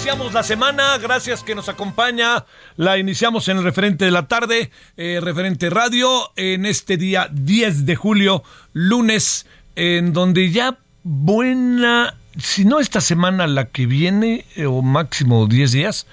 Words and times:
Iniciamos 0.00 0.32
la 0.32 0.42
semana, 0.42 0.96
gracias 0.96 1.42
que 1.42 1.54
nos 1.54 1.68
acompaña, 1.68 2.46
la 2.78 2.96
iniciamos 2.96 3.46
en 3.48 3.58
el 3.58 3.64
referente 3.64 4.06
de 4.06 4.10
la 4.10 4.28
tarde, 4.28 4.70
eh, 4.96 5.20
referente 5.22 5.68
radio, 5.68 6.32
en 6.36 6.64
este 6.64 6.96
día 6.96 7.28
10 7.30 7.84
de 7.84 7.96
julio, 7.96 8.42
lunes, 8.72 9.44
en 9.76 10.14
donde 10.14 10.50
ya 10.52 10.78
buena, 11.02 12.14
si 12.38 12.64
no 12.64 12.80
esta 12.80 13.02
semana, 13.02 13.46
la 13.46 13.66
que 13.66 13.84
viene, 13.84 14.46
eh, 14.56 14.64
o 14.64 14.80
máximo 14.80 15.46
10 15.46 15.72
días, 15.72 16.06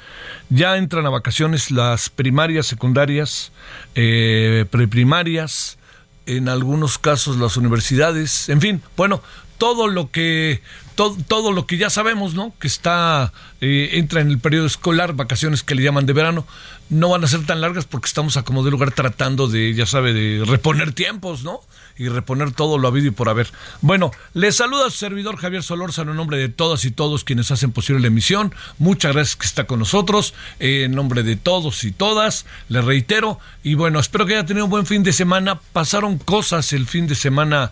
ya 0.50 0.76
entran 0.76 1.06
a 1.06 1.10
vacaciones 1.10 1.72
las 1.72 2.10
primarias, 2.10 2.68
secundarias, 2.68 3.54
eh, 3.96 4.66
preprimarias, 4.70 5.78
en 6.26 6.50
algunos 6.50 6.98
casos 6.98 7.38
las 7.38 7.56
universidades, 7.56 8.50
en 8.50 8.60
fin, 8.60 8.82
bueno, 8.98 9.24
todo 9.58 9.88
lo 9.88 10.12
que 10.12 10.62
todo, 10.98 11.16
todo 11.28 11.52
lo 11.53 11.67
que 11.67 11.78
ya 11.78 11.90
sabemos, 11.90 12.34
¿no? 12.34 12.53
Que 12.59 12.67
está 12.67 13.31
eh, 13.62 13.92
entra 13.94 14.20
en 14.20 14.30
el 14.30 14.40
periodo 14.40 14.66
escolar, 14.66 15.14
vacaciones 15.14 15.64
que 15.64 15.76
le 15.76 15.84
llaman 15.84 16.08
de 16.08 16.14
verano, 16.14 16.45
no 16.89 17.09
van 17.09 17.23
a 17.23 17.28
ser 17.28 17.45
tan 17.45 17.62
largas 17.62 17.86
porque 17.86 18.08
estamos 18.08 18.36
a 18.36 18.44
como 18.44 18.66
de 18.66 18.72
lugar 18.72 18.92
tratando 18.92 19.48
de, 19.48 19.76
ya 19.76 19.86
sabe, 19.86 20.12
de 20.12 20.44
reponer 20.44 20.94
tiempos, 20.94 21.44
¿no? 21.44 21.62
Y 21.98 22.09
reponer 22.09 22.52
todo 22.52 22.78
lo 22.78 22.88
habido 22.88 23.08
y 23.08 23.12
por 23.12 23.30
haber. 23.30 23.50
Bueno, 23.81 24.12
les 24.34 24.56
saluda 24.56 24.90
su 24.90 24.98
servidor 24.98 25.38
Javier 25.38 25.64
Solórzano 25.64 26.12
en 26.12 26.17
nombre 26.17 26.38
de 26.38 26.50
todas 26.50 26.86
y 26.86 26.92
todos 26.92 27.23
quienes 27.23 27.52
hacen 27.52 27.72
posible 27.72 28.02
la 28.02 28.08
emisión. 28.08 28.54
Muchas 28.78 29.14
gracias 29.14 29.36
que 29.36 29.45
está 29.45 29.66
con 29.66 29.80
nosotros. 29.80 30.34
Eh, 30.59 30.84
en 30.86 30.92
nombre 30.92 31.23
de 31.23 31.36
todos 31.36 31.84
y 31.84 31.92
todas, 31.92 32.45
les 32.70 32.86
reitero. 32.86 33.39
Y 33.64 33.73
bueno, 33.73 34.00
espero 34.00 34.26
que 34.26 34.36
haya 34.36 34.45
tenido 34.45 34.66
un 34.66 34.72
buen 34.72 34.86
fin 34.86 35.04
de 35.04 35.12
semana. 35.12 35.59
Pasaron 35.73 36.17
cosas 36.17 36.72
el 36.73 36.86
fin 36.86 37.08
de 37.08 37.16
semana. 37.16 37.72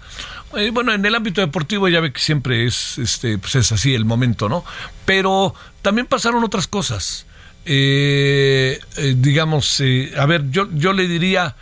Eh, 0.55 0.71
bueno, 0.71 0.93
en 0.93 1.05
el 1.05 1.15
ámbito 1.15 1.41
deportivo 1.41 1.87
ya 1.89 1.99
ve 1.99 2.13
que 2.13 2.19
siempre 2.19 2.65
es, 2.65 2.97
este, 2.97 3.37
pues 3.37 3.55
es 3.55 3.71
así 3.71 3.93
el 3.93 4.05
momento, 4.05 4.47
¿no? 4.47 4.63
Pero 5.05 5.53
también 5.81 6.07
pasaron 6.07 6.43
otras 6.43 6.67
cosas. 6.67 7.25
Eh, 7.65 8.79
eh, 8.97 9.16
digamos, 9.17 9.81
a 10.17 10.25
ver, 10.25 10.50
yo, 10.51 10.69
yo 10.73 10.94
le 10.94 11.07
diría, 11.07 11.55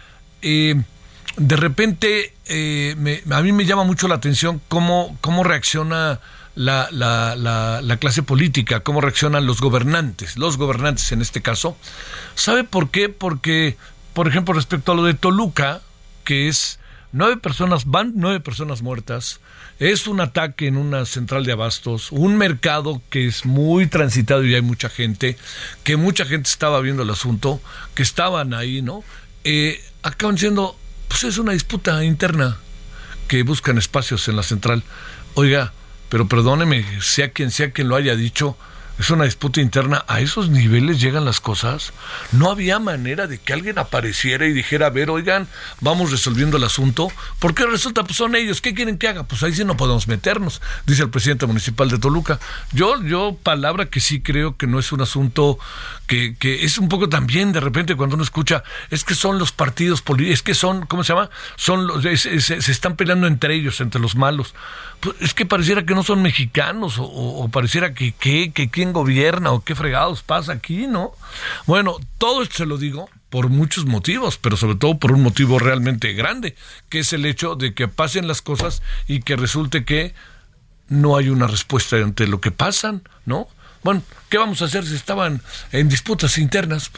de 1.37 1.55
repente, 1.55 2.33
eh, 2.45 2.95
me- 2.97 3.21
a 3.31 3.41
mí 3.41 3.51
me 3.51 3.65
llama 3.65 3.83
mucho 3.83 4.07
la 4.07 4.15
atención 4.15 4.61
cómo, 4.67 5.17
cómo 5.21 5.43
reacciona 5.43 6.19
la, 6.55 6.87
la, 6.91 7.35
la, 7.35 7.81
la 7.81 7.97
clase 7.97 8.21
política, 8.21 8.81
cómo 8.81 9.01
reaccionan 9.01 9.45
los 9.47 9.59
gobernantes, 9.59 10.37
los 10.37 10.57
gobernantes 10.57 11.11
en 11.11 11.21
este 11.21 11.41
caso. 11.41 11.75
¿Sabe 12.35 12.63
por 12.63 12.91
qué? 12.91 13.09
Porque, 13.09 13.77
por 14.13 14.27
ejemplo, 14.27 14.53
respecto 14.53 14.91
a 14.91 14.95
lo 14.95 15.03
de 15.03 15.15
Toluca, 15.15 15.81
que 16.23 16.47
es 16.47 16.79
nueve 17.11 17.37
personas, 17.37 17.85
van 17.85 18.13
nueve 18.15 18.39
personas 18.39 18.83
muertas, 18.83 19.39
es 19.79 20.05
un 20.05 20.21
ataque 20.21 20.67
en 20.67 20.77
una 20.77 21.05
central 21.05 21.45
de 21.45 21.51
abastos, 21.53 22.11
un 22.11 22.37
mercado 22.37 23.01
que 23.09 23.25
es 23.25 23.45
muy 23.45 23.87
transitado 23.87 24.43
y 24.45 24.53
hay 24.53 24.61
mucha 24.61 24.89
gente, 24.89 25.35
que 25.83 25.97
mucha 25.97 26.25
gente 26.25 26.47
estaba 26.47 26.79
viendo 26.81 27.01
el 27.01 27.09
asunto, 27.09 27.59
que 27.95 28.03
estaban 28.03 28.53
ahí, 28.53 28.83
¿no? 28.83 29.03
Eh, 29.43 29.83
acaban 30.03 30.37
siendo, 30.37 30.77
pues 31.13 31.25
es 31.25 31.37
una 31.37 31.51
disputa 31.51 32.03
interna 32.03 32.57
que 33.27 33.43
buscan 33.43 33.77
espacios 33.77 34.27
en 34.29 34.35
la 34.35 34.41
central. 34.41 34.81
Oiga, 35.35 35.71
pero 36.09 36.27
perdóneme, 36.27 36.83
sea 37.01 37.29
quien 37.29 37.51
sea 37.51 37.69
quien 37.69 37.87
lo 37.87 37.95
haya 37.95 38.15
dicho, 38.15 38.57
es 38.97 39.11
una 39.11 39.25
disputa 39.25 39.61
interna. 39.61 40.05
¿A 40.07 40.21
esos 40.21 40.49
niveles 40.49 40.99
llegan 40.99 41.23
las 41.23 41.39
cosas? 41.39 41.93
No 42.31 42.49
había 42.49 42.79
manera 42.79 43.27
de 43.27 43.37
que 43.37 43.53
alguien 43.53 43.77
apareciera 43.77 44.47
y 44.47 44.53
dijera, 44.53 44.87
a 44.87 44.89
ver, 44.89 45.11
oigan, 45.11 45.47
vamos 45.81 46.09
resolviendo 46.09 46.57
el 46.57 46.63
asunto. 46.63 47.11
Porque 47.37 47.67
resulta, 47.67 48.03
pues 48.03 48.17
son 48.17 48.35
ellos, 48.35 48.59
¿qué 48.59 48.73
quieren 48.73 48.97
que 48.97 49.07
haga? 49.07 49.23
Pues 49.23 49.43
ahí 49.43 49.53
sí 49.53 49.63
no 49.65 49.77
podemos 49.77 50.07
meternos, 50.07 50.63
dice 50.87 51.03
el 51.03 51.11
presidente 51.11 51.45
municipal 51.45 51.89
de 51.89 51.99
Toluca. 51.99 52.39
Yo, 52.71 53.03
yo, 53.03 53.37
palabra 53.43 53.85
que 53.85 53.99
sí 53.99 54.21
creo 54.21 54.57
que 54.57 54.65
no 54.65 54.79
es 54.79 54.91
un 54.91 55.01
asunto 55.01 55.59
que, 56.39 56.63
es 56.65 56.77
un 56.77 56.89
poco 56.89 57.09
también 57.09 57.51
de 57.51 57.59
repente 57.59 57.95
cuando 57.95 58.15
uno 58.15 58.23
escucha, 58.23 58.63
es 58.89 59.03
que 59.03 59.15
son 59.15 59.39
los 59.39 59.51
partidos 59.51 60.01
políticos, 60.01 60.35
es 60.39 60.43
que 60.43 60.53
son, 60.55 60.85
¿cómo 60.85 61.03
se 61.03 61.13
llama? 61.13 61.29
Son 61.55 61.87
los, 61.87 62.03
se 62.03 62.71
están 62.71 62.95
peleando 62.95 63.27
entre 63.27 63.55
ellos, 63.55 63.79
entre 63.81 64.01
los 64.01 64.15
malos. 64.15 64.53
Pues 64.99 65.15
es 65.19 65.33
que 65.33 65.45
pareciera 65.45 65.85
que 65.85 65.95
no 65.95 66.03
son 66.03 66.21
mexicanos, 66.21 66.97
o, 66.97 67.03
o- 67.03 67.43
o 67.43 67.49
pareciera 67.49 67.93
que, 67.93 68.11
que, 68.13 68.51
que 68.53 68.69
quién 68.69 68.93
gobierna, 68.93 69.51
o 69.51 69.63
qué 69.63 69.75
fregados 69.75 70.21
pasa 70.23 70.53
aquí, 70.53 70.87
¿no? 70.87 71.11
Bueno, 71.65 71.97
todo 72.17 72.41
esto 72.43 72.57
se 72.57 72.65
lo 72.65 72.77
digo 72.77 73.09
por 73.29 73.49
muchos 73.49 73.85
motivos, 73.85 74.37
pero 74.37 74.57
sobre 74.57 74.75
todo 74.75 74.97
por 74.99 75.11
un 75.11 75.23
motivo 75.23 75.57
realmente 75.59 76.13
grande, 76.13 76.55
que 76.89 76.99
es 76.99 77.11
el 77.13 77.25
hecho 77.25 77.55
de 77.55 77.73
que 77.73 77.87
pasen 77.87 78.27
las 78.27 78.41
cosas 78.41 78.81
y 79.07 79.21
que 79.21 79.35
resulte 79.35 79.83
que 79.85 80.13
no 80.87 81.17
hay 81.17 81.29
una 81.29 81.47
respuesta 81.47 81.95
ante 81.97 82.27
lo 82.27 82.39
que 82.41 82.51
pasan, 82.51 83.01
¿no? 83.25 83.47
Bueno, 83.83 84.01
¿qué 84.29 84.37
vamos 84.37 84.61
a 84.61 84.65
hacer 84.65 84.85
si 84.85 84.95
estaban 84.95 85.41
en 85.71 85.89
disputas 85.89 86.37
internas? 86.37 86.89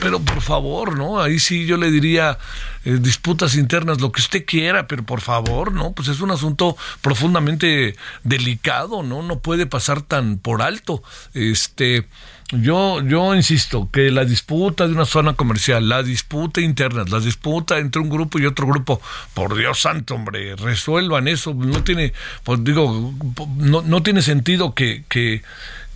Pero 0.00 0.20
por 0.20 0.40
favor, 0.40 0.98
¿no? 0.98 1.20
Ahí 1.20 1.38
sí 1.38 1.64
yo 1.64 1.76
le 1.76 1.90
diría 1.90 2.38
eh, 2.84 2.98
disputas 3.00 3.54
internas, 3.54 4.00
lo 4.00 4.10
que 4.10 4.20
usted 4.20 4.44
quiera, 4.44 4.88
pero 4.88 5.04
por 5.04 5.20
favor, 5.20 5.72
¿no? 5.72 5.92
Pues 5.92 6.08
es 6.08 6.20
un 6.20 6.32
asunto 6.32 6.76
profundamente 7.00 7.96
delicado, 8.24 9.02
¿no? 9.02 9.22
No 9.22 9.38
puede 9.38 9.66
pasar 9.66 10.02
tan 10.02 10.38
por 10.38 10.60
alto. 10.60 11.04
Este, 11.34 12.06
yo, 12.50 13.00
yo 13.02 13.34
insisto 13.34 13.88
que 13.90 14.10
la 14.10 14.24
disputa 14.24 14.86
de 14.86 14.92
una 14.92 15.06
zona 15.06 15.34
comercial, 15.34 15.88
la 15.88 16.02
disputa 16.02 16.60
interna, 16.60 17.04
la 17.08 17.20
disputa 17.20 17.78
entre 17.78 18.02
un 18.02 18.10
grupo 18.10 18.38
y 18.38 18.46
otro 18.46 18.66
grupo, 18.66 19.00
por 19.32 19.56
Dios 19.56 19.80
santo, 19.80 20.14
hombre, 20.14 20.54
resuelvan 20.56 21.26
eso. 21.26 21.54
No 21.54 21.82
tiene, 21.82 22.12
pues 22.42 22.62
digo, 22.62 23.14
no, 23.56 23.82
no 23.82 24.02
tiene 24.02 24.20
sentido 24.20 24.74
que, 24.74 25.04
que, 25.08 25.42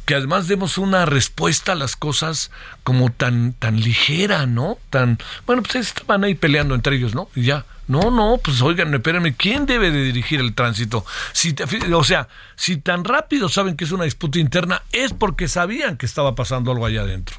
que 0.09 0.15
además 0.15 0.49
demos 0.49 0.79
una 0.79 1.05
respuesta 1.05 1.73
a 1.73 1.75
las 1.75 1.95
cosas 1.95 2.51
como 2.83 3.11
tan, 3.13 3.53
tan 3.53 3.79
ligera, 3.79 4.47
¿no? 4.47 4.79
Tan, 4.89 5.19
bueno, 5.45 5.63
pues 5.63 5.75
estaban 5.77 6.25
ahí 6.25 6.35
peleando 6.35 6.75
entre 6.75 6.97
ellos, 6.97 7.15
¿no? 7.15 7.29
Y 7.35 7.43
ya. 7.43 7.67
No, 7.89 8.11
no, 8.11 8.41
pues 8.43 8.63
oigan, 8.63 8.95
espérenme, 8.95 9.35
¿quién 9.35 9.67
debe 9.67 9.91
de 9.91 10.03
dirigir 10.03 10.41
el 10.41 10.55
tránsito? 10.55 11.05
Si 11.33 11.55
o 11.93 12.05
sea, 12.05 12.29
si 12.57 12.79
tan 12.79 13.05
rápido 13.05 13.51
saben 13.51 13.77
que 13.77 13.85
es 13.85 13.93
una 13.93 14.05
disputa 14.05 14.39
interna, 14.39 14.81
es 14.93 15.13
porque 15.13 15.47
sabían 15.47 15.99
que 15.99 16.07
estaba 16.07 16.35
pasando 16.35 16.71
algo 16.71 16.87
allá 16.87 17.03
adentro. 17.03 17.37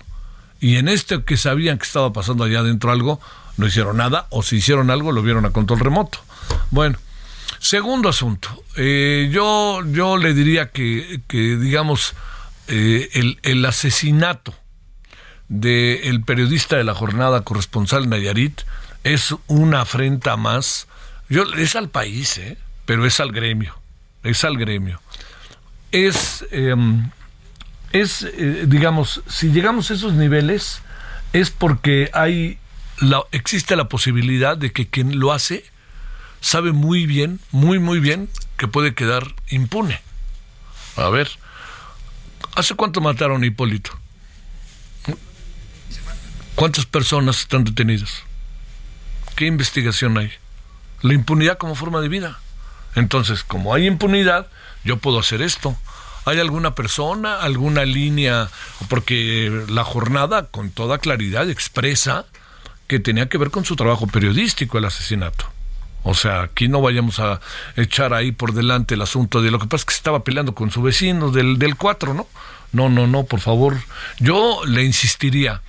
Y 0.60 0.76
en 0.76 0.90
este 0.90 1.24
que 1.24 1.38
sabían 1.38 1.80
que 1.80 1.88
estaba 1.88 2.14
pasando 2.14 2.44
allá 2.44 2.60
adentro 2.60 2.92
algo, 2.92 3.20
no 3.58 3.66
hicieron 3.66 3.98
nada, 3.98 4.28
o 4.30 4.44
si 4.44 4.58
hicieron 4.58 4.92
algo, 4.92 5.12
lo 5.12 5.24
vieron 5.24 5.44
a 5.48 5.50
control 5.50 5.80
remoto. 5.80 6.20
Bueno, 6.70 7.00
segundo 7.58 8.10
asunto. 8.10 8.64
Eh, 8.76 9.28
yo, 9.32 9.82
yo 9.88 10.18
le 10.18 10.36
diría 10.36 10.70
que, 10.70 11.22
que 11.28 11.58
digamos, 11.58 12.14
eh, 12.70 13.10
el, 13.14 13.40
el 13.44 13.66
asesinato 13.66 14.54
del 15.48 16.22
periodista 16.24 16.78
de 16.78 16.84
la 16.84 16.94
jornada 16.94 17.42
corresponsal 17.42 18.08
Nayarit 18.08 18.62
es 19.04 19.34
una 19.48 19.82
afrenta 19.82 20.38
más. 20.38 20.88
Yo, 21.30 21.44
es 21.56 21.76
al 21.76 21.90
país, 21.90 22.38
¿eh? 22.38 22.58
pero 22.86 23.06
es 23.06 23.20
al 23.20 23.32
gremio. 23.32 23.76
Es 24.24 24.44
al 24.44 24.58
gremio. 24.58 25.02
Es, 25.92 26.46
eh, 26.52 26.76
es 27.92 28.28
digamos, 28.68 29.22
si 29.28 29.52
llegamos 29.52 29.90
a 29.90 29.96
esos 29.96 30.14
niveles, 30.14 30.82
es 31.34 31.50
porque 31.50 32.12
hay 32.14 32.60
la, 33.00 33.24
existe 33.32 33.76
la 33.76 33.90
posibilidad 33.90 34.58
de 34.58 34.72
que 34.72 34.88
quien 34.88 35.20
lo 35.20 35.32
hace 35.32 35.64
sabe 36.42 36.72
muy 36.72 37.06
bien, 37.06 37.40
muy, 37.52 37.80
muy 37.80 38.00
bien 38.00 38.30
que 38.58 38.68
puede 38.68 38.94
quedar 38.94 39.36
impune. 39.50 40.02
A 40.96 41.10
ver, 41.10 41.30
¿hace 42.60 42.76
cuánto 42.76 43.02
mataron 43.02 43.44
a 43.44 43.46
Hipólito? 43.46 43.92
¿Cuántas 46.56 46.86
personas 46.86 47.40
están 47.40 47.64
detenidas? 47.64 48.24
¿Qué 49.36 49.46
investigación 49.46 50.18
hay? 50.18 50.32
La 51.02 51.14
impunidad 51.14 51.58
como 51.58 51.76
forma 51.76 52.02
de 52.02 52.10
vida. 52.10 52.40
Entonces, 52.96 53.44
como 53.44 53.74
hay 53.74 53.88
impunidad, 53.88 54.48
yo 54.84 54.98
puedo 54.98 55.20
hacer 55.20 55.42
esto. 55.42 55.78
¿Hay 56.26 56.40
alguna 56.40 56.76
persona, 56.76 57.40
alguna 57.40 57.86
línea? 57.86 58.50
Porque 58.90 59.66
la 59.70 59.86
jornada 59.86 60.48
con 60.48 60.70
toda 60.70 60.98
claridad 60.98 61.50
expresa 61.50 62.26
que 62.88 63.00
tenía 63.00 63.30
que 63.30 63.38
ver 63.38 63.52
con 63.52 63.64
su 63.64 63.78
trabajo 63.78 64.08
periodístico 64.08 64.78
el 64.78 64.86
asesinato. 64.86 65.50
O 66.10 66.16
sea, 66.16 66.42
aquí 66.42 66.68
no 66.68 66.82
vayamos 66.82 67.20
a 67.20 67.40
echar 67.76 68.16
ahí 68.16 68.32
por 68.32 68.54
delante 68.54 68.96
el 68.96 69.02
asunto 69.04 69.44
de 69.44 69.52
lo 69.52 69.60
que 69.60 69.68
pasa 69.68 69.82
es 69.82 69.86
que 69.86 69.94
estaba 69.94 70.24
peleando 70.24 70.56
con 70.56 70.72
su 70.72 70.82
vecino 70.82 71.30
del, 71.30 71.60
del 71.60 71.76
4, 71.76 72.16
¿no? 72.16 72.28
No, 72.72 72.90
no, 72.90 73.06
no, 73.06 73.26
por 73.26 73.42
favor. 73.42 73.78
Yo 74.18 74.62
le 74.66 74.84
insistiría. 74.84 75.62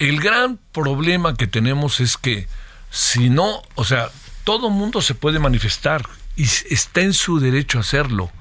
El 0.00 0.18
gran 0.18 0.58
problema 0.72 1.36
que 1.36 1.46
tenemos 1.46 2.00
es 2.00 2.16
que 2.16 2.48
si 2.90 3.30
no, 3.30 3.62
o 3.76 3.84
sea, 3.84 4.10
todo 4.42 4.68
mundo 4.68 5.00
se 5.00 5.14
puede 5.14 5.38
manifestar 5.38 6.02
y 6.34 6.42
está 6.70 7.02
en 7.02 7.12
su 7.12 7.38
derecho 7.38 7.78
a 7.78 7.82
hacerlo. 7.82 8.32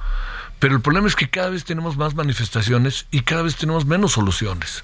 Pero 0.58 0.74
el 0.74 0.82
problema 0.82 1.08
es 1.08 1.16
que 1.16 1.30
cada 1.30 1.52
vez 1.52 1.66
tenemos 1.66 1.98
más 1.98 2.16
manifestaciones 2.16 3.06
y 3.12 3.22
cada 3.22 3.44
vez 3.44 3.58
tenemos 3.58 3.86
menos 3.86 4.14
soluciones. 4.14 4.84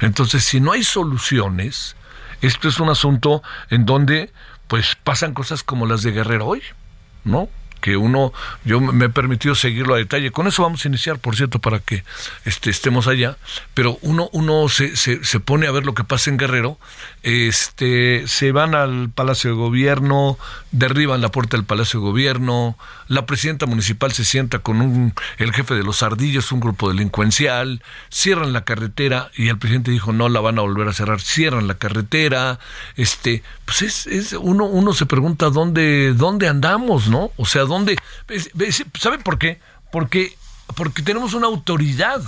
Entonces, 0.00 0.42
si 0.42 0.58
no 0.58 0.72
hay 0.72 0.82
soluciones, 0.82 1.94
esto 2.40 2.68
es 2.68 2.80
un 2.80 2.88
asunto 2.88 3.44
en 3.70 3.86
donde 3.86 4.32
pues 4.68 4.96
pasan 5.02 5.34
cosas 5.34 5.62
como 5.62 5.86
las 5.86 6.02
de 6.02 6.12
Guerrero 6.12 6.46
hoy, 6.46 6.62
¿no? 7.24 7.48
que 7.80 7.96
uno, 7.96 8.32
yo 8.64 8.80
me 8.80 9.04
he 9.04 9.08
permitido 9.08 9.54
seguirlo 9.54 9.94
a 9.94 9.98
detalle. 9.98 10.32
Con 10.32 10.48
eso 10.48 10.62
vamos 10.62 10.84
a 10.84 10.88
iniciar, 10.88 11.18
por 11.18 11.36
cierto, 11.36 11.60
para 11.60 11.78
que 11.78 12.02
este, 12.44 12.70
estemos 12.70 13.06
allá. 13.06 13.36
Pero 13.74 13.98
uno, 14.02 14.28
uno 14.32 14.68
se, 14.68 14.96
se, 14.96 15.22
se, 15.24 15.40
pone 15.40 15.66
a 15.66 15.70
ver 15.70 15.84
lo 15.84 15.94
que 15.94 16.02
pasa 16.02 16.30
en 16.30 16.36
Guerrero. 16.36 16.78
Este, 17.26 18.22
se 18.28 18.52
van 18.52 18.76
al 18.76 19.10
Palacio 19.10 19.50
de 19.50 19.56
Gobierno, 19.56 20.38
derriban 20.70 21.20
la 21.20 21.32
puerta 21.32 21.56
del 21.56 21.66
Palacio 21.66 21.98
de 21.98 22.06
Gobierno, 22.06 22.78
la 23.08 23.26
presidenta 23.26 23.66
municipal 23.66 24.12
se 24.12 24.24
sienta 24.24 24.60
con 24.60 24.80
un, 24.80 25.12
el 25.38 25.52
jefe 25.52 25.74
de 25.74 25.82
los 25.82 26.04
ardillos, 26.04 26.52
un 26.52 26.60
grupo 26.60 26.88
delincuencial, 26.88 27.82
cierran 28.12 28.52
la 28.52 28.62
carretera 28.62 29.32
y 29.34 29.48
el 29.48 29.58
presidente 29.58 29.90
dijo 29.90 30.12
no 30.12 30.28
la 30.28 30.38
van 30.38 30.60
a 30.60 30.62
volver 30.62 30.86
a 30.86 30.92
cerrar, 30.92 31.20
cierran 31.20 31.66
la 31.66 31.74
carretera, 31.74 32.60
este, 32.94 33.42
pues 33.64 33.82
es, 33.82 34.06
es 34.06 34.32
uno, 34.32 34.66
uno 34.66 34.92
se 34.92 35.06
pregunta 35.06 35.50
dónde, 35.50 36.14
dónde 36.14 36.46
andamos, 36.46 37.08
¿no? 37.08 37.32
O 37.34 37.44
sea, 37.44 37.62
dónde, 37.62 37.98
¿sabe 39.00 39.18
por 39.18 39.40
qué? 39.40 39.58
Porque, 39.90 40.36
porque 40.76 41.02
tenemos 41.02 41.34
una 41.34 41.48
autoridad 41.48 42.22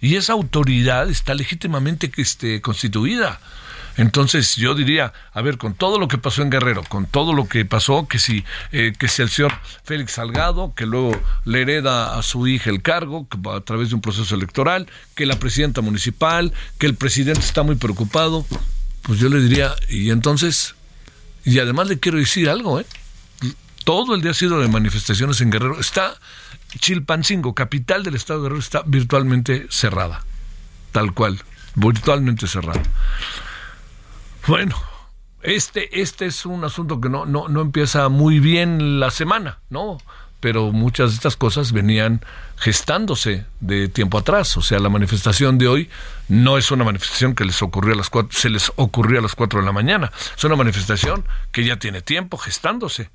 y 0.00 0.16
esa 0.16 0.32
autoridad 0.32 1.08
está 1.08 1.34
legítimamente 1.34 2.10
este, 2.16 2.60
constituida. 2.60 3.38
Entonces 3.96 4.56
yo 4.56 4.74
diría, 4.74 5.12
a 5.32 5.42
ver, 5.42 5.58
con 5.58 5.74
todo 5.74 5.98
lo 5.98 6.08
que 6.08 6.18
pasó 6.18 6.42
en 6.42 6.50
Guerrero, 6.50 6.82
con 6.84 7.06
todo 7.06 7.32
lo 7.32 7.48
que 7.48 7.64
pasó, 7.64 8.08
que 8.08 8.18
si, 8.18 8.44
eh, 8.72 8.92
que 8.98 9.08
si 9.08 9.22
el 9.22 9.28
señor 9.28 9.52
Félix 9.84 10.12
Salgado, 10.12 10.74
que 10.74 10.86
luego 10.86 11.20
le 11.44 11.62
hereda 11.62 12.18
a 12.18 12.22
su 12.22 12.46
hija 12.46 12.70
el 12.70 12.82
cargo 12.82 13.26
a 13.54 13.60
través 13.60 13.90
de 13.90 13.96
un 13.96 14.00
proceso 14.00 14.34
electoral, 14.34 14.86
que 15.14 15.26
la 15.26 15.38
presidenta 15.38 15.80
municipal, 15.80 16.52
que 16.78 16.86
el 16.86 16.94
presidente 16.94 17.40
está 17.40 17.62
muy 17.62 17.76
preocupado, 17.76 18.46
pues 19.02 19.18
yo 19.18 19.28
le 19.28 19.40
diría, 19.40 19.74
y 19.88 20.10
entonces, 20.10 20.74
y 21.44 21.58
además 21.58 21.88
le 21.88 21.98
quiero 21.98 22.18
decir 22.18 22.48
algo, 22.48 22.80
¿eh? 22.80 22.86
Todo 23.84 24.14
el 24.14 24.22
día 24.22 24.32
ha 24.32 24.34
sido 24.34 24.60
de 24.60 24.68
manifestaciones 24.68 25.40
en 25.40 25.50
Guerrero. 25.50 25.80
Está 25.80 26.14
Chilpancingo, 26.78 27.54
capital 27.54 28.02
del 28.02 28.14
estado 28.14 28.40
de 28.40 28.44
Guerrero, 28.44 28.60
está 28.60 28.82
virtualmente 28.86 29.66
cerrada. 29.70 30.24
Tal 30.92 31.12
cual, 31.14 31.42
virtualmente 31.74 32.46
cerrada. 32.46 32.82
Bueno, 34.46 34.76
este, 35.42 36.00
este 36.00 36.26
es 36.26 36.44
un 36.46 36.64
asunto 36.64 37.00
que 37.00 37.08
no, 37.08 37.26
no, 37.26 37.48
no 37.48 37.60
empieza 37.60 38.08
muy 38.08 38.40
bien 38.40 39.00
la 39.00 39.10
semana, 39.10 39.58
¿no? 39.70 39.98
Pero 40.40 40.72
muchas 40.72 41.10
de 41.10 41.16
estas 41.16 41.36
cosas 41.36 41.72
venían 41.72 42.24
gestándose 42.56 43.44
de 43.60 43.88
tiempo 43.88 44.16
atrás. 44.16 44.56
O 44.56 44.62
sea, 44.62 44.78
la 44.78 44.88
manifestación 44.88 45.58
de 45.58 45.68
hoy 45.68 45.90
no 46.28 46.56
es 46.56 46.70
una 46.70 46.82
manifestación 46.82 47.34
que 47.34 47.44
les 47.44 47.60
ocurrió 47.60 47.92
a 47.92 47.96
las 47.96 48.08
cuatro, 48.08 48.38
se 48.38 48.48
les 48.48 48.72
ocurrió 48.76 49.18
a 49.18 49.22
las 49.22 49.34
cuatro 49.34 49.60
de 49.60 49.66
la 49.66 49.72
mañana. 49.72 50.10
Es 50.36 50.42
una 50.44 50.56
manifestación 50.56 51.26
que 51.52 51.64
ya 51.64 51.78
tiene 51.78 52.00
tiempo 52.00 52.38
gestándose 52.38 53.10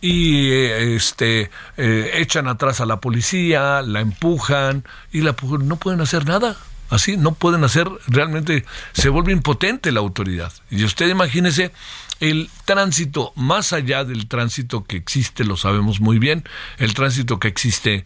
y 0.00 0.50
eh, 0.50 0.96
este 0.96 1.50
eh, 1.76 2.10
echan 2.14 2.46
atrás 2.48 2.80
a 2.80 2.86
la 2.86 3.00
policía, 3.00 3.80
la 3.82 4.00
empujan 4.00 4.84
y 5.12 5.22
la 5.22 5.34
no 5.60 5.76
pueden 5.76 6.00
hacer 6.00 6.26
nada. 6.26 6.56
Así 6.90 7.16
no 7.16 7.34
pueden 7.34 7.64
hacer, 7.64 7.88
realmente 8.06 8.64
se 8.92 9.08
vuelve 9.08 9.32
impotente 9.32 9.92
la 9.92 10.00
autoridad. 10.00 10.52
Y 10.70 10.84
usted 10.84 11.08
imagínese 11.08 11.72
el 12.20 12.48
tránsito, 12.64 13.32
más 13.36 13.72
allá 13.72 14.04
del 14.04 14.26
tránsito 14.28 14.84
que 14.84 14.96
existe, 14.96 15.44
lo 15.44 15.56
sabemos 15.56 16.00
muy 16.00 16.18
bien, 16.18 16.44
el 16.78 16.94
tránsito 16.94 17.38
que 17.38 17.48
existe 17.48 18.04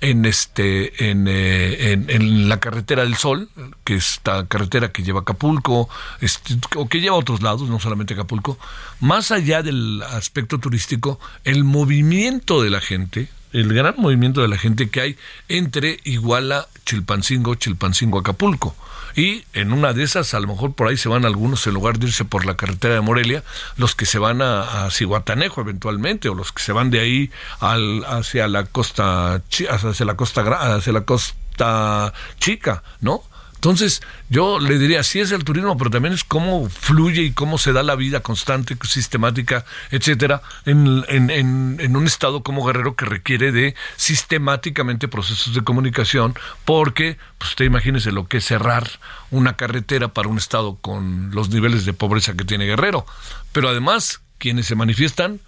en 0.00 0.26
este 0.26 1.10
en, 1.10 1.26
eh, 1.26 1.92
en, 1.92 2.48
la 2.48 2.60
carretera 2.60 3.02
del 3.02 3.16
Sol, 3.16 3.48
que 3.84 3.96
es 3.96 4.10
esta 4.10 4.46
carretera 4.46 4.92
que 4.92 5.02
lleva 5.02 5.20
a 5.20 5.22
Acapulco, 5.22 5.88
este, 6.20 6.58
o 6.76 6.88
que 6.88 7.00
lleva 7.00 7.16
a 7.16 7.18
otros 7.18 7.42
lados, 7.42 7.68
no 7.68 7.80
solamente 7.80 8.14
Acapulco, 8.14 8.58
más 9.00 9.30
allá 9.30 9.62
del 9.62 10.02
aspecto 10.02 10.58
turístico, 10.58 11.18
el 11.44 11.64
movimiento 11.64 12.62
de 12.62 12.70
la 12.70 12.80
gente, 12.80 13.28
el 13.60 13.72
gran 13.72 13.94
movimiento 13.96 14.42
de 14.42 14.48
la 14.48 14.58
gente 14.58 14.90
que 14.90 15.00
hay 15.00 15.16
entre 15.48 15.98
Iguala, 16.04 16.68
Chilpancingo, 16.84 17.54
Chilpancingo, 17.54 18.18
Acapulco. 18.18 18.76
Y 19.14 19.44
en 19.54 19.72
una 19.72 19.94
de 19.94 20.02
esas, 20.02 20.34
a 20.34 20.40
lo 20.40 20.48
mejor 20.48 20.74
por 20.74 20.88
ahí 20.88 20.98
se 20.98 21.08
van 21.08 21.24
algunos, 21.24 21.66
en 21.66 21.72
lugar 21.72 21.98
de 21.98 22.08
irse 22.08 22.26
por 22.26 22.44
la 22.44 22.58
carretera 22.58 22.94
de 22.94 23.00
Morelia, 23.00 23.42
los 23.78 23.94
que 23.94 24.04
se 24.04 24.18
van 24.18 24.42
a, 24.42 24.84
a 24.84 24.90
Cihuatanejo 24.90 25.62
eventualmente, 25.62 26.28
o 26.28 26.34
los 26.34 26.52
que 26.52 26.62
se 26.62 26.72
van 26.72 26.90
de 26.90 27.00
ahí 27.00 27.30
al, 27.60 28.04
hacia 28.04 28.46
la 28.46 28.66
costa, 28.66 29.40
hacia 29.70 30.04
la 30.04 30.16
costa, 30.16 30.76
hacia 30.76 30.92
la 30.92 31.00
costa 31.06 32.12
chica, 32.38 32.82
¿no? 33.00 33.22
Entonces, 33.66 34.00
yo 34.30 34.60
le 34.60 34.78
diría, 34.78 35.02
sí 35.02 35.18
es 35.18 35.32
el 35.32 35.42
turismo, 35.42 35.76
pero 35.76 35.90
también 35.90 36.14
es 36.14 36.22
cómo 36.22 36.70
fluye 36.70 37.22
y 37.22 37.32
cómo 37.32 37.58
se 37.58 37.72
da 37.72 37.82
la 37.82 37.96
vida 37.96 38.20
constante, 38.20 38.76
sistemática, 38.84 39.64
etcétera, 39.90 40.40
en, 40.66 41.96
un 41.96 42.06
estado 42.06 42.44
como 42.44 42.64
Guerrero 42.64 42.94
que 42.94 43.06
requiere 43.06 43.50
de 43.50 43.74
sistemáticamente 43.96 45.08
procesos 45.08 45.52
de 45.52 45.62
comunicación, 45.62 46.36
porque, 46.64 47.18
pues 47.38 47.50
usted 47.50 47.64
imagínese 47.64 48.12
lo 48.12 48.28
que 48.28 48.36
es 48.36 48.44
cerrar 48.44 48.88
una 49.32 49.56
carretera 49.56 50.14
para 50.14 50.28
un 50.28 50.38
estado 50.38 50.76
con 50.76 51.32
los 51.32 51.48
niveles 51.48 51.84
de 51.84 51.92
pobreza 51.92 52.34
que 52.34 52.44
tiene 52.44 52.66
Guerrero. 52.66 53.04
Pero 53.50 53.68
además, 53.68 54.20
quienes 54.38 54.66
se 54.66 54.76
manifiestan, 54.76 55.40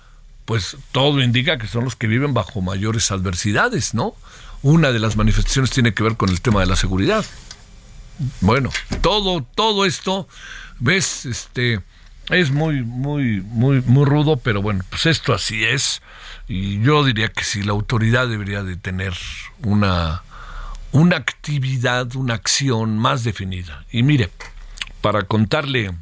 pues 0.44 0.76
todo 0.90 1.22
indica 1.22 1.56
que 1.56 1.68
son 1.68 1.84
los 1.84 1.94
que 1.94 2.08
viven 2.08 2.34
bajo 2.34 2.62
mayores 2.62 3.12
adversidades, 3.12 3.94
¿no? 3.94 4.16
Una 4.62 4.90
de 4.90 4.98
las 4.98 5.16
manifestaciones 5.16 5.70
tiene 5.70 5.94
que 5.94 6.02
ver 6.02 6.16
con 6.16 6.30
el 6.30 6.40
tema 6.40 6.58
de 6.58 6.66
la 6.66 6.75
seguridad. 6.75 7.25
Bueno, 8.40 8.70
todo, 9.00 9.42
todo 9.42 9.84
esto, 9.84 10.28
ves, 10.78 11.26
este, 11.26 11.80
es 12.30 12.50
muy, 12.50 12.82
muy, 12.82 13.40
muy, 13.40 13.80
muy 13.82 14.04
rudo, 14.04 14.37
pero 14.37 14.60
bueno, 14.60 14.84
pues 14.90 15.06
esto 15.06 15.32
así 15.32 15.64
es. 15.64 16.02
Y 16.48 16.80
yo 16.82 17.04
diría 17.04 17.28
que 17.28 17.44
si 17.44 17.62
la 17.62 17.72
autoridad 17.72 18.28
debería 18.28 18.62
de 18.62 18.76
tener 18.76 19.14
una, 19.62 20.22
una 20.92 21.16
actividad, 21.16 22.14
una 22.16 22.34
acción 22.34 22.98
más 22.98 23.25
definida. 23.25 23.84
Y 23.92 24.02
mire, 24.02 24.30
para 25.00 25.22
contarle 25.22 25.94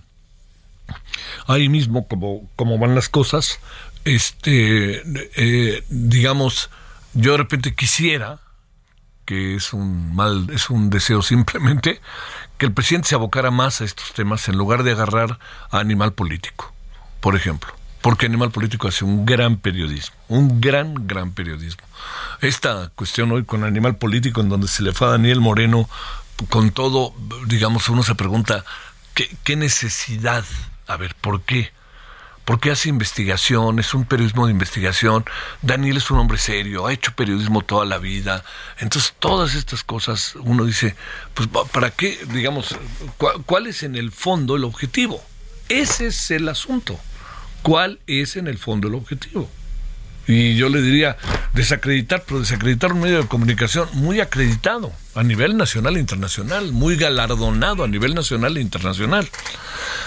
ahí 1.47 1.69
mismo 1.69 2.07
cómo, 2.09 2.49
cómo 2.57 2.79
van 2.79 2.95
las 2.95 3.09
cosas, 3.09 3.61
este, 4.05 5.03
eh, 5.37 5.85
digamos, 5.89 6.71
yo 7.15 7.33
de 7.33 7.39
repente 7.39 7.75
quisiera 7.75 8.39
que 9.27 9.57
es 9.57 9.73
un 9.73 10.15
mal, 10.15 10.47
es 10.51 10.71
un 10.71 10.89
deseo 10.89 11.21
simplemente, 11.21 12.01
que 12.57 12.67
el 12.67 12.73
presidente 12.73 13.09
se 13.09 13.15
abocara 13.15 13.51
más 13.51 13.81
a 13.81 13.85
estos 13.85 14.13
temas 14.15 14.49
en 14.49 14.57
lugar 14.57 14.83
de 14.83 14.93
agarrar 14.93 15.39
a 15.71 15.79
Animal 15.79 16.15
Político, 16.15 16.73
por 17.21 17.37
ejemplo. 17.37 17.75
Porque 18.01 18.27
Animal 18.27 18.53
Político 18.53 18.87
hace 18.87 19.05
un 19.05 19.27
gran 19.27 19.57
periodismo, 19.57 20.15
un 20.29 20.61
gran, 20.61 21.09
gran 21.09 21.33
periodismo. 21.33 21.83
Esta 22.41 22.91
cuestión 22.95 23.33
hoy 23.33 23.45
con 23.45 23.65
Animal 23.65 23.97
Político, 23.97 24.41
en 24.41 24.49
donde 24.49 24.69
se 24.69 24.85
le 24.85 24.93
fue 24.93 25.09
a 25.09 25.11
Daniel 25.11 25.41
Moreno, 25.41 25.89
con 26.49 26.71
todo, 26.71 27.15
digamos, 27.47 27.89
uno 27.89 28.05
se 28.05 28.15
pregunta, 28.15 28.65
¿qué, 29.15 29.29
qué 29.43 29.57
necesidad? 29.57 30.45
A 30.87 30.97
ver, 30.97 31.17
¿por 31.17 31.43
qué? 31.43 31.73
Porque 32.47 32.71
hace 32.71 32.89
investigación, 32.89 33.81
es 33.81 33.93
un 33.93 34.05
periodismo 34.05 34.47
de 34.47 34.53
investigación. 34.53 35.25
Daniel 35.63 35.97
es 35.97 36.13
un 36.13 36.21
hombre 36.21 36.39
serio, 36.39 36.87
ha 36.87 36.93
hecho 36.93 37.13
periodismo 37.13 37.63
toda 37.63 37.85
la 37.85 37.99
vida. 37.99 38.45
Entonces, 38.79 39.15
todas 39.19 39.57
estas 39.57 39.83
cosas, 39.83 40.37
uno 40.37 40.65
dice, 40.65 40.95
pues, 41.35 41.49
¿para 41.73 41.91
qué? 41.91 42.17
Digamos, 42.33 42.77
¿cuál 43.47 43.67
es 43.67 43.83
en 43.83 43.97
el 43.97 44.13
fondo 44.13 44.55
el 44.55 44.63
objetivo? 44.63 45.21
Ese 45.69 46.07
es 46.07 46.31
el 46.31 46.49
asunto. 46.49 46.97
¿Cuál 47.63 47.99
es 48.07 48.37
en 48.37 48.47
el 48.47 48.59
fondo 48.59 48.87
el 48.87 48.95
objetivo? 48.95 49.51
Y 50.29 50.55
yo 50.55 50.69
le 50.69 50.81
diría 50.81 51.17
desacreditar, 51.53 52.23
pero 52.29 52.39
desacreditar 52.39 52.93
un 52.93 53.01
medio 53.01 53.23
de 53.23 53.27
comunicación 53.27 53.89
muy 53.95 54.21
acreditado 54.21 54.93
a 55.17 55.23
nivel 55.23 55.57
nacional 55.57 55.97
e 55.97 56.01
internacional, 56.01 56.73
muy 56.73 56.97
galardonado 56.97 57.85
a 57.85 57.89
nivel 57.89 58.15
nacional 58.15 58.57
e 58.57 58.61
internacional. 58.61 59.29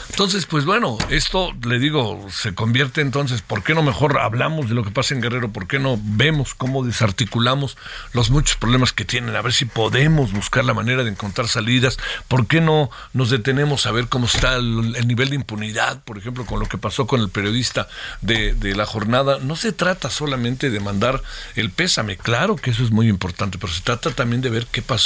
Entonces, 0.10 0.46
pues 0.46 0.66
bueno, 0.66 0.98
esto 1.10 1.54
le 1.64 1.80
digo, 1.80 2.28
se 2.32 2.54
convierte 2.54 3.02
entonces, 3.02 3.42
¿por 3.42 3.64
qué 3.64 3.74
no 3.74 3.84
mejor 3.84 4.20
hablamos 4.20 4.68
de 4.68 4.76
lo 4.76 4.84
que 4.84 4.92
pasa 4.92 5.14
en 5.14 5.22
Guerrero? 5.22 5.52
¿Por 5.52 5.68
qué 5.68 5.80
no 5.80 6.00
vemos 6.02 6.56
cómo 6.56 6.84
desarticulamos 6.84 7.78
los 8.14 8.30
muchos 8.30 8.58
problemas 8.58 8.92
que 8.92 9.06
tienen? 9.06 9.36
A 9.36 9.42
ver 9.42 9.54
si 9.54 9.66
podemos 9.66 10.34
buscar 10.34 10.66
la 10.66 10.74
manera 10.74 11.04
de 11.04 11.12
encontrar 11.12 11.48
salidas. 11.48 11.98
¿Por 12.28 12.48
qué 12.48 12.60
no 12.60 12.90
nos 13.14 13.30
detenemos 13.30 13.86
a 13.86 13.92
ver 13.92 14.08
cómo 14.10 14.26
está 14.26 14.56
el, 14.56 15.08
nivel 15.08 15.30
de 15.30 15.36
impunidad, 15.36 16.04
por 16.04 16.18
ejemplo, 16.18 16.46
con 16.46 16.60
lo 16.60 16.68
que 16.68 16.78
pasó 16.78 17.08
con 17.08 17.22
el 17.22 17.30
periodista 17.30 17.88
de, 18.22 18.54
de 18.54 18.76
la 18.76 18.86
jornada? 18.86 19.38
No 19.40 19.56
se 19.56 19.72
trata 19.72 20.10
solamente 20.10 20.70
de 20.70 20.80
mandar 20.80 21.22
el 21.56 21.70
pésame, 21.70 22.18
claro 22.18 22.56
que 22.56 22.72
eso 22.72 22.84
es 22.84 22.92
muy 22.92 23.08
importante, 23.08 23.58
pero 23.58 23.72
se 23.72 23.82
trata 23.82 24.12
también 24.12 24.42
de 24.42 24.50
ver 24.50 24.68
qué 24.72 24.82
pasó, 24.82 24.99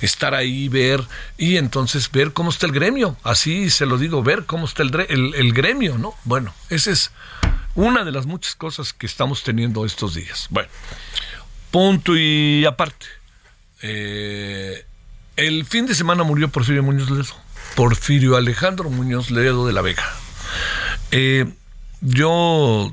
estar 0.00 0.34
ahí, 0.34 0.68
ver 0.68 1.02
y 1.38 1.56
entonces 1.56 2.10
ver 2.10 2.32
cómo 2.32 2.50
está 2.50 2.66
el 2.66 2.72
gremio. 2.72 3.16
Así 3.22 3.70
se 3.70 3.86
lo 3.86 3.98
digo, 3.98 4.22
ver 4.22 4.44
cómo 4.44 4.66
está 4.66 4.82
el, 4.82 4.94
el, 5.34 5.52
gremio, 5.52 5.98
¿no? 5.98 6.14
Bueno, 6.24 6.54
esa 6.70 6.90
es 6.90 7.10
una 7.74 8.04
de 8.04 8.12
las 8.12 8.26
muchas 8.26 8.54
cosas 8.54 8.92
que 8.92 9.06
estamos 9.06 9.42
teniendo 9.42 9.84
estos 9.84 10.14
días. 10.14 10.46
Bueno, 10.50 10.68
punto 11.70 12.16
y 12.16 12.64
aparte. 12.64 13.06
Eh, 13.82 14.84
el 15.36 15.64
fin 15.64 15.86
de 15.86 15.94
semana 15.94 16.22
murió 16.22 16.48
Porfirio 16.48 16.82
Muñoz 16.82 17.10
Ledo. 17.10 17.34
Porfirio 17.74 18.36
Alejandro 18.36 18.90
Muñoz 18.90 19.30
Ledo 19.30 19.66
de 19.66 19.72
la 19.72 19.82
Vega. 19.82 20.04
Eh, 21.10 21.46
yo 22.00 22.92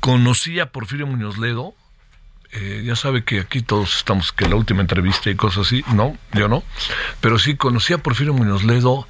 conocí 0.00 0.60
a 0.60 0.70
Porfirio 0.70 1.06
Muñoz 1.06 1.38
Ledo. 1.38 1.74
Eh, 2.52 2.82
ya 2.84 2.96
sabe 2.96 3.24
que 3.24 3.40
aquí 3.40 3.60
todos 3.60 3.96
estamos, 3.98 4.32
que 4.32 4.48
la 4.48 4.56
última 4.56 4.80
entrevista 4.80 5.28
y 5.28 5.36
cosas 5.36 5.66
así, 5.66 5.84
no, 5.92 6.16
yo 6.32 6.48
no, 6.48 6.62
pero 7.20 7.38
sí 7.38 7.56
conocí 7.56 7.92
a 7.92 7.98
Porfirio 7.98 8.32
Muñoz 8.32 8.64
Ledo 8.64 9.06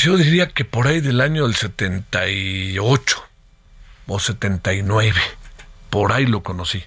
yo 0.00 0.16
diría 0.16 0.48
que 0.48 0.64
por 0.64 0.86
ahí 0.86 1.00
del 1.00 1.20
año 1.20 1.44
del 1.46 1.54
78 1.54 3.24
o 4.06 4.18
79, 4.18 5.20
por 5.90 6.12
ahí 6.12 6.26
lo 6.26 6.42
conocí. 6.42 6.82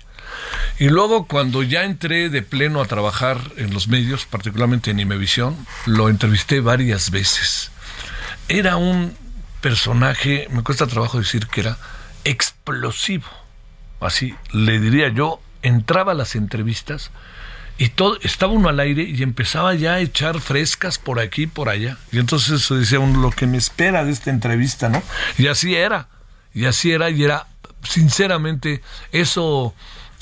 Y 0.79 0.89
luego 0.89 1.27
cuando 1.27 1.63
ya 1.63 1.83
entré 1.83 2.29
de 2.29 2.41
pleno 2.41 2.81
a 2.81 2.85
trabajar 2.85 3.39
en 3.57 3.73
los 3.73 3.87
medios, 3.87 4.25
particularmente 4.25 4.91
en 4.91 4.99
Imevisión, 4.99 5.55
lo 5.85 6.09
entrevisté 6.09 6.59
varias 6.59 7.11
veces. 7.11 7.71
Era 8.47 8.75
un 8.75 9.15
personaje, 9.61 10.47
me 10.51 10.63
cuesta 10.63 10.87
trabajo 10.87 11.19
decir 11.19 11.47
que 11.47 11.61
era 11.61 11.77
explosivo. 12.23 13.27
Así 14.05 14.35
le 14.51 14.79
diría 14.79 15.09
yo, 15.09 15.41
entraba 15.61 16.11
a 16.11 16.15
las 16.15 16.35
entrevistas 16.35 17.11
y 17.77 17.89
todo 17.89 18.17
estaba 18.21 18.53
uno 18.53 18.69
al 18.69 18.79
aire 18.79 19.03
y 19.03 19.21
empezaba 19.21 19.73
ya 19.75 19.95
a 19.95 19.99
echar 19.99 20.39
frescas 20.39 20.97
por 20.97 21.19
aquí 21.19 21.43
y 21.43 21.47
por 21.47 21.69
allá. 21.69 21.97
Y 22.11 22.19
entonces 22.19 22.61
eso 22.61 22.75
decía 22.75 22.99
uno 22.99 23.19
lo 23.19 23.31
que 23.31 23.47
me 23.47 23.57
espera 23.57 24.05
de 24.05 24.11
esta 24.11 24.29
entrevista, 24.29 24.87
¿no? 24.87 25.03
Y 25.37 25.47
así 25.47 25.75
era. 25.75 26.07
Y 26.53 26.65
así 26.65 26.91
era 26.91 27.09
y 27.09 27.23
era 27.23 27.47
sinceramente 27.83 28.81
eso 29.11 29.73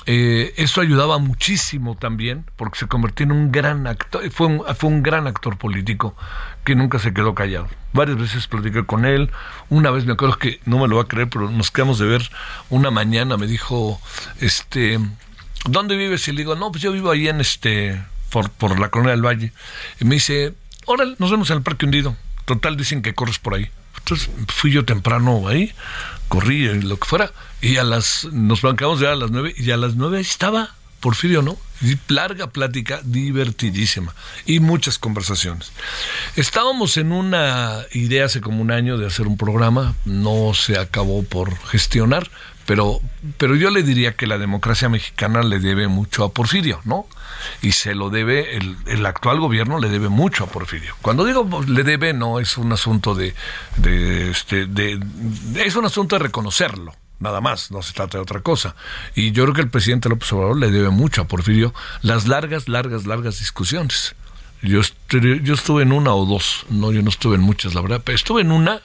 eh, 0.06 0.54
eso 0.58 0.82
ayudaba 0.82 1.18
muchísimo 1.18 1.96
también 1.96 2.46
porque 2.58 2.80
se 2.80 2.88
convirtió 2.88 3.26
en 3.26 3.32
un 3.32 3.52
gran 3.52 3.88
actor, 3.88 4.30
fue 4.32 4.48
un, 4.48 4.64
fue 4.76 4.90
un 4.90 5.02
gran 5.02 5.28
actor 5.28 5.58
político 5.58 6.16
que 6.64 6.76
nunca 6.76 7.00
se 7.00 7.14
quedó 7.14 7.34
callado. 7.34 7.68
Varias 7.94 8.18
veces 8.18 8.48
platiqué 8.48 8.86
con 8.86 9.06
él, 9.06 9.32
una 9.70 9.92
vez 9.92 10.06
me 10.06 10.14
acuerdo 10.14 10.38
que, 10.38 10.60
no 10.66 10.80
me 10.80 10.88
lo 10.88 10.98
va 10.98 11.04
a 11.04 11.08
creer, 11.08 11.30
pero 11.30 11.50
nos 11.50 11.72
quedamos 11.72 12.00
de 12.00 12.06
ver 12.06 12.30
una 12.70 12.92
mañana, 12.92 13.38
me 13.38 13.48
dijo, 13.48 14.02
este, 14.42 15.00
¿dónde 15.66 15.96
vives? 15.96 16.28
Y 16.28 16.32
le 16.32 16.40
digo, 16.40 16.56
no, 16.56 16.72
pues 16.72 16.82
yo 16.82 16.92
vivo 16.92 17.12
ahí 17.12 17.28
en 17.28 17.40
este, 17.40 18.02
por, 18.30 18.50
por 18.50 18.80
la 18.80 18.90
colonia 18.90 19.12
del 19.12 19.26
Valle. 19.26 19.54
Y 20.00 20.06
me 20.06 20.16
dice, 20.16 20.54
órale, 20.86 21.16
nos 21.20 21.32
vemos 21.32 21.50
en 21.50 21.58
el 21.58 21.64
Parque 21.64 21.86
Hundido. 21.86 22.16
Total, 22.46 22.76
dicen 22.76 23.02
que 23.02 23.14
corres 23.14 23.40
por 23.40 23.54
ahí. 23.54 23.70
Entonces 24.00 24.30
fui 24.48 24.72
yo 24.72 24.84
temprano 24.84 25.48
ahí, 25.48 25.72
corrí, 26.28 26.82
lo 26.82 26.98
que 26.98 27.08
fuera, 27.08 27.32
y 27.62 27.78
a 27.78 27.84
las, 27.84 28.26
nos 28.32 28.62
bancamos 28.62 29.00
ya 29.00 29.12
a 29.12 29.16
las 29.16 29.32
nueve, 29.32 29.54
y 29.58 29.72
a 29.72 29.78
las 29.78 29.96
nueve 29.96 30.20
estaba 30.20 30.76
Porfirio, 31.00 31.42
¿no? 31.42 31.58
Larga 32.08 32.48
plática, 32.52 33.02
divertidísima, 33.04 34.16
y 34.46 34.62
muchas 34.62 34.98
conversaciones. 34.98 35.74
Estábamos 36.38 36.96
en 36.96 37.12
una 37.12 37.82
idea 37.92 38.24
hace 38.24 38.40
como 38.40 38.62
un 38.62 38.72
año 38.72 38.98
de 38.98 39.08
hacer 39.08 39.28
un 39.28 39.36
programa, 39.36 39.96
no 40.06 40.54
se 40.54 40.80
acabó 40.80 41.24
por 41.24 41.58
gestionar, 41.68 42.32
pero, 42.66 43.02
pero 43.38 43.56
yo 43.56 43.70
le 43.70 43.84
diría 43.84 44.16
que 44.16 44.28
la 44.28 44.38
democracia 44.38 44.88
mexicana 44.88 45.44
le 45.44 45.60
debe 45.60 45.90
mucho 45.90 46.24
a 46.24 46.32
Porfirio, 46.32 46.80
¿no? 46.86 47.06
Y 47.62 47.74
se 47.74 47.96
lo 47.96 48.10
debe, 48.10 48.58
el, 48.58 48.78
el 48.86 49.06
actual 49.06 49.40
gobierno 49.40 49.80
le 49.80 49.90
debe 49.90 50.10
mucho 50.10 50.44
a 50.44 50.48
Porfirio. 50.48 50.96
Cuando 51.02 51.26
digo 51.26 51.48
le 51.68 51.84
debe, 51.84 52.14
no 52.14 52.40
es 52.40 52.58
un 52.58 52.72
asunto 52.72 53.16
de, 53.16 53.34
este, 54.30 54.66
de, 54.66 55.00
es 55.56 55.76
un 55.76 55.86
asunto 55.86 56.18
de 56.18 56.24
reconocerlo, 56.24 56.96
nada 57.20 57.42
más, 57.42 57.72
no 57.72 57.82
se 57.82 57.94
trata 57.94 58.18
de 58.18 58.24
otra 58.24 58.42
cosa. 58.42 58.76
Y 59.16 59.32
yo 59.32 59.44
creo 59.44 59.56
que 59.56 59.62
el 59.62 59.70
presidente 59.70 60.10
López 60.10 60.32
Obrador 60.34 60.58
le 60.58 60.72
debe 60.72 60.90
mucho 60.90 61.22
a 61.22 61.28
Porfirio 61.28 61.74
las 62.02 62.28
largas, 62.28 62.68
largas, 62.68 63.06
largas 63.06 63.40
discusiones. 63.40 64.16
Yo, 64.62 64.80
yo 65.10 65.54
estuve 65.54 65.84
en 65.84 65.92
una 65.92 66.14
o 66.14 66.26
dos, 66.26 66.66
no, 66.70 66.94
yo 66.94 67.02
no 67.02 67.10
estuve 67.10 67.36
en 67.36 67.42
muchas, 67.42 67.74
la 67.74 67.82
verdad, 67.82 68.02
pero 68.04 68.16
estuve 68.16 68.42
en 68.42 68.52
una 68.52 68.82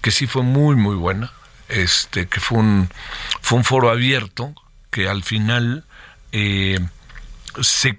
que 0.00 0.10
sí 0.10 0.26
fue 0.26 0.42
muy, 0.42 0.76
muy 0.76 0.96
buena, 0.96 1.32
este, 1.68 2.26
que 2.26 2.40
fue 2.40 2.58
un, 2.58 2.88
fue 3.42 3.58
un 3.58 3.64
foro 3.64 3.90
abierto, 3.90 4.54
que 4.90 5.08
al 5.08 5.22
final 5.22 5.84
eh, 6.32 6.80
se, 7.62 7.98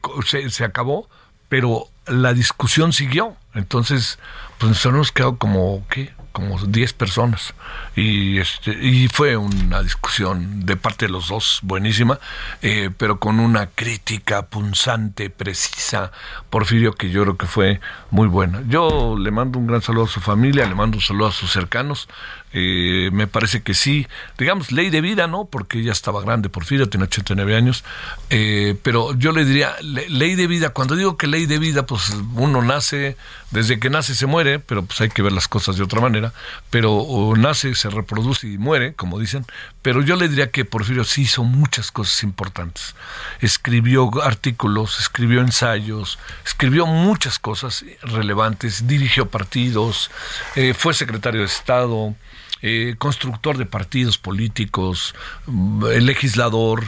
se, 0.50 0.64
acabó, 0.64 1.10
pero 1.50 1.88
la 2.08 2.34
discusión 2.34 2.94
siguió. 2.94 3.36
Entonces, 3.54 4.20
pues 4.58 4.70
nosotros 4.70 4.98
nos 4.98 5.12
quedó 5.12 5.38
como, 5.38 5.86
¿qué? 5.90 6.14
como 6.32 6.58
10 6.58 6.94
personas 6.94 7.54
y 7.96 8.38
este 8.40 8.72
y 8.72 9.08
fue 9.10 9.36
una 9.36 9.84
discusión 9.84 10.66
de 10.66 10.78
parte 10.78 11.08
de 11.08 11.12
los 11.12 11.28
dos 11.28 11.60
buenísima 11.62 12.20
eh, 12.62 12.90
pero 12.98 13.20
con 13.20 13.40
una 13.40 13.68
crítica 13.68 14.44
punzante 14.44 15.30
precisa 15.30 16.12
Porfirio 16.50 16.94
que 16.94 17.10
yo 17.10 17.24
creo 17.24 17.38
que 17.38 17.48
fue 17.48 17.82
muy 18.12 18.28
buena 18.28 18.64
yo 18.68 19.18
le 19.18 19.32
mando 19.32 19.60
un 19.60 19.68
gran 19.68 19.82
saludo 19.82 20.06
a 20.06 20.08
su 20.08 20.22
familia 20.22 20.66
le 20.66 20.76
mando 20.76 20.98
un 20.98 21.04
saludo 21.04 21.28
a 21.28 21.32
sus 21.32 21.52
cercanos 21.52 22.08
eh, 22.54 23.10
me 23.14 23.28
parece 23.28 23.62
que 23.62 23.74
sí, 23.74 24.08
digamos, 24.38 24.72
ley 24.72 24.90
de 24.90 25.02
vida, 25.02 25.28
¿no? 25.28 25.46
Porque 25.46 25.84
ya 25.84 25.92
estaba 25.92 26.22
grande, 26.22 26.50
Porfirio, 26.50 26.90
tiene 26.90 27.06
89 27.06 27.56
años, 27.56 27.84
eh, 28.30 28.76
pero 28.84 29.14
yo 29.16 29.32
le 29.32 29.46
diría, 29.46 29.76
ley 29.82 30.36
de 30.36 30.48
vida, 30.48 30.70
cuando 30.70 30.96
digo 30.96 31.16
que 31.16 31.28
ley 31.28 31.46
de 31.46 31.60
vida, 31.60 31.86
pues 31.86 32.14
uno 32.36 32.62
nace, 32.62 33.16
desde 33.52 33.80
que 33.80 33.90
nace 33.90 34.16
se 34.16 34.26
muere, 34.26 34.60
pero 34.60 34.84
pues 34.84 35.00
hay 35.00 35.10
que 35.10 35.22
ver 35.22 35.32
las 35.32 35.48
cosas 35.48 35.78
de 35.78 35.84
otra 35.84 36.02
manera, 36.02 36.34
pero 36.70 37.34
nace, 37.38 37.74
se 37.76 37.90
reproduce 37.90 38.48
y 38.48 38.58
muere, 38.58 38.94
como 38.96 39.18
dicen, 39.18 39.46
pero 39.82 40.02
yo 40.02 40.16
le 40.16 40.28
diría 40.28 40.52
que 40.52 40.66
Porfirio 40.66 41.04
sí 41.06 41.24
hizo 41.24 41.44
muchas 41.44 41.92
cosas 41.92 42.22
importantes, 42.24 42.96
escribió 43.40 44.10
artículos, 44.24 45.00
escribió 45.00 45.42
ensayos, 45.42 46.20
escribió 46.46 46.86
muchas 46.86 47.40
cosas 47.40 47.86
relevantes, 48.02 48.88
dirigió 48.88 49.30
partidos, 49.30 50.12
eh, 50.56 50.74
fue 50.74 50.94
secretario 50.94 51.42
de 51.42 51.48
Estado, 51.48 52.16
eh, 52.62 52.96
constructor 52.98 53.58
de 53.58 53.66
partidos 53.66 54.18
políticos, 54.18 55.16
mm, 55.48 55.86
legislador. 56.00 56.84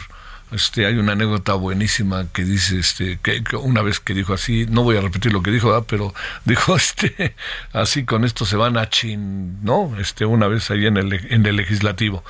Este, 0.51 0.85
hay 0.85 0.97
una 0.97 1.13
anécdota 1.13 1.55
buenísima 1.55 2.27
que 2.31 2.43
dice, 2.43 2.77
este, 2.77 3.17
que, 3.17 3.41
una 3.55 3.81
vez 3.81 3.99
que 3.99 4.13
dijo 4.13 4.33
así, 4.33 4.67
no 4.69 4.83
voy 4.83 4.97
a 4.97 5.01
repetir 5.01 5.33
lo 5.33 5.41
que 5.41 5.49
dijo, 5.49 5.83
pero 5.85 6.13
dijo, 6.45 6.75
este, 6.75 7.35
así 7.71 8.05
con 8.05 8.23
esto 8.23 8.45
se 8.45 8.55
van 8.55 8.77
a 8.77 8.87
chin, 8.87 9.63
¿no? 9.63 9.95
Este, 9.99 10.25
una 10.25 10.47
vez 10.47 10.69
ahí 10.69 10.85
en 10.85 10.97
el, 10.97 11.13
en 11.13 11.43
el 11.47 11.55
legislativo. 11.55 12.23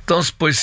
Entonces, 0.00 0.30
pues, 0.30 0.62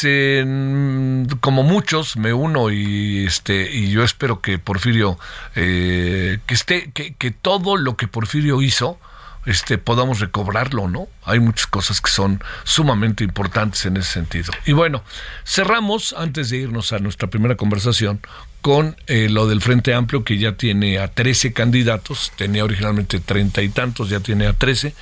como 1.42 1.64
muchos, 1.64 2.16
me 2.16 2.32
uno 2.32 2.72
y, 2.72 3.26
este, 3.26 3.70
y 3.70 3.92
yo 3.92 4.04
espero 4.06 4.40
que 4.40 4.58
Porfirio, 4.58 5.20
eh, 5.56 6.40
que 6.46 6.54
esté, 6.54 6.92
que, 6.94 7.14
que 7.16 7.32
todo 7.32 7.76
lo 7.76 7.98
que 7.98 8.08
Porfirio 8.08 8.62
hizo, 8.62 8.98
este, 9.46 9.78
podamos 9.78 10.20
recobrarlo, 10.20 10.88
¿no? 10.88 11.08
Hay 11.24 11.40
muchas 11.40 11.68
cosas 11.68 12.02
que 12.02 12.12
son 12.12 12.44
sumamente 12.64 13.24
importantes 13.24 13.86
en 13.86 13.98
ese 13.98 14.14
sentido. 14.14 14.52
Y 14.66 14.74
bueno, 14.74 15.04
cerramos, 15.46 16.14
antes 16.18 16.50
de 16.50 16.58
irnos 16.58 16.94
a 16.94 17.00
nuestra 17.00 17.30
primera 17.30 17.56
conversación, 17.56 18.22
con 18.62 18.96
eh, 19.08 19.28
lo 19.30 19.48
del 19.48 19.62
Frente 19.62 19.94
Amplio, 19.94 20.24
que 20.24 20.38
ya 20.38 20.54
tiene 20.54 21.00
a 21.00 21.08
13 21.08 21.54
candidatos, 21.54 22.32
tenía 22.36 22.64
originalmente 22.64 23.20
treinta 23.20 23.62
y 23.62 23.70
tantos, 23.70 24.10
ya 24.10 24.20
tiene 24.20 24.46
a 24.46 24.54
13. 24.54 24.94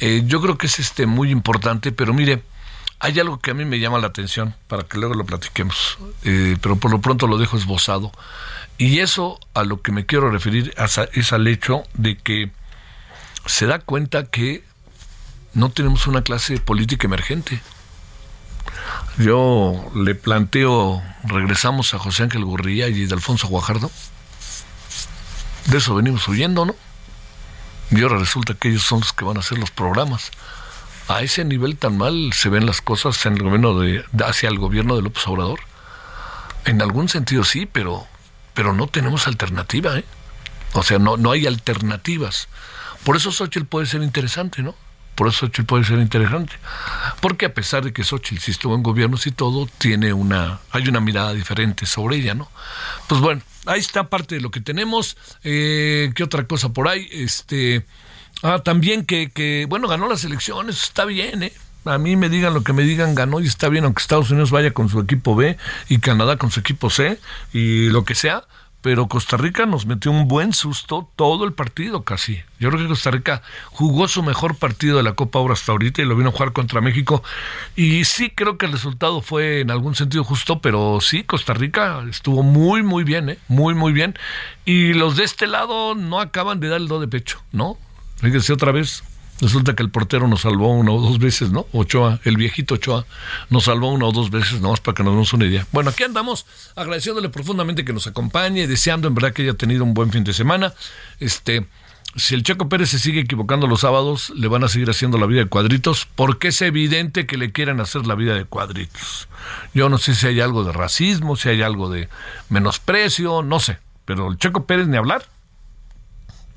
Eh, 0.00 0.22
yo 0.26 0.40
creo 0.42 0.58
que 0.58 0.66
es 0.66 0.78
este 0.78 1.06
muy 1.06 1.30
importante, 1.30 1.90
pero 1.90 2.12
mire, 2.12 2.42
hay 3.00 3.18
algo 3.18 3.38
que 3.38 3.52
a 3.52 3.54
mí 3.54 3.64
me 3.64 3.78
llama 3.78 3.98
la 3.98 4.08
atención, 4.08 4.54
para 4.66 4.82
que 4.82 4.98
luego 4.98 5.14
lo 5.14 5.24
platiquemos, 5.24 5.98
eh, 6.24 6.56
pero 6.60 6.76
por 6.76 6.90
lo 6.90 7.00
pronto 7.00 7.26
lo 7.26 7.38
dejo 7.38 7.56
esbozado. 7.56 8.12
Y 8.76 9.00
eso 9.00 9.40
a 9.54 9.64
lo 9.64 9.82
que 9.82 9.90
me 9.90 10.06
quiero 10.06 10.30
referir 10.30 10.74
es 11.12 11.32
al 11.32 11.46
hecho 11.48 11.82
de 11.94 12.16
que 12.16 12.50
se 13.48 13.66
da 13.66 13.78
cuenta 13.78 14.26
que 14.26 14.62
no 15.54 15.70
tenemos 15.70 16.06
una 16.06 16.22
clase 16.22 16.58
política 16.60 17.06
emergente. 17.06 17.60
yo 19.16 19.90
le 19.94 20.14
planteo, 20.14 21.02
regresamos 21.24 21.94
a 21.94 21.98
José 21.98 22.24
Ángel 22.24 22.44
Gurría 22.44 22.88
y 22.88 23.06
de 23.06 23.14
Alfonso 23.14 23.48
Guajardo. 23.48 23.90
De 25.66 25.78
eso 25.78 25.94
venimos 25.94 26.28
huyendo, 26.28 26.66
¿no? 26.66 26.76
Y 27.90 28.02
ahora 28.02 28.18
resulta 28.18 28.54
que 28.54 28.68
ellos 28.68 28.82
son 28.82 29.00
los 29.00 29.12
que 29.12 29.24
van 29.24 29.38
a 29.38 29.40
hacer 29.40 29.58
los 29.58 29.70
programas. 29.70 30.30
A 31.08 31.22
ese 31.22 31.44
nivel 31.44 31.78
tan 31.78 31.96
mal 31.96 32.32
se 32.34 32.50
ven 32.50 32.66
las 32.66 32.82
cosas 32.82 33.24
en 33.24 33.38
el 33.38 34.04
hacia 34.24 34.50
el 34.50 34.58
gobierno 34.58 34.94
de 34.94 35.02
López 35.02 35.26
Obrador. 35.26 35.60
En 36.66 36.82
algún 36.82 37.08
sentido 37.08 37.44
sí, 37.44 37.64
pero, 37.64 38.06
pero 38.52 38.74
no 38.74 38.88
tenemos 38.88 39.26
alternativa, 39.26 39.98
¿eh? 39.98 40.04
O 40.74 40.82
sea, 40.82 40.98
no, 40.98 41.16
no 41.16 41.30
hay 41.32 41.46
alternativas. 41.46 42.48
Por 43.04 43.16
eso 43.16 43.32
Xochitl 43.32 43.66
puede 43.66 43.86
ser 43.86 44.02
interesante, 44.02 44.62
¿no? 44.62 44.74
Por 45.14 45.28
eso 45.28 45.46
Xochitl 45.46 45.64
puede 45.64 45.84
ser 45.84 45.98
interesante. 45.98 46.54
Porque 47.20 47.46
a 47.46 47.54
pesar 47.54 47.84
de 47.84 47.92
que 47.92 48.04
Xochitl 48.04 48.40
sí 48.40 48.50
estuvo 48.50 48.74
en 48.74 48.82
gobiernos 48.82 49.26
y 49.26 49.32
todo, 49.32 49.68
tiene 49.78 50.12
una, 50.12 50.60
hay 50.70 50.88
una 50.88 51.00
mirada 51.00 51.32
diferente 51.32 51.86
sobre 51.86 52.16
ella, 52.16 52.34
¿no? 52.34 52.50
Pues 53.08 53.20
bueno, 53.20 53.42
ahí 53.66 53.80
está 53.80 54.08
parte 54.08 54.36
de 54.36 54.40
lo 54.40 54.50
que 54.50 54.60
tenemos. 54.60 55.16
Eh, 55.44 56.10
¿Qué 56.14 56.22
otra 56.22 56.46
cosa 56.46 56.70
por 56.70 56.88
ahí? 56.88 57.08
Este, 57.10 57.84
ah, 58.42 58.60
también 58.60 59.04
que, 59.04 59.30
que, 59.30 59.66
bueno, 59.68 59.88
ganó 59.88 60.08
las 60.08 60.24
elecciones, 60.24 60.82
está 60.82 61.04
bien, 61.04 61.42
¿eh? 61.42 61.52
A 61.84 61.96
mí 61.96 62.16
me 62.16 62.28
digan 62.28 62.52
lo 62.52 62.62
que 62.62 62.72
me 62.72 62.82
digan, 62.82 63.14
ganó 63.14 63.40
y 63.40 63.46
está 63.46 63.68
bien, 63.68 63.84
aunque 63.84 64.02
Estados 64.02 64.30
Unidos 64.30 64.50
vaya 64.50 64.72
con 64.72 64.88
su 64.88 65.00
equipo 65.00 65.34
B 65.34 65.56
y 65.88 65.98
Canadá 65.98 66.36
con 66.36 66.50
su 66.50 66.60
equipo 66.60 66.90
C 66.90 67.18
y 67.52 67.88
lo 67.88 68.04
que 68.04 68.14
sea 68.14 68.44
pero 68.80 69.08
Costa 69.08 69.36
Rica 69.36 69.66
nos 69.66 69.86
metió 69.86 70.10
un 70.10 70.28
buen 70.28 70.52
susto 70.52 71.10
todo 71.16 71.44
el 71.44 71.52
partido 71.52 72.04
casi. 72.04 72.40
Yo 72.60 72.70
creo 72.70 72.82
que 72.82 72.88
Costa 72.88 73.10
Rica 73.10 73.42
jugó 73.66 74.06
su 74.06 74.22
mejor 74.22 74.56
partido 74.56 74.96
de 74.96 75.02
la 75.02 75.14
Copa 75.14 75.40
Oro 75.40 75.54
hasta 75.54 75.72
ahorita 75.72 76.00
y 76.00 76.04
lo 76.04 76.16
vino 76.16 76.28
a 76.28 76.32
jugar 76.32 76.52
contra 76.52 76.80
México. 76.80 77.22
Y 77.74 78.04
sí 78.04 78.30
creo 78.30 78.56
que 78.56 78.66
el 78.66 78.72
resultado 78.72 79.20
fue 79.20 79.60
en 79.60 79.70
algún 79.70 79.94
sentido 79.94 80.22
justo, 80.22 80.60
pero 80.60 81.00
sí, 81.00 81.24
Costa 81.24 81.54
Rica 81.54 82.04
estuvo 82.08 82.42
muy, 82.42 82.82
muy 82.82 83.02
bien, 83.04 83.30
¿eh? 83.30 83.38
muy, 83.48 83.74
muy 83.74 83.92
bien. 83.92 84.16
Y 84.64 84.92
los 84.92 85.16
de 85.16 85.24
este 85.24 85.46
lado 85.46 85.94
no 85.94 86.20
acaban 86.20 86.60
de 86.60 86.68
dar 86.68 86.80
el 86.80 86.88
do 86.88 87.00
de 87.00 87.08
pecho, 87.08 87.42
¿no? 87.52 87.76
Fíjense 88.16 88.52
otra 88.52 88.72
vez, 88.72 89.02
Resulta 89.40 89.74
que 89.74 89.82
el 89.84 89.90
portero 89.90 90.26
nos 90.26 90.40
salvó 90.40 90.72
una 90.72 90.90
o 90.90 91.00
dos 91.00 91.18
veces, 91.18 91.50
¿no? 91.50 91.66
Ochoa, 91.72 92.20
el 92.24 92.36
viejito 92.36 92.74
Ochoa, 92.74 93.06
nos 93.50 93.64
salvó 93.64 93.92
una 93.92 94.06
o 94.06 94.12
dos 94.12 94.30
veces, 94.30 94.60
nomás 94.60 94.80
para 94.80 94.96
que 94.96 95.04
nos 95.04 95.12
demos 95.12 95.32
una 95.32 95.46
idea. 95.46 95.66
Bueno, 95.70 95.90
aquí 95.90 96.02
andamos 96.02 96.44
agradeciéndole 96.74 97.28
profundamente 97.28 97.84
que 97.84 97.92
nos 97.92 98.06
acompañe, 98.08 98.66
deseando 98.66 99.06
en 99.06 99.14
verdad 99.14 99.32
que 99.32 99.42
haya 99.42 99.54
tenido 99.54 99.84
un 99.84 99.94
buen 99.94 100.10
fin 100.10 100.24
de 100.24 100.32
semana. 100.32 100.74
Este, 101.20 101.68
si 102.16 102.34
el 102.34 102.42
Checo 102.42 102.68
Pérez 102.68 102.90
se 102.90 102.98
sigue 102.98 103.20
equivocando 103.20 103.68
los 103.68 103.82
sábados, 103.82 104.30
le 104.30 104.48
van 104.48 104.64
a 104.64 104.68
seguir 104.68 104.90
haciendo 104.90 105.18
la 105.18 105.26
vida 105.26 105.40
de 105.40 105.46
cuadritos, 105.46 106.08
porque 106.16 106.48
es 106.48 106.60
evidente 106.62 107.26
que 107.26 107.36
le 107.36 107.52
quieren 107.52 107.80
hacer 107.80 108.06
la 108.06 108.16
vida 108.16 108.34
de 108.34 108.44
cuadritos. 108.44 109.28
Yo 109.72 109.88
no 109.88 109.98
sé 109.98 110.16
si 110.16 110.26
hay 110.26 110.40
algo 110.40 110.64
de 110.64 110.72
racismo, 110.72 111.36
si 111.36 111.48
hay 111.48 111.62
algo 111.62 111.90
de 111.90 112.08
menosprecio, 112.48 113.42
no 113.42 113.60
sé, 113.60 113.78
pero 114.04 114.28
el 114.30 114.38
Checo 114.38 114.66
Pérez 114.66 114.88
ni 114.88 114.96
hablar. 114.96 115.26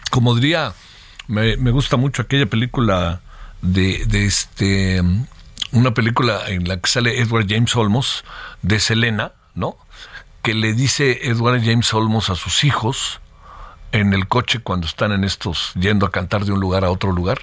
Como 0.09 0.33
diría 0.33 0.73
me, 1.31 1.71
gusta 1.71 1.97
mucho 1.97 2.21
aquella 2.21 2.45
película 2.45 3.21
de, 3.61 4.05
de 4.05 4.25
este 4.25 5.01
una 5.71 5.93
película 5.93 6.49
en 6.49 6.67
la 6.67 6.77
que 6.77 6.89
sale 6.89 7.21
Edward 7.21 7.45
James 7.47 7.75
Olmos 7.75 8.25
de 8.61 8.79
Selena, 8.79 9.31
¿no? 9.55 9.77
Que 10.41 10.53
le 10.53 10.73
dice 10.73 11.29
Edward 11.29 11.61
James 11.63 11.93
Olmos 11.93 12.29
a 12.29 12.35
sus 12.35 12.63
hijos 12.65 13.21
en 13.93 14.13
el 14.13 14.27
coche 14.27 14.59
cuando 14.59 14.87
están 14.87 15.11
en 15.11 15.23
estos 15.23 15.73
yendo 15.75 16.05
a 16.05 16.11
cantar 16.11 16.45
de 16.45 16.51
un 16.51 16.59
lugar 16.59 16.83
a 16.83 16.91
otro 16.91 17.11
lugar. 17.11 17.41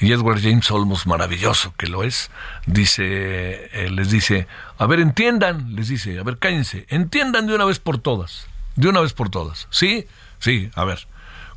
Y 0.00 0.12
Edward 0.12 0.40
James 0.42 0.70
Olmos 0.70 1.06
maravilloso 1.06 1.74
que 1.76 1.86
lo 1.86 2.02
es 2.02 2.30
dice 2.66 3.04
eh, 3.04 3.90
les 3.90 4.10
dice 4.10 4.46
a 4.78 4.86
ver 4.86 5.00
entiendan 5.00 5.74
les 5.76 5.88
dice 5.88 6.18
a 6.18 6.22
ver 6.22 6.38
cállense 6.38 6.86
entiendan 6.88 7.46
de 7.46 7.54
una 7.54 7.64
vez 7.64 7.78
por 7.78 7.98
todas 7.98 8.46
de 8.74 8.88
una 8.88 9.00
vez 9.00 9.12
por 9.12 9.30
todas 9.30 9.68
sí 9.70 10.06
sí 10.38 10.70
a 10.74 10.84
ver 10.84 11.06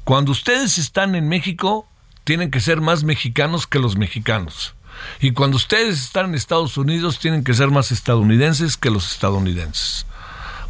cuando 0.09 0.31
ustedes 0.31 0.79
están 0.79 1.13
en 1.13 1.29
México, 1.29 1.87
tienen 2.23 2.49
que 2.49 2.61
ser 2.61 2.81
más 2.81 3.03
mexicanos 3.03 3.67
que 3.67 3.77
los 3.77 3.95
mexicanos. 3.95 4.73
Y 5.19 5.33
cuando 5.33 5.57
ustedes 5.57 6.01
están 6.01 6.29
en 6.29 6.33
Estados 6.33 6.77
Unidos, 6.77 7.19
tienen 7.19 7.43
que 7.43 7.53
ser 7.53 7.69
más 7.69 7.91
estadounidenses 7.91 8.75
que 8.75 8.89
los 8.89 9.11
estadounidenses. 9.11 10.07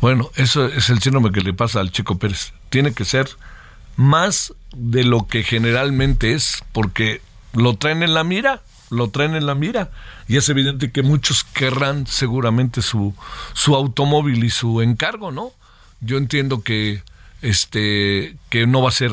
Bueno, 0.01 0.29
eso 0.35 0.65
es 0.65 0.89
el 0.89 1.01
síndrome 1.01 1.31
que 1.31 1.39
le 1.39 1.53
pasa 1.53 1.79
al 1.79 1.93
Chico 1.93 2.17
Pérez. 2.17 2.51
Tiene 2.69 2.91
que 2.91 3.05
ser 3.05 3.29
más 3.95 4.53
de 4.75 5.05
lo 5.05 5.25
que 5.25 5.43
generalmente 5.43 6.33
es, 6.33 6.61
porque 6.73 7.21
lo 7.53 7.77
traen 7.77 8.03
en 8.03 8.13
la 8.13 8.25
mira, 8.25 8.61
lo 8.89 9.09
traen 9.09 9.35
en 9.35 9.45
la 9.45 9.55
mira. 9.55 9.89
Y 10.27 10.35
es 10.35 10.49
evidente 10.49 10.91
que 10.91 11.01
muchos 11.01 11.45
querrán 11.45 12.07
seguramente 12.07 12.81
su, 12.81 13.15
su 13.53 13.73
automóvil 13.73 14.43
y 14.43 14.49
su 14.49 14.81
encargo, 14.81 15.31
¿no? 15.31 15.53
Yo 16.01 16.17
entiendo 16.17 16.61
que 16.61 17.03
este 17.41 18.35
que 18.49 18.67
no 18.67 18.81
va 18.81 18.89
a 18.89 18.93
ser 18.93 19.11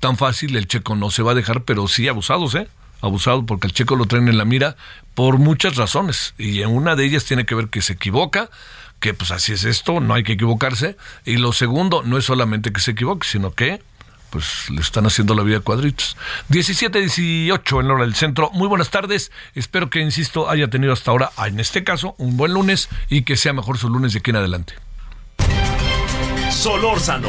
tan 0.00 0.16
fácil, 0.16 0.56
el 0.56 0.66
checo 0.66 0.96
no 0.96 1.10
se 1.10 1.22
va 1.22 1.32
a 1.32 1.34
dejar, 1.34 1.62
pero 1.64 1.88
sí 1.88 2.08
abusados, 2.08 2.54
¿eh? 2.54 2.68
Abusado 3.00 3.46
porque 3.46 3.66
el 3.66 3.72
checo 3.72 3.96
lo 3.96 4.06
traen 4.06 4.28
en 4.28 4.38
la 4.38 4.44
mira 4.44 4.76
por 5.14 5.38
muchas 5.38 5.76
razones 5.76 6.34
y 6.38 6.62
en 6.62 6.70
una 6.70 6.96
de 6.96 7.04
ellas 7.04 7.24
tiene 7.24 7.44
que 7.44 7.54
ver 7.54 7.68
que 7.68 7.82
se 7.82 7.94
equivoca, 7.94 8.50
que 9.00 9.14
pues 9.14 9.30
así 9.30 9.52
es 9.52 9.64
esto, 9.64 10.00
no 10.00 10.14
hay 10.14 10.22
que 10.22 10.32
equivocarse 10.32 10.96
y 11.24 11.36
lo 11.36 11.52
segundo 11.52 12.02
no 12.04 12.18
es 12.18 12.24
solamente 12.24 12.72
que 12.72 12.80
se 12.80 12.92
equivoque, 12.92 13.26
sino 13.26 13.52
que 13.52 13.82
pues 14.32 14.70
le 14.70 14.80
están 14.80 15.04
haciendo 15.04 15.34
la 15.34 15.42
vida 15.42 15.60
cuadritos. 15.60 16.16
17, 16.48 17.00
18 17.00 17.80
en 17.80 17.88
la 17.88 17.94
hora 17.94 18.04
del 18.04 18.14
centro. 18.14 18.50
Muy 18.52 18.66
buenas 18.66 18.88
tardes. 18.88 19.30
Espero 19.54 19.90
que, 19.90 20.00
insisto, 20.00 20.48
haya 20.48 20.68
tenido 20.68 20.94
hasta 20.94 21.10
ahora, 21.10 21.30
en 21.46 21.60
este 21.60 21.84
caso, 21.84 22.14
un 22.16 22.38
buen 22.38 22.54
lunes 22.54 22.88
y 23.10 23.22
que 23.22 23.36
sea 23.36 23.52
mejor 23.52 23.76
su 23.76 23.90
lunes 23.90 24.14
de 24.14 24.20
aquí 24.20 24.30
en 24.30 24.36
adelante. 24.36 24.72
Solórzano, 26.50 27.28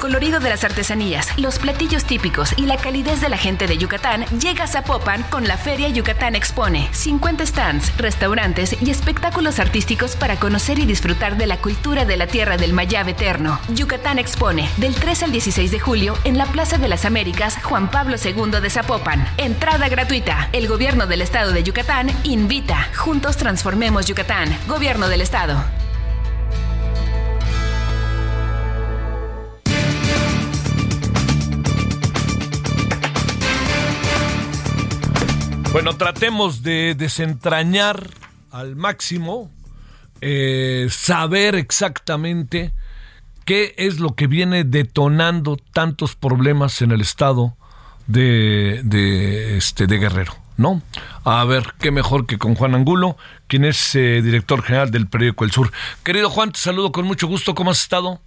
Colorido 0.00 0.40
de 0.40 0.48
las 0.48 0.64
artesanías, 0.64 1.28
los 1.38 1.58
platillos 1.58 2.04
típicos 2.04 2.54
y 2.56 2.62
la 2.62 2.78
calidez 2.78 3.20
de 3.20 3.28
la 3.28 3.36
gente 3.36 3.66
de 3.68 3.78
Yucatán 3.78 4.24
llega 4.40 4.64
a 4.64 4.66
Zapopan 4.66 5.22
con 5.24 5.46
la 5.46 5.56
Feria 5.56 5.88
Yucatán 5.88 6.34
Expone. 6.34 6.88
50 6.90 7.46
stands, 7.46 7.96
restaurantes 7.98 8.76
y 8.80 8.90
espectáculos 8.90 9.60
artísticos 9.60 10.16
para 10.16 10.36
conocer 10.36 10.78
y 10.78 10.86
disfrutar 10.86 11.36
de 11.36 11.46
la 11.46 11.58
cultura 11.58 12.04
de 12.04 12.16
la 12.16 12.26
tierra 12.26 12.56
del 12.56 12.72
Mayab 12.72 13.08
eterno. 13.08 13.60
Yucatán 13.68 14.18
Expone, 14.18 14.68
del 14.78 14.94
3 14.94 15.24
al 15.24 15.32
16 15.32 15.70
de 15.70 15.78
julio 15.78 16.18
en 16.24 16.38
la 16.38 16.46
Plaza 16.46 16.78
de 16.78 16.88
las 16.88 17.04
Américas 17.04 17.58
Juan 17.62 17.90
Pablo 17.90 18.16
II 18.16 18.60
de 18.60 18.70
Zapopan. 18.70 19.24
Entrada 19.36 19.88
gratuita. 19.88 20.48
El 20.52 20.66
gobierno 20.66 21.06
del 21.06 21.20
estado 21.20 21.52
de 21.52 21.62
Yucatán 21.62 22.10
invita. 22.24 22.88
Juntos 22.96 23.36
transformemos 23.36 24.06
Yucatán. 24.06 24.48
Gobierno 24.66 25.08
del 25.08 25.20
estado. 25.20 25.62
Bueno, 35.72 35.96
tratemos 35.96 36.64
de 36.64 36.96
desentrañar 36.96 38.10
al 38.50 38.74
máximo, 38.74 39.52
eh, 40.20 40.88
saber 40.90 41.54
exactamente 41.54 42.72
qué 43.44 43.74
es 43.76 44.00
lo 44.00 44.16
que 44.16 44.26
viene 44.26 44.64
detonando 44.64 45.56
tantos 45.72 46.16
problemas 46.16 46.82
en 46.82 46.90
el 46.90 47.00
estado 47.00 47.56
de, 48.08 48.80
de, 48.82 49.56
este, 49.58 49.86
de 49.86 49.98
Guerrero, 49.98 50.34
¿no? 50.56 50.82
A 51.22 51.44
ver, 51.44 51.74
qué 51.78 51.92
mejor 51.92 52.26
que 52.26 52.36
con 52.36 52.56
Juan 52.56 52.74
Angulo, 52.74 53.16
quien 53.46 53.64
es 53.64 53.94
eh, 53.94 54.22
director 54.22 54.62
general 54.62 54.90
del 54.90 55.06
periódico 55.06 55.44
El 55.44 55.52
Sur. 55.52 55.70
Querido 56.02 56.30
Juan, 56.30 56.50
te 56.50 56.58
saludo 56.58 56.90
con 56.90 57.06
mucho 57.06 57.28
gusto, 57.28 57.54
¿cómo 57.54 57.70
has 57.70 57.80
estado? 57.80 58.20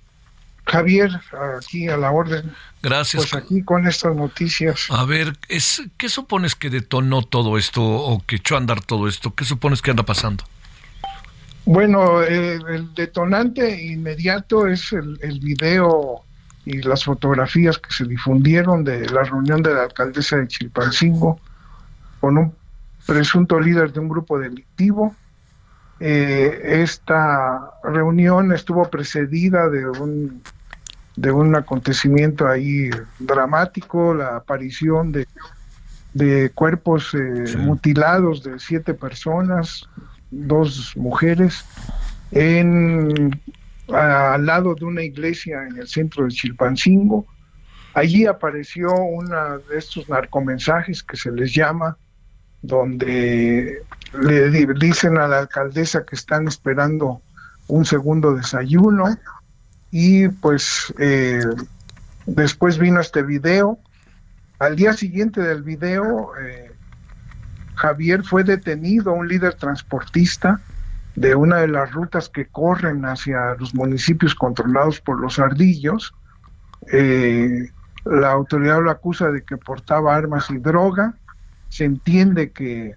Javier, 0.65 1.11
aquí 1.57 1.87
a 1.89 1.97
la 1.97 2.11
orden. 2.11 2.53
Gracias. 2.81 3.29
Pues 3.29 3.43
aquí 3.43 3.63
con 3.63 3.87
estas 3.87 4.15
noticias. 4.15 4.87
A 4.89 5.05
ver, 5.05 5.37
es, 5.49 5.83
¿qué 5.97 6.09
supones 6.09 6.55
que 6.55 6.69
detonó 6.69 7.21
todo 7.21 7.57
esto 7.57 7.83
o 7.83 8.23
que 8.25 8.37
echó 8.37 8.55
a 8.55 8.59
andar 8.59 8.81
todo 8.81 9.07
esto? 9.07 9.33
¿Qué 9.33 9.45
supones 9.45 9.81
que 9.81 9.91
anda 9.91 10.03
pasando? 10.03 10.43
Bueno, 11.65 12.21
eh, 12.23 12.59
el 12.69 12.93
detonante 12.93 13.85
inmediato 13.85 14.67
es 14.67 14.91
el, 14.91 15.17
el, 15.21 15.39
video 15.39 16.21
y 16.65 16.81
las 16.81 17.05
fotografías 17.05 17.77
que 17.77 17.93
se 17.93 18.05
difundieron 18.05 18.83
de 18.83 19.09
la 19.09 19.23
reunión 19.23 19.63
de 19.63 19.73
la 19.73 19.83
alcaldesa 19.83 20.37
de 20.37 20.47
Chilpancingo 20.47 21.39
con 22.19 22.37
un 22.37 22.53
presunto 23.05 23.59
líder 23.59 23.93
de 23.93 23.99
un 24.01 24.09
grupo 24.09 24.39
delictivo 24.39 25.15
eh, 26.05 26.81
esta 26.83 27.71
reunión 27.81 28.51
estuvo 28.51 28.89
precedida 28.89 29.69
de 29.69 29.87
un, 29.87 30.43
de 31.15 31.31
un 31.31 31.55
acontecimiento 31.55 32.45
ahí 32.45 32.89
dramático, 33.19 34.13
la 34.13 34.35
aparición 34.35 35.13
de, 35.13 35.27
de 36.13 36.51
cuerpos 36.53 37.13
eh, 37.13 37.55
mutilados 37.57 38.43
de 38.43 38.59
siete 38.59 38.93
personas, 38.93 39.87
dos 40.29 40.91
mujeres, 40.97 41.63
en, 42.31 43.39
al 43.87 44.45
lado 44.45 44.75
de 44.75 44.83
una 44.83 45.03
iglesia 45.03 45.65
en 45.69 45.77
el 45.77 45.87
centro 45.87 46.25
de 46.25 46.31
Chilpancingo. 46.31 47.25
Allí 47.93 48.25
apareció 48.25 48.93
uno 48.93 49.59
de 49.69 49.77
estos 49.77 50.09
narcomensajes 50.09 51.01
que 51.01 51.15
se 51.15 51.31
les 51.31 51.53
llama, 51.53 51.95
donde 52.63 53.83
le 54.19 54.49
dicen 54.73 55.17
a 55.19 55.27
la 55.27 55.39
alcaldesa 55.39 56.05
que 56.05 56.15
están 56.15 56.47
esperando 56.47 57.21
un 57.67 57.85
segundo 57.85 58.33
desayuno 58.33 59.05
y 59.91 60.27
pues 60.29 60.93
eh, 60.97 61.43
después 62.25 62.79
vino 62.79 62.99
este 62.99 63.21
video. 63.21 63.77
Al 64.59 64.75
día 64.75 64.93
siguiente 64.93 65.41
del 65.41 65.61
video, 65.61 66.31
eh, 66.39 66.71
Javier 67.75 68.23
fue 68.23 68.43
detenido, 68.43 69.13
un 69.13 69.27
líder 69.27 69.55
transportista 69.55 70.61
de 71.15 71.35
una 71.35 71.57
de 71.57 71.67
las 71.67 71.91
rutas 71.91 72.29
que 72.29 72.47
corren 72.47 73.05
hacia 73.05 73.55
los 73.55 73.75
municipios 73.75 74.35
controlados 74.35 75.01
por 75.01 75.19
los 75.19 75.37
ardillos. 75.37 76.13
Eh, 76.91 77.69
la 78.05 78.31
autoridad 78.31 78.81
lo 78.81 78.89
acusa 78.89 79.31
de 79.31 79.43
que 79.43 79.57
portaba 79.57 80.15
armas 80.15 80.49
y 80.49 80.57
droga. 80.57 81.15
Se 81.73 81.85
entiende 81.85 82.51
que, 82.51 82.93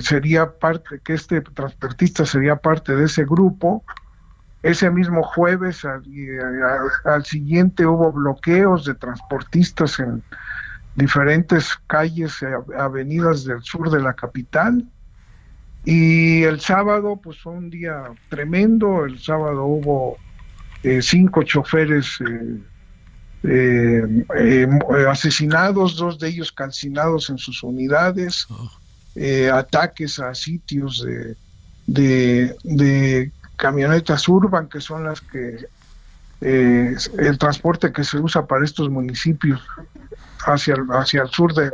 sería 0.00 0.58
parte, 0.58 0.98
que 1.04 1.12
este 1.12 1.42
transportista 1.42 2.24
sería 2.24 2.56
parte 2.56 2.96
de 2.96 3.04
ese 3.04 3.26
grupo. 3.26 3.84
Ese 4.62 4.90
mismo 4.90 5.22
jueves, 5.22 5.84
al, 5.84 7.24
siguiente, 7.26 7.84
hubo 7.84 8.10
bloqueos 8.12 8.86
de 8.86 8.94
transportistas 8.94 10.00
en 10.00 10.22
diferentes 10.94 11.76
calles, 11.86 12.42
eh, 12.42 12.46
avenidas 12.78 13.44
del 13.44 13.62
sur 13.62 13.90
de 13.90 14.00
la 14.00 14.14
capital. 14.14 14.82
Y 15.84 16.44
el 16.44 16.60
sábado, 16.60 17.20
pues 17.22 17.38
fue 17.42 17.52
un 17.52 17.68
día 17.68 18.04
tremendo. 18.30 19.04
El 19.04 19.18
sábado 19.18 19.66
hubo 19.66 20.16
eh, 20.82 21.02
cinco 21.02 21.42
choferes 21.42 22.22
eh, 22.26 22.58
asesinados, 25.08 25.96
dos 25.96 26.18
de 26.18 26.28
ellos 26.28 26.52
calcinados 26.52 27.30
en 27.30 27.38
sus 27.38 27.62
unidades, 27.62 28.46
oh. 28.50 28.70
ataques 29.52 30.18
a 30.18 30.34
sitios 30.34 31.04
de, 31.86 32.56
de, 32.64 33.32
camionetas 33.56 34.28
urban, 34.28 34.68
que 34.68 34.80
son 34.80 35.04
las 35.04 35.20
que 35.20 35.66
el 36.40 37.38
transporte 37.38 37.92
que 37.92 38.04
se 38.04 38.18
usa 38.18 38.46
para 38.46 38.64
estos 38.64 38.90
municipios 38.90 39.60
hacia 40.46 40.74
el, 40.74 40.86
hacia 40.90 41.22
el 41.22 41.28
sur 41.30 41.54
de, 41.54 41.70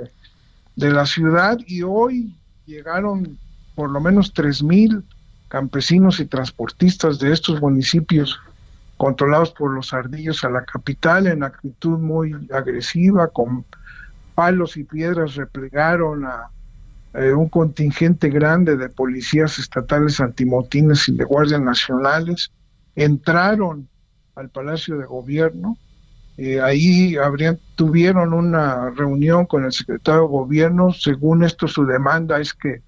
la 0.76 1.04
ciudad 1.04 1.58
y 1.66 1.82
hoy 1.82 2.34
llegaron 2.66 3.38
por 3.74 3.90
lo 3.90 4.00
menos 4.00 4.32
3.000 4.32 5.02
campesinos 5.48 6.20
y 6.20 6.26
transportistas 6.26 7.18
de 7.18 7.32
estos 7.32 7.60
municipios 7.60 8.38
controlados 9.00 9.50
por 9.52 9.72
los 9.72 9.94
ardillos 9.94 10.44
a 10.44 10.50
la 10.50 10.62
capital 10.62 11.26
en 11.26 11.42
actitud 11.42 11.98
muy 11.98 12.34
agresiva, 12.52 13.28
con 13.28 13.64
palos 14.34 14.76
y 14.76 14.84
piedras 14.84 15.36
replegaron 15.36 16.26
a 16.26 16.50
eh, 17.14 17.32
un 17.32 17.48
contingente 17.48 18.28
grande 18.28 18.76
de 18.76 18.90
policías 18.90 19.58
estatales 19.58 20.20
antimotines 20.20 21.08
y 21.08 21.16
de 21.16 21.24
guardias 21.24 21.62
nacionales, 21.62 22.52
entraron 22.94 23.88
al 24.34 24.50
Palacio 24.50 24.98
de 24.98 25.06
Gobierno, 25.06 25.78
eh, 26.36 26.60
ahí 26.60 27.16
habrían, 27.16 27.58
tuvieron 27.76 28.34
una 28.34 28.90
reunión 28.90 29.46
con 29.46 29.64
el 29.64 29.72
secretario 29.72 30.22
de 30.22 30.28
gobierno. 30.28 30.92
Según 30.92 31.42
esto, 31.42 31.66
su 31.68 31.86
demanda 31.86 32.38
es 32.38 32.52
que 32.52 32.82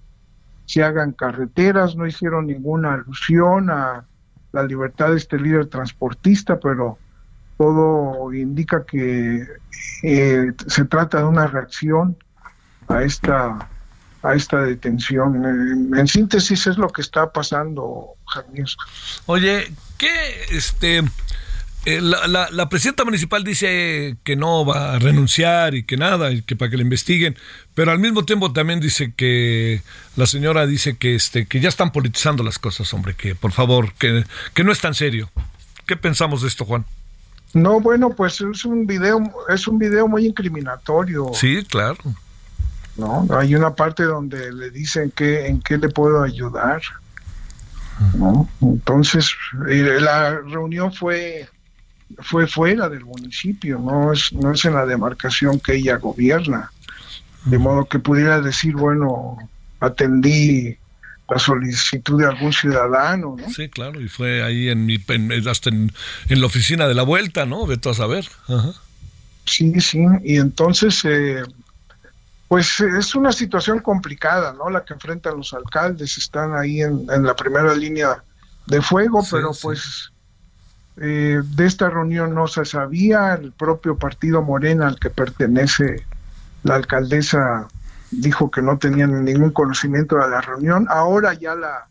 se 0.66 0.82
hagan 0.82 1.12
carreteras. 1.12 1.96
No 1.96 2.06
hicieron 2.06 2.48
ninguna 2.48 2.92
alusión 2.92 3.70
a 3.70 4.06
la 4.52 4.62
libertad 4.62 5.10
de 5.10 5.16
este 5.16 5.38
líder 5.38 5.66
transportista, 5.66 6.58
pero 6.60 6.98
todo 7.58 8.32
indica 8.32 8.84
que 8.84 9.46
eh, 10.02 10.52
se 10.66 10.84
trata 10.84 11.18
de 11.18 11.24
una 11.24 11.46
reacción 11.46 12.16
a 12.88 13.02
esta 13.02 13.68
a 14.22 14.34
esta 14.34 14.62
detención. 14.62 15.44
En, 15.44 15.98
en, 15.98 16.06
síntesis 16.06 16.68
es 16.68 16.78
lo 16.78 16.88
que 16.90 17.02
está 17.02 17.32
pasando, 17.32 18.14
Javier. 18.26 18.68
Oye, 19.26 19.72
¿qué 19.98 20.44
este 20.50 21.02
eh, 21.84 22.00
la, 22.00 22.48
la, 22.50 22.68
presidenta 22.68 23.04
municipal 23.04 23.42
dice 23.42 24.16
que 24.22 24.36
no 24.36 24.64
va 24.64 24.94
a 24.94 24.98
renunciar 25.00 25.74
y 25.74 25.82
que 25.82 25.96
nada, 25.96 26.30
y 26.30 26.42
que 26.42 26.54
para 26.54 26.70
que 26.70 26.76
le 26.76 26.84
investiguen, 26.84 27.36
pero 27.74 27.90
al 27.90 27.98
mismo 27.98 28.24
tiempo 28.24 28.52
también 28.52 28.78
dice 28.78 29.12
que 29.16 29.82
la 30.14 30.26
señora 30.26 30.66
dice 30.66 30.96
que 30.96 31.16
este 31.16 31.46
que 31.46 31.58
ya 31.58 31.68
están 31.68 31.90
politizando 31.90 32.44
las 32.44 32.60
cosas, 32.60 32.92
hombre, 32.94 33.14
que 33.16 33.34
por 33.34 33.50
favor, 33.50 33.92
que, 33.94 34.24
que 34.54 34.62
no 34.62 34.70
es 34.70 34.80
tan 34.80 34.94
serio. 34.94 35.28
¿Qué 35.86 35.96
pensamos 35.96 36.42
de 36.42 36.48
esto, 36.48 36.64
Juan? 36.64 36.84
No, 37.54 37.80
bueno, 37.80 38.10
pues 38.10 38.40
es 38.40 38.64
un 38.64 38.86
video, 38.86 39.20
es 39.48 39.66
un 39.66 39.78
video 39.78 40.06
muy 40.06 40.26
incriminatorio. 40.26 41.32
Sí, 41.34 41.64
claro. 41.68 41.98
No, 42.96 43.26
hay 43.36 43.54
una 43.54 43.74
parte 43.74 44.04
donde 44.04 44.52
le 44.52 44.70
dicen 44.70 45.10
que 45.10 45.46
en 45.46 45.60
qué 45.60 45.78
le 45.78 45.88
puedo 45.88 46.22
ayudar. 46.22 46.80
¿no? 48.14 48.48
Entonces, 48.60 49.32
eh, 49.68 49.98
la 50.00 50.40
reunión 50.40 50.92
fue 50.92 51.48
fue 52.18 52.46
fuera 52.46 52.88
del 52.88 53.04
municipio, 53.04 53.78
no 53.78 54.12
es, 54.12 54.32
no 54.32 54.52
es 54.52 54.64
en 54.64 54.74
la 54.74 54.86
demarcación 54.86 55.60
que 55.60 55.74
ella 55.76 55.96
gobierna. 55.96 56.70
De 57.44 57.58
modo 57.58 57.86
que 57.86 57.98
pudiera 57.98 58.40
decir, 58.40 58.74
bueno, 58.74 59.36
atendí 59.80 60.76
la 61.28 61.38
solicitud 61.38 62.20
de 62.20 62.26
algún 62.26 62.52
ciudadano, 62.52 63.36
¿no? 63.38 63.50
Sí, 63.50 63.68
claro, 63.68 64.00
y 64.00 64.08
fue 64.08 64.42
ahí 64.42 64.68
en 64.68 64.86
mi, 64.86 64.98
hasta 65.48 65.70
en, 65.70 65.92
la 66.28 66.46
oficina 66.46 66.86
de 66.86 66.94
la 66.94 67.02
vuelta, 67.02 67.46
¿no? 67.46 67.66
Todo 67.78 67.92
a 67.92 67.96
saber. 67.96 68.28
Sí, 69.44 69.80
sí, 69.80 70.04
y 70.22 70.36
entonces, 70.36 71.04
eh, 71.04 71.42
pues 72.48 72.80
es 72.80 73.14
una 73.14 73.32
situación 73.32 73.80
complicada, 73.80 74.52
¿no? 74.52 74.70
La 74.70 74.84
que 74.84 74.94
enfrentan 74.94 75.36
los 75.36 75.52
alcaldes, 75.52 76.18
están 76.18 76.54
ahí 76.54 76.82
en, 76.82 77.06
la 77.06 77.34
primera 77.34 77.74
línea 77.74 78.22
de 78.66 78.82
fuego, 78.82 79.26
pero 79.30 79.50
pues 79.60 80.11
eh, 80.96 81.40
de 81.42 81.66
esta 81.66 81.88
reunión 81.88 82.34
no 82.34 82.46
se 82.46 82.64
sabía, 82.64 83.34
el 83.34 83.52
propio 83.52 83.96
partido 83.96 84.42
Morena 84.42 84.88
al 84.88 84.98
que 84.98 85.10
pertenece 85.10 86.04
la 86.64 86.74
alcaldesa 86.76 87.68
dijo 88.10 88.50
que 88.50 88.60
no 88.60 88.78
tenían 88.78 89.24
ningún 89.24 89.50
conocimiento 89.50 90.16
de 90.16 90.28
la 90.28 90.40
reunión, 90.42 90.86
ahora 90.90 91.32
ya 91.32 91.54
la, 91.54 91.88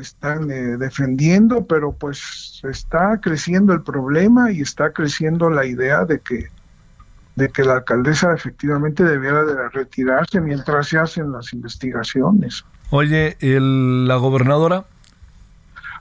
están 0.00 0.50
eh, 0.50 0.76
defendiendo, 0.76 1.64
pero 1.66 1.92
pues 1.92 2.60
está 2.64 3.20
creciendo 3.20 3.72
el 3.72 3.82
problema 3.82 4.50
y 4.50 4.62
está 4.62 4.90
creciendo 4.92 5.48
la 5.50 5.64
idea 5.64 6.04
de 6.04 6.20
que 6.20 6.48
de 7.36 7.48
que 7.48 7.64
la 7.64 7.74
alcaldesa 7.74 8.32
efectivamente 8.32 9.02
debiera 9.02 9.44
de 9.44 9.68
retirarse 9.70 10.40
mientras 10.40 10.86
se 10.88 10.98
hacen 10.98 11.32
las 11.32 11.52
investigaciones. 11.52 12.64
Oye, 12.90 13.36
la 13.40 14.14
gobernadora 14.16 14.84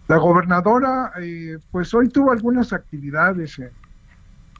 la 0.07 0.17
gobernadora, 0.17 1.13
eh, 1.19 1.57
pues 1.71 1.93
hoy 1.93 2.09
tuvo 2.09 2.31
algunas 2.31 2.73
actividades 2.73 3.59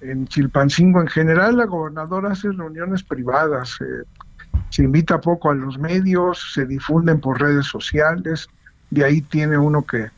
en, 0.02 0.28
Chilpancingo. 0.28 1.02
En 1.02 1.08
general, 1.08 1.58
la 1.58 1.66
gobernadora 1.66 2.32
hace 2.32 2.52
reuniones 2.52 3.04
privadas, 3.04 3.78
eh, 3.82 4.04
se 4.70 4.84
invita 4.84 5.22
poco 5.22 5.50
a 5.50 5.56
los 5.56 5.78
medios, 5.78 6.54
se 6.54 6.66
difunden 6.66 7.20
por 7.20 7.42
redes 7.42 7.68
sociales, 7.68 8.48
de 8.90 9.06
ahí 9.06 9.22
tiene 9.22 9.58
uno 9.58 9.86
que, 9.86 10.10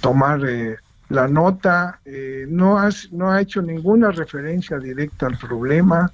tomar 0.00 0.40
eh, 0.44 0.76
la 1.08 1.28
nota. 1.28 2.00
no, 2.48 2.76
no 3.12 3.30
ha 3.30 3.40
hecho 3.40 3.62
ninguna 3.62 4.10
referencia 4.10 4.78
directa 4.78 5.26
al 5.26 5.38
problema. 5.38 6.10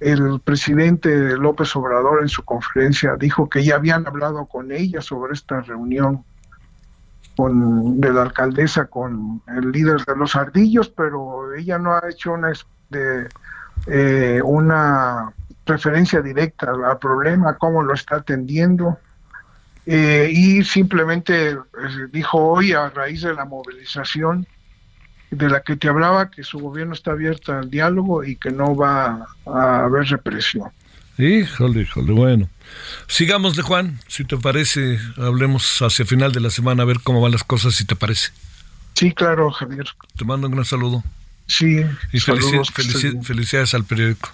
El 0.00 0.40
presidente 0.40 1.36
López 1.36 1.74
Obrador 1.76 2.22
en 2.22 2.28
su 2.28 2.44
conferencia 2.44 3.14
dijo 3.16 3.48
que 3.48 3.64
ya 3.64 3.76
habían 3.76 4.06
hablado 4.06 4.46
con 4.46 4.72
ella 4.72 5.00
sobre 5.00 5.34
esta 5.34 5.60
reunión 5.60 6.24
con 7.38 8.00
de 8.00 8.12
la 8.12 8.22
alcaldesa 8.22 8.86
con 8.86 9.40
el 9.46 9.70
líder 9.70 10.04
de 10.04 10.16
los 10.16 10.34
ardillos, 10.34 10.88
pero 10.88 11.54
ella 11.54 11.78
no 11.78 11.94
ha 11.94 12.02
hecho 12.10 12.32
una 12.32 12.52
de, 12.90 13.28
eh, 13.86 14.40
una 14.42 15.32
referencia 15.64 16.20
directa 16.20 16.72
al 16.72 16.98
problema, 16.98 17.56
cómo 17.56 17.84
lo 17.84 17.94
está 17.94 18.16
atendiendo. 18.16 18.98
Eh, 19.86 20.28
y 20.32 20.64
simplemente 20.64 21.50
eh, 21.50 21.58
dijo 22.10 22.38
hoy, 22.38 22.72
a 22.72 22.90
raíz 22.90 23.22
de 23.22 23.32
la 23.32 23.44
movilización 23.44 24.44
de 25.30 25.48
la 25.48 25.60
que 25.60 25.76
te 25.76 25.88
hablaba, 25.88 26.32
que 26.32 26.42
su 26.42 26.58
gobierno 26.58 26.94
está 26.94 27.12
abierto 27.12 27.52
al 27.52 27.70
diálogo 27.70 28.24
y 28.24 28.34
que 28.34 28.50
no 28.50 28.74
va 28.74 29.28
a 29.46 29.84
haber 29.84 30.06
represión. 30.06 30.72
Híjole, 31.18 31.82
híjole, 31.82 32.12
bueno. 32.12 32.48
Sigámosle, 33.08 33.62
Juan, 33.62 34.00
si 34.06 34.24
te 34.24 34.36
parece, 34.36 35.00
hablemos 35.16 35.82
hacia 35.82 36.06
final 36.06 36.32
de 36.32 36.40
la 36.40 36.50
semana 36.50 36.84
a 36.84 36.86
ver 36.86 37.00
cómo 37.00 37.20
van 37.20 37.32
las 37.32 37.44
cosas, 37.44 37.74
si 37.74 37.84
te 37.84 37.96
parece. 37.96 38.30
Sí, 38.94 39.12
claro, 39.12 39.50
Javier. 39.50 39.86
Te 40.16 40.24
mando 40.24 40.46
un 40.46 40.54
gran 40.54 40.64
saludo. 40.64 41.02
Sí, 41.46 41.80
y 42.12 42.20
felicidades 42.20 43.74
al 43.74 43.84
periódico. 43.84 44.30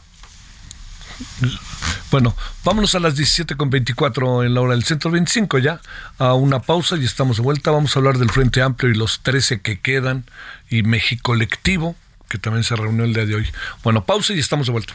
Bueno, 2.11 2.37
vámonos 2.65 2.95
a 2.95 3.01
las 3.01 3.17
17.24 3.17 4.45
en 4.45 4.55
la 4.55 4.61
hora 4.61 4.75
del 4.75 4.85
centro 4.85 5.11
25 5.11 5.59
ya, 5.59 5.81
a 6.19 6.35
una 6.35 6.61
pausa 6.61 6.97
y 6.97 7.05
estamos 7.05 7.37
de 7.37 7.43
vuelta. 7.43 7.71
Vamos 7.71 7.95
a 7.95 8.01
hablar 8.01 8.19
del 8.19 8.31
Frente 8.31 8.63
Amplio 8.63 8.91
y 8.91 8.95
los 8.95 9.21
13 9.21 9.61
que 9.61 9.81
quedan 9.81 10.25
y 10.71 10.83
México 10.83 11.23
colectivo 11.25 11.97
que 12.29 12.39
también 12.39 12.65
se 12.65 12.75
reunió 12.75 13.05
el 13.05 13.15
día 13.15 13.27
de 13.27 13.37
hoy. 13.37 13.47
Bueno, 13.85 14.05
pausa 14.05 14.35
y 14.35 14.41
estamos 14.41 14.67
de 14.67 14.73
vuelta. 14.73 14.95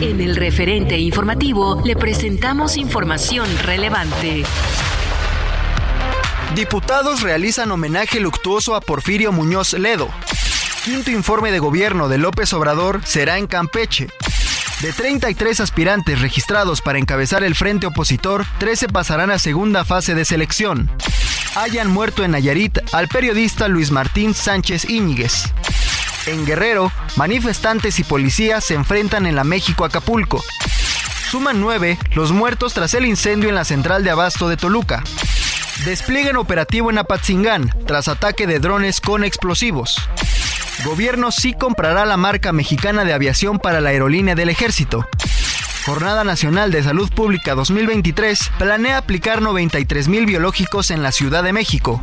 En 0.00 0.18
el 0.22 0.34
referente 0.34 0.96
informativo 0.96 1.82
le 1.84 1.94
presentamos 1.94 2.78
información 2.78 3.46
relevante. 3.58 4.44
Diputados 6.54 7.20
realizan 7.20 7.70
homenaje 7.70 8.18
luctuoso 8.18 8.74
a 8.74 8.80
Porfirio 8.80 9.30
Muñoz 9.30 9.74
Ledo. 9.74 10.08
Quinto 10.86 11.10
informe 11.10 11.52
de 11.52 11.58
gobierno 11.58 12.08
de 12.08 12.16
López 12.16 12.50
Obrador 12.54 13.02
será 13.04 13.36
en 13.36 13.46
Campeche. 13.46 14.08
De 14.80 14.94
33 14.94 15.60
aspirantes 15.60 16.22
registrados 16.22 16.80
para 16.80 16.98
encabezar 16.98 17.44
el 17.44 17.54
frente 17.54 17.86
opositor, 17.86 18.46
13 18.58 18.88
pasarán 18.88 19.30
a 19.30 19.38
segunda 19.38 19.84
fase 19.84 20.14
de 20.14 20.24
selección. 20.24 20.90
Hayan 21.56 21.90
muerto 21.90 22.24
en 22.24 22.30
Nayarit 22.30 22.78
al 22.92 23.08
periodista 23.08 23.68
Luis 23.68 23.90
Martín 23.90 24.32
Sánchez 24.32 24.88
Íñiguez. 24.88 25.52
En 26.26 26.44
Guerrero, 26.44 26.92
manifestantes 27.16 27.98
y 27.98 28.04
policías 28.04 28.64
se 28.64 28.74
enfrentan 28.74 29.26
en 29.26 29.36
la 29.36 29.44
México-Acapulco. 29.44 30.42
Suman 31.30 31.60
nueve 31.60 31.98
los 32.14 32.32
muertos 32.32 32.74
tras 32.74 32.94
el 32.94 33.06
incendio 33.06 33.48
en 33.48 33.54
la 33.54 33.64
central 33.64 34.04
de 34.04 34.10
abasto 34.10 34.48
de 34.48 34.56
Toluca. 34.56 35.02
Despliegan 35.84 36.36
operativo 36.36 36.90
en 36.90 36.98
Apatzingán 36.98 37.74
tras 37.86 38.08
ataque 38.08 38.46
de 38.46 38.58
drones 38.58 39.00
con 39.00 39.24
explosivos. 39.24 39.96
Gobierno 40.84 41.30
sí 41.30 41.54
comprará 41.54 42.04
la 42.04 42.16
marca 42.16 42.52
mexicana 42.52 43.04
de 43.04 43.12
aviación 43.12 43.58
para 43.58 43.80
la 43.80 43.90
aerolínea 43.90 44.34
del 44.34 44.48
ejército. 44.48 45.06
Jornada 45.86 46.24
Nacional 46.24 46.70
de 46.70 46.82
Salud 46.82 47.10
Pública 47.10 47.54
2023 47.54 48.50
planea 48.58 48.98
aplicar 48.98 49.40
93 49.40 50.08
mil 50.08 50.26
biológicos 50.26 50.90
en 50.90 51.02
la 51.02 51.12
Ciudad 51.12 51.42
de 51.42 51.52
México. 51.52 52.02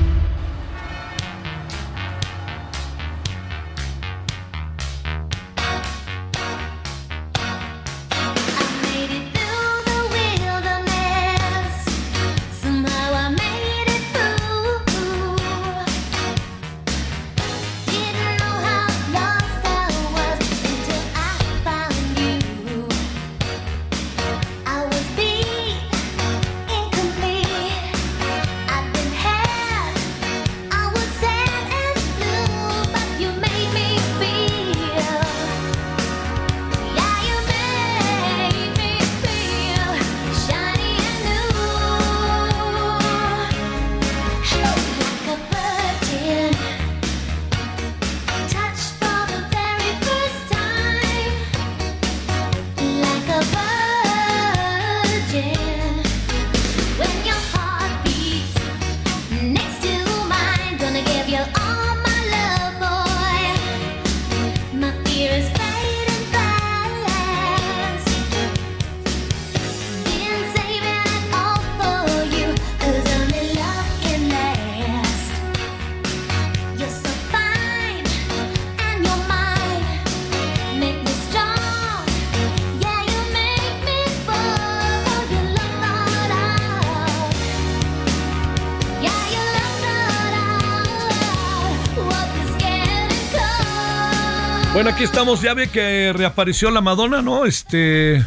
Bueno, 94.73 94.89
aquí 94.91 95.03
estamos. 95.03 95.41
Ya 95.41 95.53
ve 95.53 95.67
que 95.67 96.13
reapareció 96.13 96.71
la 96.71 96.79
Madonna, 96.79 97.21
¿no? 97.21 97.45
Este. 97.45 98.25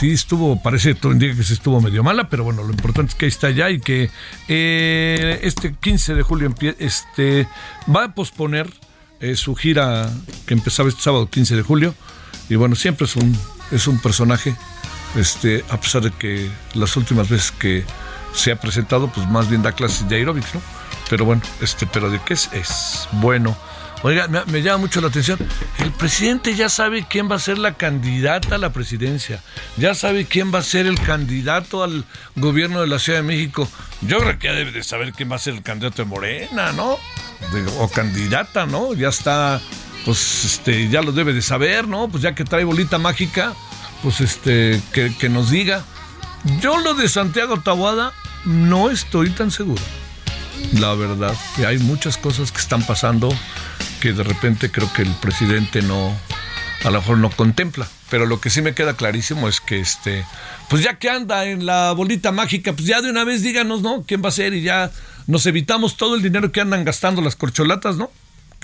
Sí, 0.00 0.12
estuvo, 0.12 0.62
parece 0.62 0.94
todo 0.94 1.12
indica 1.12 1.36
que 1.36 1.42
se 1.42 1.52
estuvo 1.52 1.78
medio 1.78 2.02
mala, 2.02 2.30
pero 2.30 2.42
bueno, 2.42 2.62
lo 2.62 2.70
importante 2.70 3.10
es 3.10 3.14
que 3.16 3.26
ahí 3.26 3.28
está 3.28 3.50
ya 3.50 3.70
y 3.70 3.80
que 3.80 4.10
eh, 4.48 5.40
este 5.42 5.74
15 5.74 6.14
de 6.14 6.22
julio 6.22 6.54
este, 6.78 7.46
va 7.94 8.04
a 8.04 8.14
posponer 8.14 8.72
eh, 9.20 9.36
su 9.36 9.54
gira 9.54 10.10
que 10.46 10.54
empezaba 10.54 10.88
este 10.88 11.02
sábado 11.02 11.28
15 11.28 11.56
de 11.56 11.62
julio. 11.62 11.94
Y 12.48 12.54
bueno, 12.54 12.76
siempre 12.76 13.04
es 13.04 13.14
un, 13.16 13.38
es 13.70 13.86
un 13.86 14.00
personaje, 14.00 14.56
este, 15.16 15.66
a 15.68 15.78
pesar 15.78 16.00
de 16.00 16.12
que 16.12 16.50
las 16.72 16.96
últimas 16.96 17.28
veces 17.28 17.52
que 17.52 17.84
se 18.32 18.52
ha 18.52 18.56
presentado, 18.56 19.08
pues 19.08 19.28
más 19.28 19.50
bien 19.50 19.62
da 19.62 19.72
clases 19.72 20.08
de 20.08 20.16
aeróbics, 20.16 20.54
¿no? 20.54 20.62
Pero 21.10 21.26
bueno, 21.26 21.42
este, 21.60 21.86
pero 21.86 22.08
de 22.08 22.20
qué 22.24 22.32
es, 22.32 22.50
es 22.54 23.06
bueno. 23.12 23.54
Oiga, 24.04 24.28
me, 24.28 24.60
llama 24.60 24.76
mucho 24.76 25.00
la 25.00 25.08
atención. 25.08 25.38
El 25.78 25.90
presidente 25.90 26.54
ya 26.54 26.68
sabe 26.68 27.06
quién 27.08 27.30
va 27.30 27.36
a 27.36 27.38
ser 27.38 27.56
la 27.56 27.72
candidata 27.72 28.56
a 28.56 28.58
la 28.58 28.70
presidencia. 28.70 29.42
Ya 29.78 29.94
sabe 29.94 30.26
quién 30.26 30.52
va 30.52 30.58
a 30.58 30.62
ser 30.62 30.84
el 30.84 31.00
candidato 31.00 31.82
al 31.82 32.04
gobierno 32.36 32.82
de 32.82 32.86
la 32.86 32.98
Ciudad 32.98 33.20
de 33.20 33.22
México. 33.22 33.66
Yo 34.02 34.18
creo 34.18 34.38
que 34.38 34.48
ya 34.48 34.52
debe 34.52 34.72
de 34.72 34.82
saber 34.82 35.14
quién 35.14 35.32
va 35.32 35.36
a 35.36 35.38
ser 35.38 35.54
el 35.54 35.62
candidato 35.62 36.02
de 36.02 36.08
Morena, 36.10 36.72
¿no? 36.72 36.98
o 37.78 37.88
candidata, 37.88 38.66
¿no? 38.66 38.92
Ya 38.92 39.08
está, 39.08 39.62
pues, 40.04 40.44
este, 40.44 40.90
ya 40.90 41.00
lo 41.00 41.12
debe 41.12 41.32
de 41.32 41.40
saber, 41.40 41.88
¿no? 41.88 42.06
Pues 42.08 42.22
ya 42.22 42.34
que 42.34 42.44
trae 42.44 42.64
bolita 42.64 42.98
mágica, 42.98 43.54
pues, 44.02 44.20
este, 44.20 44.82
que, 44.92 45.16
que 45.16 45.30
nos 45.30 45.48
diga. 45.48 45.82
Yo 46.60 46.78
lo 46.78 46.92
de 46.92 47.08
Santiago 47.08 47.58
Tabuada 47.60 48.12
no 48.44 48.90
estoy 48.90 49.30
tan 49.30 49.50
seguro. 49.50 49.82
La 50.74 50.92
verdad, 50.92 51.34
hay 51.66 51.78
muchas 51.78 52.18
cosas 52.18 52.52
que 52.52 52.58
están 52.58 52.84
pasando 52.84 53.30
que 54.00 54.12
de 54.12 54.22
repente 54.22 54.70
creo 54.70 54.92
que 54.92 55.02
el 55.02 55.12
presidente 55.14 55.82
no, 55.82 56.14
a 56.84 56.90
lo 56.90 57.00
mejor 57.00 57.18
no 57.18 57.30
contempla. 57.30 57.88
Pero 58.10 58.26
lo 58.26 58.40
que 58.40 58.50
sí 58.50 58.62
me 58.62 58.74
queda 58.74 58.94
clarísimo 58.94 59.48
es 59.48 59.60
que 59.60 59.80
este, 59.80 60.24
pues 60.68 60.82
ya 60.82 60.98
que 60.98 61.10
anda 61.10 61.46
en 61.46 61.66
la 61.66 61.92
bolita 61.92 62.32
mágica, 62.32 62.72
pues 62.72 62.86
ya 62.86 63.02
de 63.02 63.10
una 63.10 63.24
vez 63.24 63.42
díganos, 63.42 63.82
¿no? 63.82 64.04
¿Quién 64.06 64.22
va 64.22 64.28
a 64.28 64.32
ser? 64.32 64.54
Y 64.54 64.62
ya 64.62 64.90
nos 65.26 65.46
evitamos 65.46 65.96
todo 65.96 66.14
el 66.14 66.22
dinero 66.22 66.52
que 66.52 66.60
andan 66.60 66.84
gastando 66.84 67.22
las 67.22 67.36
corcholatas, 67.36 67.96
¿no? 67.96 68.10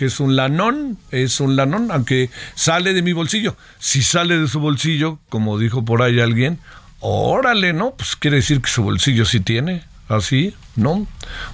que 0.01 0.07
es 0.07 0.19
un 0.19 0.35
lanón, 0.35 0.97
es 1.11 1.41
un 1.41 1.57
lanón, 1.57 1.91
aunque 1.91 2.31
sale 2.55 2.95
de 2.95 3.03
mi 3.03 3.13
bolsillo. 3.13 3.55
Si 3.79 4.03
sale 4.03 4.39
de 4.39 4.49
su 4.49 4.59
bolsillo, 4.59 5.19
como 5.29 5.59
dijo 5.59 5.85
por 5.85 6.01
ahí 6.01 6.21
alguien, 6.21 6.59
órale, 7.01 7.75
¿no? 7.75 7.97
Pues 7.97 8.17
quiere 8.17 8.39
decir 8.39 8.63
que 8.63 8.71
su 8.71 8.83
bolsillo 8.83 9.27
sí 9.27 9.41
tiene, 9.41 9.85
así, 10.09 10.55
¿no? 10.75 11.07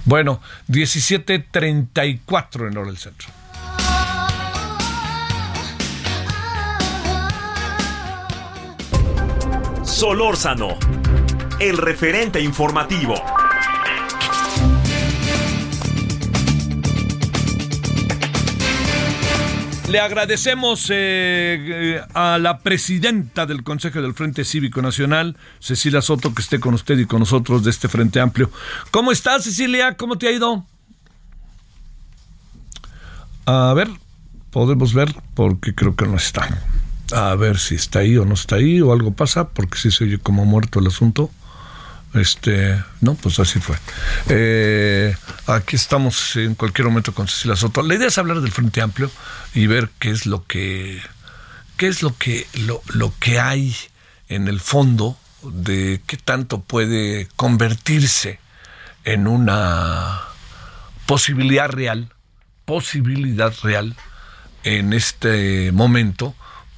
Bueno, 0.05 0.39
17.34 0.69 2.69
en 2.69 2.77
hora 2.77 2.87
del 2.87 2.97
centro. 2.97 3.27
Solórzano, 9.97 10.77
el 11.59 11.75
referente 11.75 12.39
informativo. 12.39 13.15
Le 19.89 19.99
agradecemos 19.99 20.91
eh, 20.91 21.99
a 22.13 22.37
la 22.37 22.59
presidenta 22.59 23.47
del 23.47 23.63
Consejo 23.63 23.99
del 23.99 24.13
Frente 24.13 24.45
Cívico 24.45 24.83
Nacional, 24.83 25.35
Cecilia 25.57 26.03
Soto, 26.03 26.31
que 26.31 26.43
esté 26.43 26.59
con 26.59 26.75
usted 26.75 26.99
y 26.99 27.07
con 27.07 27.21
nosotros 27.21 27.63
de 27.63 27.71
este 27.71 27.87
Frente 27.87 28.19
Amplio. 28.19 28.51
¿Cómo 28.91 29.11
estás, 29.11 29.45
Cecilia? 29.45 29.97
¿Cómo 29.97 30.19
te 30.19 30.27
ha 30.27 30.31
ido? 30.31 30.63
A 33.47 33.73
ver, 33.73 33.89
podemos 34.51 34.93
ver 34.93 35.15
porque 35.33 35.73
creo 35.73 35.95
que 35.95 36.05
no 36.05 36.17
está. 36.17 36.47
A 37.13 37.35
ver 37.35 37.57
si 37.57 37.75
está 37.75 37.99
ahí 37.99 38.17
o 38.17 38.25
no 38.25 38.33
está 38.33 38.57
ahí 38.57 38.81
o 38.81 38.91
algo 38.91 39.11
pasa, 39.11 39.49
porque 39.49 39.77
si 39.77 39.91
se 39.91 40.03
oye 40.03 40.19
como 40.19 40.45
muerto 40.45 40.79
el 40.79 40.87
asunto. 40.87 41.31
Este, 42.13 42.81
no, 43.01 43.15
pues 43.15 43.39
así 43.39 43.59
fue. 43.59 43.75
Eh, 44.29 45.15
aquí 45.45 45.75
estamos 45.75 46.35
en 46.35 46.55
cualquier 46.55 46.87
momento 46.87 47.13
con 47.13 47.27
Cecilia 47.27 47.55
Soto. 47.55 47.81
La 47.81 47.95
idea 47.95 48.07
es 48.07 48.17
hablar 48.17 48.41
del 48.41 48.51
Frente 48.51 48.81
Amplio 48.81 49.11
y 49.53 49.67
ver 49.67 49.89
qué 49.99 50.09
es 50.09 50.25
lo 50.25 50.45
que, 50.45 51.01
qué 51.75 51.87
es 51.87 52.01
lo 52.01 52.15
que, 52.17 52.47
lo, 52.53 52.81
lo 52.87 53.13
que 53.19 53.39
hay 53.39 53.75
en 54.29 54.47
el 54.47 54.59
fondo 54.59 55.17
de 55.43 56.01
qué 56.07 56.17
tanto 56.17 56.61
puede 56.61 57.27
convertirse 57.35 58.39
en 59.03 59.27
una 59.27 60.21
posibilidad 61.05 61.69
real, 61.69 62.13
posibilidad 62.65 63.53
real 63.63 63.95
en 64.63 64.93
este 64.93 65.71
momento 65.71 66.35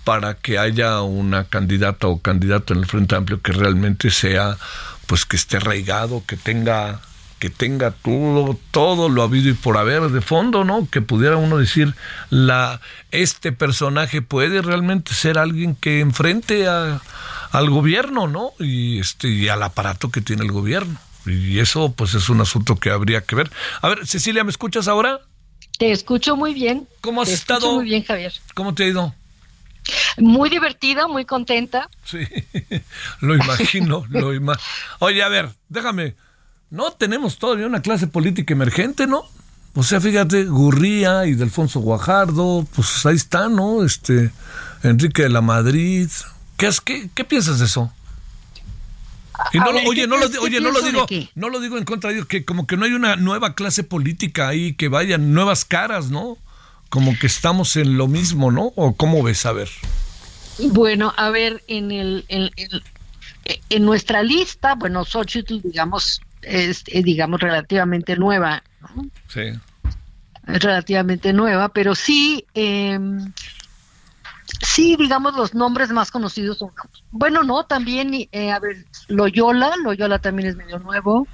para 0.10 0.34
que 0.34 0.58
haya 0.58 1.04
una 1.04 1.44
candidata 1.44 2.08
o 2.08 2.20
candidato 2.20 2.74
en 2.74 2.80
el 2.80 2.88
Frente 2.88 3.16
Amplio 3.16 3.44
que 3.44 3.52
realmente 3.52 4.10
sea 4.10 4.58
pues 5.06 5.24
que 5.24 5.36
esté 5.36 5.58
arraigado, 5.58 6.24
que 6.26 6.36
tenga 6.36 7.00
que 7.38 7.52
tenga 7.52 7.92
todo 7.92 8.58
todo 8.72 9.08
lo 9.08 9.22
habido 9.22 9.50
y 9.50 9.54
por 9.54 9.78
haber 9.78 10.10
de 10.10 10.22
fondo, 10.22 10.64
¿no? 10.64 10.88
Que 10.90 11.02
pudiera 11.02 11.38
uno 11.38 11.60
decir 11.60 11.94
la 12.32 12.82
este 13.12 13.52
personaje 13.52 14.24
puede 14.24 14.64
realmente 14.64 15.14
ser 15.14 15.38
alguien 15.38 15.76
que 15.76 16.00
enfrente 16.00 16.68
a, 16.68 17.04
al 17.52 17.70
gobierno, 17.70 18.26
¿no? 18.26 18.54
Y 18.58 18.98
este 18.98 19.28
y 19.30 19.48
al 19.48 19.62
aparato 19.62 20.10
que 20.10 20.22
tiene 20.22 20.44
el 20.44 20.52
gobierno. 20.52 21.00
Y 21.28 21.60
eso 21.60 21.94
pues 21.96 22.16
es 22.16 22.30
un 22.30 22.42
asunto 22.42 22.78
que 22.78 22.90
habría 22.90 23.22
que 23.22 23.36
ver. 23.36 23.52
A 23.84 23.90
ver, 23.90 24.08
Cecilia, 24.08 24.44
¿me 24.44 24.50
escuchas 24.50 24.88
ahora? 24.88 25.20
Te 25.78 25.92
escucho 25.92 26.36
muy 26.36 26.56
bien. 26.56 26.88
¿Cómo 27.02 27.22
has 27.22 27.28
Te 27.28 27.36
estado? 27.36 27.76
Muy 27.76 27.86
bien, 27.86 28.04
Javier. 28.04 28.34
¿Cómo 28.56 28.74
te 28.74 28.86
ha 28.86 28.88
ido? 28.88 29.14
Muy 30.18 30.50
divertida, 30.50 31.08
muy 31.08 31.26
contenta. 31.26 31.90
Sí, 32.06 32.20
lo 33.22 33.36
imagino, 33.36 34.06
lo 34.10 34.34
imagino. 34.36 34.64
Oye, 35.00 35.24
a 35.24 35.30
ver, 35.30 35.50
déjame. 35.70 36.16
No 36.70 36.92
tenemos 36.92 37.40
todavía 37.40 37.66
una 37.66 37.82
clase 37.82 38.06
política 38.08 38.54
emergente, 38.54 39.08
¿no? 39.08 39.24
O 39.74 39.84
sea, 39.84 40.00
fíjate, 40.02 40.46
Gurría 40.46 41.26
y 41.26 41.34
Delfonso 41.34 41.80
Guajardo, 41.80 42.68
pues 42.76 43.06
ahí 43.06 43.16
está, 43.16 43.50
¿no? 43.50 43.84
Este, 43.84 44.32
Enrique 44.84 45.24
de 45.24 45.30
la 45.30 45.42
Madrid. 45.42 46.10
¿Qué, 46.58 46.68
es- 46.68 46.82
qué, 46.82 47.10
qué 47.16 47.24
piensas 47.24 47.60
de 47.60 47.66
eso? 47.66 47.92
Y 49.54 49.58
no 49.60 49.72
ver, 49.72 49.84
oye, 49.88 50.02
¿qué 50.02 50.08
no 50.08 50.18
lo, 50.18 50.26
oye, 50.42 50.60
no 50.60 50.72
lo 50.72 50.82
digo, 50.82 51.08
no 51.36 51.50
lo 51.50 51.60
digo 51.62 51.78
en 51.78 51.86
contra 51.86 52.10
de 52.10 52.18
ellos, 52.18 52.28
que 52.28 52.44
como 52.44 52.68
que 52.68 52.76
no 52.76 52.86
hay 52.86 52.92
una 52.92 53.16
nueva 53.16 53.56
clase 53.56 53.84
política 53.84 54.50
ahí, 54.50 54.74
que 54.74 54.90
vayan 54.90 55.34
nuevas 55.34 55.64
caras, 55.64 56.10
¿no? 56.10 56.38
Como 56.90 57.18
que 57.18 57.28
estamos 57.28 57.76
en 57.76 57.98
lo 57.98 58.08
mismo, 58.08 58.52
¿no? 58.52 58.72
¿O 58.76 58.94
cómo 58.96 59.22
ves? 59.24 59.46
A 59.46 59.52
ver. 59.54 59.70
Bueno, 60.72 61.14
a 61.18 61.30
ver, 61.30 61.64
en 61.68 61.92
el, 61.92 62.26
en, 62.28 62.50
en- 62.58 62.82
en 63.70 63.86
nuestra 63.86 64.22
lista, 64.24 64.76
bueno, 64.76 65.06
Xochitl, 65.06 65.60
digamos, 65.62 66.22
es, 66.42 66.84
eh, 66.88 67.02
digamos, 67.04 67.40
relativamente 67.40 68.16
nueva, 68.16 68.62
¿no? 68.96 69.06
Sí. 69.28 69.42
es 70.48 70.64
relativamente 70.64 71.32
nueva, 71.34 71.70
pero 71.70 71.96
sí, 71.96 72.46
eh, 72.54 73.00
sí, 74.62 74.96
digamos, 74.98 75.36
los 75.36 75.54
nombres 75.54 75.90
más 75.92 76.12
conocidos 76.12 76.58
son, 76.60 76.72
bueno, 77.12 77.44
no, 77.44 77.64
también, 77.66 78.14
eh, 78.32 78.52
a 78.52 78.60
ver, 78.60 78.86
Loyola, 79.08 79.72
Loyola 79.84 80.20
también 80.20 80.50
es 80.50 80.56
medio 80.56 80.80
nuevo. 80.80 81.28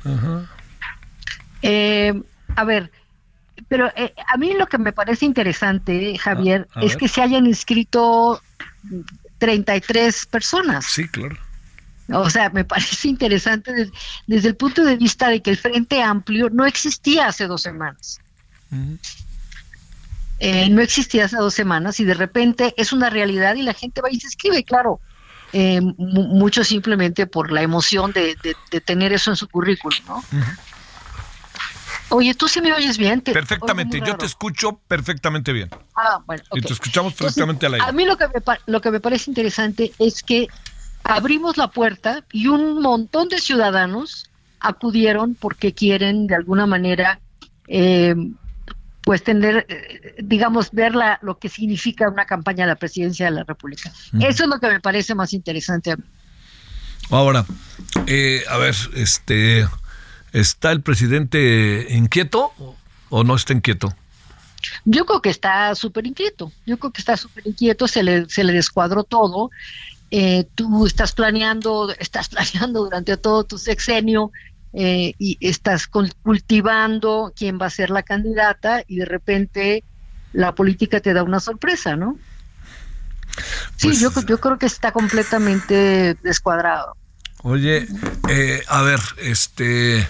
Eh, 1.61 2.13
a 2.55 2.63
ver, 2.63 2.91
pero 3.67 3.91
eh, 3.95 4.13
a 4.27 4.37
mí 4.37 4.53
lo 4.53 4.67
que 4.67 4.77
me 4.77 4.91
parece 4.93 5.25
interesante, 5.25 6.17
Javier, 6.17 6.67
Ah, 6.75 6.81
es 6.83 6.97
que 6.97 7.07
se 7.07 7.21
hayan 7.21 7.45
inscrito 7.45 8.41
33 9.37 10.25
personas. 10.27 10.85
Sí, 10.85 11.07
claro. 11.07 11.37
O 12.13 12.29
sea, 12.29 12.49
me 12.49 12.63
parece 12.65 13.07
interesante 13.07 13.73
des- 13.73 13.91
desde 14.27 14.49
el 14.49 14.55
punto 14.55 14.83
de 14.83 14.95
vista 14.97 15.29
de 15.29 15.41
que 15.41 15.49
el 15.51 15.57
Frente 15.57 16.01
Amplio 16.03 16.49
no 16.49 16.65
existía 16.65 17.27
hace 17.27 17.47
dos 17.47 17.61
semanas. 17.61 18.19
Eh, 20.39 20.69
no 20.69 20.81
existía 20.81 21.25
hace 21.25 21.37
dos 21.37 21.53
semanas 21.53 21.99
y 21.99 22.03
de 22.05 22.13
repente 22.13 22.73
es 22.77 22.91
una 22.91 23.09
realidad 23.09 23.55
y 23.55 23.61
la 23.61 23.73
gente 23.73 24.01
va 24.01 24.09
y 24.11 24.19
se 24.19 24.27
escribe, 24.27 24.63
claro. 24.63 24.99
Eh, 25.53 25.79
mu- 25.79 26.27
mucho 26.27 26.63
simplemente 26.65 27.25
por 27.27 27.51
la 27.51 27.61
emoción 27.61 28.11
de, 28.11 28.35
de- 28.43 28.55
de 28.69 28.81
tener 28.81 29.13
eso 29.13 29.29
en 29.31 29.37
su 29.37 29.47
currículum, 29.47 29.97
¿no? 30.07 30.23
Oye, 32.09 32.33
¿tú 32.35 32.47
sí 32.47 32.61
me 32.61 32.73
oyes 32.73 32.97
bien? 32.97 33.21
Te- 33.21 33.33
Perfectamente, 33.33 33.99
yo 34.05 34.17
te 34.17 34.25
escucho 34.25 34.79
perfectamente 34.87 35.51
bien. 35.53 35.71
Ah, 35.95 36.21
bueno, 36.25 36.43
Y 36.53 36.61
te 36.61 36.73
escuchamos 36.73 37.13
Entonces, 37.13 37.35
perfectamente 37.35 37.65
al 37.65 37.73
aire. 37.75 37.87
A 37.87 37.91
mí 37.91 38.05
lo 38.05 38.17
que, 38.17 38.27
me, 38.27 38.33
lo 38.67 38.81
que 38.81 38.91
me 38.91 38.99
parece 38.99 39.31
interesante 39.31 39.93
es 39.97 40.23
que 40.23 40.47
abrimos 41.03 41.57
la 41.57 41.69
puerta 41.69 42.25
y 42.31 42.47
un 42.47 42.81
montón 42.81 43.29
de 43.29 43.39
ciudadanos 43.39 44.29
acudieron 44.59 45.35
porque 45.35 45.73
quieren 45.73 46.27
de 46.27 46.35
alguna 46.35 46.65
manera, 46.65 47.19
eh, 47.67 48.15
pues 49.03 49.23
tener, 49.23 49.65
eh, 49.69 50.15
digamos, 50.23 50.71
ver 50.71 50.95
la- 50.95 51.19
lo 51.21 51.37
que 51.37 51.47
significa 51.47 52.09
una 52.09 52.25
campaña 52.25 52.63
a 52.65 52.67
la 52.67 52.75
presidencia 52.75 53.25
de 53.25 53.31
la 53.31 53.43
República. 53.43 53.91
Eso 54.19 54.43
es 54.43 54.49
lo 54.49 54.59
que 54.59 54.67
me 54.67 54.79
parece 54.79 55.13
más 55.15 55.31
interesante 55.33 55.91
a 55.91 55.95
mí. 55.95 56.03
Ahora, 57.11 57.45
eh, 58.07 58.43
a 58.49 58.57
ver, 58.57 58.75
este, 58.95 59.67
¿está 60.39 60.71
el 60.71 60.81
presidente 60.81 61.87
inquieto 61.89 62.51
o- 63.09 63.23
no 63.23 63.35
está 63.35 63.53
inquieto? 63.53 63.93
Yo 64.83 65.05
creo 65.05 65.21
que 65.21 65.29
está 65.29 65.73
súper 65.75 66.05
inquieto, 66.07 66.51
yo 66.65 66.77
creo 66.77 66.91
que 66.91 66.99
está 67.01 67.15
súper 67.17 67.45
inquieto, 67.47 67.87
se 67.87 68.03
le, 68.03 68.27
se 68.29 68.43
le 68.43 68.53
descuadró 68.53 69.03
todo. 69.03 69.49
Eh, 70.11 70.45
tú 70.55 70.85
estás 70.85 71.13
planeando, 71.13 71.93
estás 71.99 72.29
planeando 72.33 72.83
durante 72.83 73.15
todo 73.17 73.43
tu 73.43 73.57
sexenio 73.57 74.31
eh, 74.73 75.13
y 75.17 75.37
estás 75.39 75.89
cul- 75.89 76.13
cultivando 76.23 77.31
quién 77.35 77.57
va 77.61 77.67
a 77.67 77.69
ser 77.69 77.89
la 77.89 78.03
candidata 78.03 78.83
y 78.87 78.97
de 78.97 79.05
repente 79.05 79.83
la 80.33 80.53
política 80.53 80.99
te 80.99 81.13
da 81.13 81.23
una 81.23 81.39
sorpresa, 81.39 81.95
¿no? 81.95 82.17
Sí, 83.77 83.87
Pues- 83.87 83.99
yo, 83.99 84.09
yo 84.27 84.39
creo 84.39 84.57
que 84.57 84.65
está 84.65 84.91
completamente 84.91 86.15
descuadrado. 86.23 86.95
Oye, 87.43 87.87
eh, 88.29 88.63
a 88.67 88.81
ver, 88.81 88.99
este, 89.21 90.07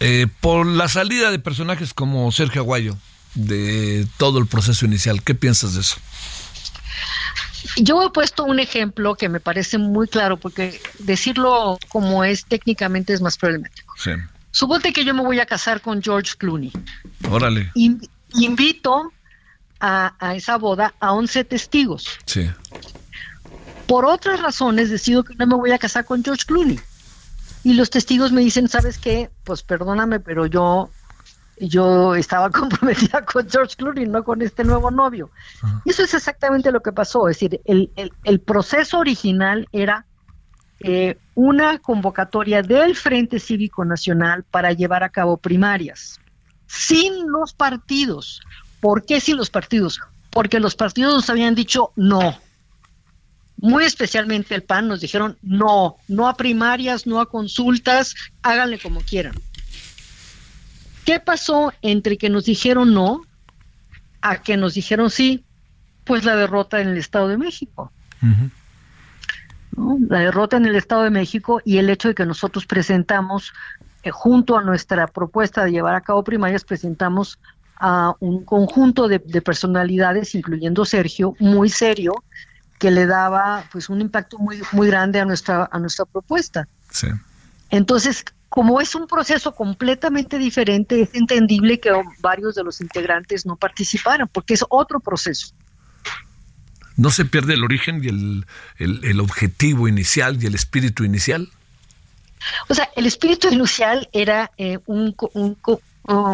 eh, 0.00 0.26
por 0.40 0.66
la 0.66 0.88
salida 0.88 1.30
de 1.30 1.38
personajes 1.38 1.94
como 1.94 2.30
Sergio 2.32 2.62
Aguayo 2.62 2.96
de 3.34 4.06
todo 4.16 4.38
el 4.38 4.46
proceso 4.46 4.84
inicial, 4.86 5.22
¿qué 5.22 5.34
piensas 5.34 5.74
de 5.74 5.80
eso? 5.82 5.96
Yo 7.76 8.02
he 8.04 8.10
puesto 8.10 8.44
un 8.44 8.58
ejemplo 8.58 9.14
que 9.14 9.28
me 9.28 9.38
parece 9.40 9.78
muy 9.78 10.08
claro 10.08 10.36
porque 10.38 10.80
decirlo 10.98 11.78
como 11.88 12.24
es 12.24 12.44
técnicamente 12.46 13.12
es 13.12 13.20
más 13.20 13.36
problemático. 13.36 13.94
Sí, 13.98 14.10
Suponte 14.50 14.92
que 14.92 15.04
yo 15.04 15.14
me 15.14 15.22
voy 15.22 15.38
a 15.38 15.46
casar 15.46 15.80
con 15.80 16.02
George 16.02 16.32
Clooney. 16.36 16.72
órale, 17.28 17.70
In- 17.74 18.00
invito 18.34 19.12
a, 19.78 20.14
a 20.18 20.34
esa 20.34 20.56
boda 20.56 20.94
a 21.00 21.12
11 21.12 21.44
testigos. 21.44 22.06
sí, 22.26 22.50
Por 23.86 24.04
otras 24.06 24.40
razones 24.40 24.90
decido 24.90 25.22
que 25.22 25.34
no 25.36 25.46
me 25.46 25.54
voy 25.54 25.70
a 25.72 25.78
casar 25.78 26.04
con 26.04 26.24
George 26.24 26.44
Clooney. 26.46 26.80
Y 27.62 27.74
los 27.74 27.90
testigos 27.90 28.32
me 28.32 28.40
dicen, 28.40 28.68
¿sabes 28.68 28.98
qué? 28.98 29.30
Pues 29.44 29.62
perdóname, 29.62 30.20
pero 30.20 30.46
yo 30.46 30.94
yo 31.56 32.14
estaba 32.14 32.50
comprometida 32.50 33.24
con 33.24 33.48
George 33.48 33.76
Clooney, 33.76 34.06
no 34.06 34.24
con 34.24 34.40
este 34.42 34.64
nuevo 34.64 34.90
novio. 34.90 35.30
Y 35.84 35.90
eso 35.90 36.02
es 36.04 36.14
exactamente 36.14 36.72
lo 36.72 36.82
que 36.82 36.92
pasó. 36.92 37.28
Es 37.28 37.36
decir, 37.38 37.60
el, 37.64 37.92
el- 37.96 38.16
el 38.24 38.40
proceso 38.40 38.98
original 38.98 39.68
era 39.72 40.06
eh, 40.80 41.20
una 41.34 41.78
convocatoria 41.78 42.62
del 42.62 42.96
Frente 42.96 43.38
Cívico 43.38 43.84
Nacional 43.84 44.44
para 44.44 44.72
llevar 44.72 45.02
a 45.02 45.10
cabo 45.10 45.36
primarias, 45.38 46.22
sin 46.66 47.30
los 47.30 47.52
partidos, 47.54 48.40
¿Por 48.80 49.04
qué 49.04 49.20
sin 49.20 49.36
los 49.36 49.50
partidos? 49.50 50.00
Porque 50.30 50.58
los 50.58 50.74
partidos 50.74 51.12
nos 51.14 51.28
habían 51.28 51.54
dicho 51.54 51.92
no. 51.96 52.40
Muy 53.60 53.84
especialmente 53.84 54.54
el 54.54 54.62
PAN 54.62 54.88
nos 54.88 55.00
dijeron 55.00 55.36
no, 55.42 55.96
no 56.08 56.28
a 56.28 56.34
primarias, 56.34 57.06
no 57.06 57.20
a 57.20 57.26
consultas, 57.26 58.14
háganle 58.42 58.78
como 58.78 59.00
quieran. 59.00 59.34
¿Qué 61.04 61.20
pasó 61.20 61.72
entre 61.82 62.16
que 62.16 62.30
nos 62.30 62.44
dijeron 62.44 62.94
no 62.94 63.22
a 64.22 64.42
que 64.42 64.56
nos 64.56 64.74
dijeron 64.74 65.10
sí? 65.10 65.44
Pues 66.04 66.24
la 66.24 66.36
derrota 66.36 66.80
en 66.80 66.88
el 66.88 66.98
Estado 66.98 67.28
de 67.28 67.36
México. 67.36 67.92
La 70.08 70.18
derrota 70.20 70.56
en 70.56 70.66
el 70.66 70.76
Estado 70.76 71.04
de 71.04 71.10
México 71.10 71.60
y 71.64 71.78
el 71.78 71.90
hecho 71.90 72.08
de 72.08 72.14
que 72.14 72.26
nosotros 72.26 72.66
presentamos, 72.66 73.52
eh, 74.02 74.10
junto 74.10 74.56
a 74.56 74.62
nuestra 74.62 75.06
propuesta 75.06 75.64
de 75.64 75.72
llevar 75.72 75.94
a 75.94 76.00
cabo 76.00 76.24
primarias, 76.24 76.64
presentamos 76.64 77.38
a 77.76 78.14
un 78.20 78.44
conjunto 78.44 79.08
de, 79.08 79.20
personalidades, 79.20 80.34
incluyendo 80.34 80.84
Sergio, 80.84 81.34
muy 81.38 81.70
serio, 81.70 82.12
que 82.80 82.90
le 82.90 83.06
daba 83.06 83.64
pues 83.70 83.88
un 83.88 84.00
impacto 84.00 84.38
muy, 84.38 84.60
muy 84.72 84.88
grande 84.88 85.20
a 85.20 85.24
nuestra, 85.24 85.68
a 85.70 85.78
nuestra 85.78 86.06
propuesta. 86.06 86.66
Entonces, 87.68 88.24
como 88.48 88.80
es 88.80 88.94
un 88.94 89.06
proceso 89.06 89.54
completamente 89.54 90.38
diferente, 90.38 91.02
es 91.02 91.10
entendible 91.12 91.78
que 91.78 91.92
varios 92.20 92.54
de 92.56 92.64
los 92.64 92.80
integrantes 92.80 93.46
no 93.46 93.54
participaran, 93.56 94.26
porque 94.26 94.54
es 94.54 94.64
otro 94.68 94.98
proceso. 94.98 95.54
¿No 96.96 97.10
se 97.10 97.26
pierde 97.26 97.54
el 97.54 97.64
origen 97.64 98.02
y 98.02 98.08
el, 98.08 98.46
el 98.78 99.20
objetivo 99.20 99.86
inicial 99.86 100.42
y 100.42 100.46
el 100.46 100.54
espíritu 100.54 101.04
inicial? 101.04 101.50
O 102.68 102.74
sea, 102.74 102.88
el 102.96 103.06
espíritu 103.06 103.48
inicial 103.48 104.08
era 104.12 104.50
eh, 104.56 104.78
un, 104.86 105.14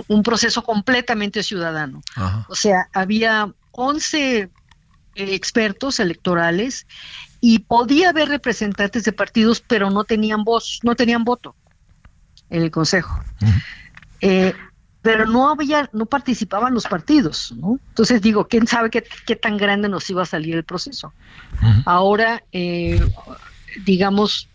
un, 0.08 0.22
proceso 0.22 0.62
completamente 0.62 1.42
ciudadano. 1.42 2.02
O 2.48 2.54
sea, 2.54 2.88
había 2.92 3.52
11 3.72 4.38
eh, 4.38 4.48
expertos 5.16 6.00
electorales 6.00 6.86
y 7.40 7.60
podía 7.60 8.10
haber 8.10 8.28
representantes 8.28 9.04
de 9.04 9.12
partidos, 9.12 9.60
pero 9.60 9.90
no 9.90 10.04
tenían 10.04 10.44
voz, 10.44 10.80
no 10.82 10.94
tenían 10.94 11.24
voto 11.24 11.54
en 12.50 12.62
el 12.62 12.70
consejo. 12.70 13.20
Eh, 14.20 14.54
pero 15.02 15.26
no 15.26 15.50
había, 15.50 15.88
no 15.92 16.06
participaban 16.06 16.74
los 16.74 16.86
partidos, 16.86 17.54
¿no? 17.56 17.78
Entonces 17.90 18.20
digo, 18.20 18.48
quién 18.48 18.66
sabe 18.66 18.90
qué, 18.90 19.04
qué 19.24 19.36
tan 19.36 19.56
grande 19.56 19.88
nos 19.88 20.10
iba 20.10 20.22
a 20.22 20.26
salir 20.26 20.56
el 20.56 20.64
proceso. 20.64 21.12
Ahora, 21.84 22.42
digamos, 23.84 24.48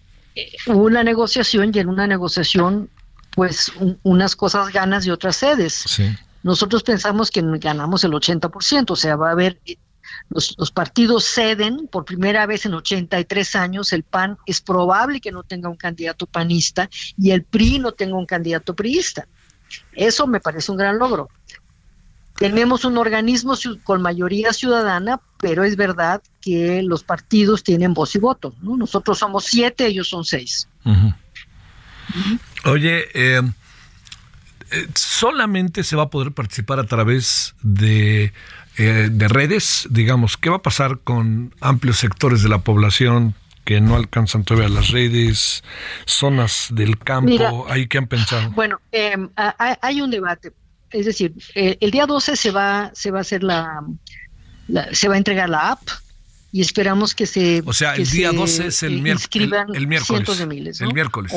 hubo 0.67 0.83
una 0.83 1.03
negociación 1.03 1.71
y 1.73 1.79
en 1.79 1.87
una 1.87 2.05
negociación, 2.05 2.89
pues 3.33 3.71
unas 4.03 4.35
cosas 4.35 4.73
ganas 4.73 5.05
y 5.05 5.11
otras 5.11 5.37
sedes. 5.37 6.01
Nosotros 6.43 6.83
pensamos 6.83 7.31
que 7.31 7.41
ganamos 7.59 8.03
el 8.03 8.11
80%, 8.11 8.91
o 8.91 8.95
sea, 8.95 9.15
va 9.15 9.29
a 9.29 9.31
haber, 9.31 9.59
eh, 9.65 9.77
los, 10.33 10.55
los, 10.57 10.71
partidos 10.71 11.25
ceden 11.25 11.87
por 11.87 12.05
primera 12.05 12.45
vez 12.45 12.65
en 12.65 12.73
83 12.73 13.55
años, 13.55 13.93
el 13.93 14.03
PAN 14.03 14.37
es 14.45 14.61
probable 14.61 15.21
que 15.21 15.31
no 15.31 15.43
tenga 15.43 15.69
un 15.69 15.75
candidato 15.75 16.25
panista 16.25 16.89
y 17.17 17.31
el 17.31 17.43
PRI 17.43 17.79
no 17.79 17.91
tenga 17.91 18.15
un 18.15 18.25
candidato 18.25 18.75
priista. 18.75 19.27
Eso 19.93 20.27
me 20.27 20.39
parece 20.39 20.71
un 20.71 20.77
gran 20.77 20.97
logro. 20.97 21.29
Tenemos 22.41 22.85
un 22.85 22.97
organismo 22.97 23.53
con 23.83 24.01
mayoría 24.01 24.51
ciudadana, 24.51 25.21
pero 25.37 25.63
es 25.63 25.75
verdad 25.75 26.23
que 26.41 26.81
los 26.81 27.03
partidos 27.03 27.63
tienen 27.63 27.93
voz 27.93 28.15
y 28.15 28.19
voto. 28.19 28.55
Nosotros 28.61 29.19
somos 29.19 29.45
siete, 29.45 29.85
ellos 29.85 30.09
son 30.09 30.25
seis. 30.25 30.67
Oye, 32.65 33.05
eh, 33.13 33.41
eh, 34.71 34.87
solamente 34.95 35.83
se 35.83 35.95
va 35.95 36.03
a 36.03 36.09
poder 36.09 36.31
participar 36.31 36.79
a 36.79 36.85
través 36.85 37.53
de, 37.61 38.33
eh, 38.77 39.09
de 39.11 39.27
redes, 39.27 39.87
digamos, 39.89 40.37
¿qué 40.37 40.49
va 40.49 40.57
a 40.57 40.61
pasar 40.61 40.99
con 40.99 41.53
amplios 41.59 41.97
sectores 41.97 42.43
de 42.43 42.49
la 42.49 42.59
población 42.59 43.35
que 43.65 43.79
no 43.79 43.95
alcanzan 43.95 44.43
todavía 44.43 44.69
las 44.69 44.89
redes, 44.89 45.63
zonas 46.05 46.67
del 46.71 46.97
campo, 46.97 47.67
¿ahí 47.69 47.87
qué 47.87 47.99
han 47.99 48.07
pensado? 48.07 48.49
Bueno, 48.51 48.79
hay 49.81 50.01
un 50.01 50.09
debate 50.09 50.51
es 50.91 51.05
decir, 51.05 51.33
eh, 51.55 51.77
el 51.79 51.91
día 51.91 52.05
12 52.05 52.35
se 52.35 52.51
va, 52.51 52.91
se 52.93 53.11
va 53.11 53.19
a 53.19 53.21
hacer 53.21 53.43
la, 53.43 53.83
se 54.91 55.07
va 55.07 55.15
a 55.15 55.17
entregar 55.17 55.49
la 55.49 55.71
app 55.71 55.81
y 56.51 56.61
esperamos 56.61 57.15
que 57.15 57.25
se 57.25 57.63
o 57.65 57.71
sea 57.71 57.95
el 57.95 58.09
día 58.09 58.31
12 58.33 58.67
es 58.67 58.83
el, 58.83 59.01
miércoles 59.01 59.49
el, 59.73 59.87
miércoles 59.87 60.05
cientos 60.05 60.37
de 60.37 60.45
miles 60.45 60.81
el 60.81 60.93
miércoles 60.93 61.33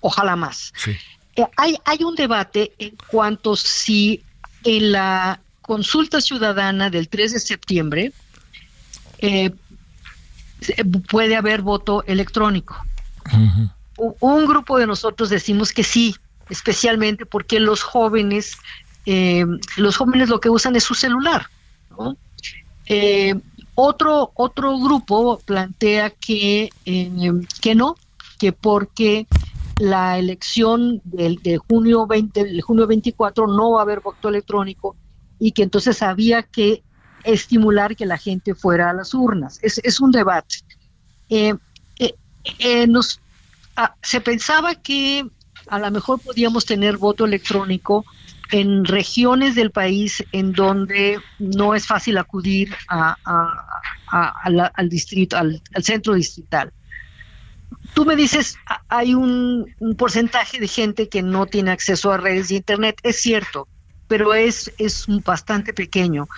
ojalá 0.00 0.34
más 0.34 0.72
sí. 0.76 0.92
Eh, 1.36 1.44
hay 1.58 1.76
hay 1.84 2.02
un 2.04 2.14
debate 2.14 2.72
en 2.78 2.96
cuanto 3.10 3.54
si 3.54 4.24
en 4.64 4.92
la 4.92 5.40
consulta 5.70 6.20
ciudadana 6.20 6.90
del 6.90 7.08
3 7.08 7.30
de 7.30 7.38
septiembre 7.38 8.12
eh, 9.18 9.52
puede 11.08 11.36
haber 11.36 11.62
voto 11.62 12.02
electrónico 12.08 12.74
un 14.18 14.46
grupo 14.46 14.78
de 14.78 14.88
nosotros 14.88 15.30
decimos 15.30 15.72
que 15.72 15.84
sí 15.84 16.16
especialmente 16.48 17.24
porque 17.24 17.60
los 17.60 17.84
jóvenes, 17.84 18.56
eh, 19.06 19.46
los 19.76 19.96
jóvenes 19.96 20.28
lo 20.28 20.40
que 20.40 20.50
usan 20.50 20.74
es 20.74 20.82
su 20.82 20.94
celular. 20.94 21.46
Eh, 22.86 23.36
otro, 23.76 24.32
otro 24.34 24.76
grupo 24.80 25.38
plantea 25.44 26.10
que, 26.10 26.70
que 27.60 27.74
no, 27.76 27.94
que 28.40 28.50
porque 28.50 29.28
la 29.78 30.18
elección 30.18 31.00
del, 31.04 31.36
de 31.36 31.58
junio 31.58 32.08
20, 32.08 32.40
el 32.40 32.60
junio 32.60 32.88
24 32.88 33.46
no 33.46 33.72
va 33.72 33.78
a 33.78 33.82
haber 33.82 34.00
voto 34.00 34.28
electrónico 34.28 34.96
y 35.40 35.52
que 35.52 35.64
entonces 35.64 36.02
había 36.02 36.44
que 36.44 36.84
estimular 37.24 37.96
que 37.96 38.06
la 38.06 38.18
gente 38.18 38.54
fuera 38.54 38.90
a 38.90 38.94
las 38.94 39.14
urnas. 39.14 39.58
Es, 39.62 39.80
es 39.82 40.00
un 40.00 40.12
debate. 40.12 40.56
nos, 42.86 43.20
ah, 43.76 43.96
se 44.02 44.20
pensaba 44.20 44.76
que 44.76 45.28
a 45.66 45.78
lo 45.78 45.90
mejor 45.90 46.20
podíamos 46.20 46.64
tener 46.64 46.98
voto 46.98 47.24
electrónico 47.24 48.04
en 48.50 48.84
regiones 48.84 49.54
del 49.54 49.70
país 49.70 50.24
en 50.32 50.52
donde 50.52 51.20
no 51.38 51.74
es 51.74 51.86
fácil 51.86 52.18
acudir 52.18 52.74
al 54.08 54.88
distrito, 54.88 55.36
al, 55.36 55.62
centro 55.82 56.14
distrital. 56.14 56.72
Tú 57.94 58.04
me 58.04 58.16
dices, 58.16 58.56
hay 58.88 59.14
un, 59.14 59.72
porcentaje 59.96 60.58
de 60.58 60.68
gente 60.68 61.08
que 61.08 61.22
no 61.22 61.46
tiene 61.46 61.70
acceso 61.70 62.12
a 62.12 62.16
redes 62.16 62.48
de 62.48 62.56
Internet. 62.56 62.98
Es 63.02 63.20
cierto, 63.20 63.68
pero 64.10 64.34
es, 64.34 64.72
es 64.76 65.04
bastante 65.24 65.72
pequeño. 65.72 66.28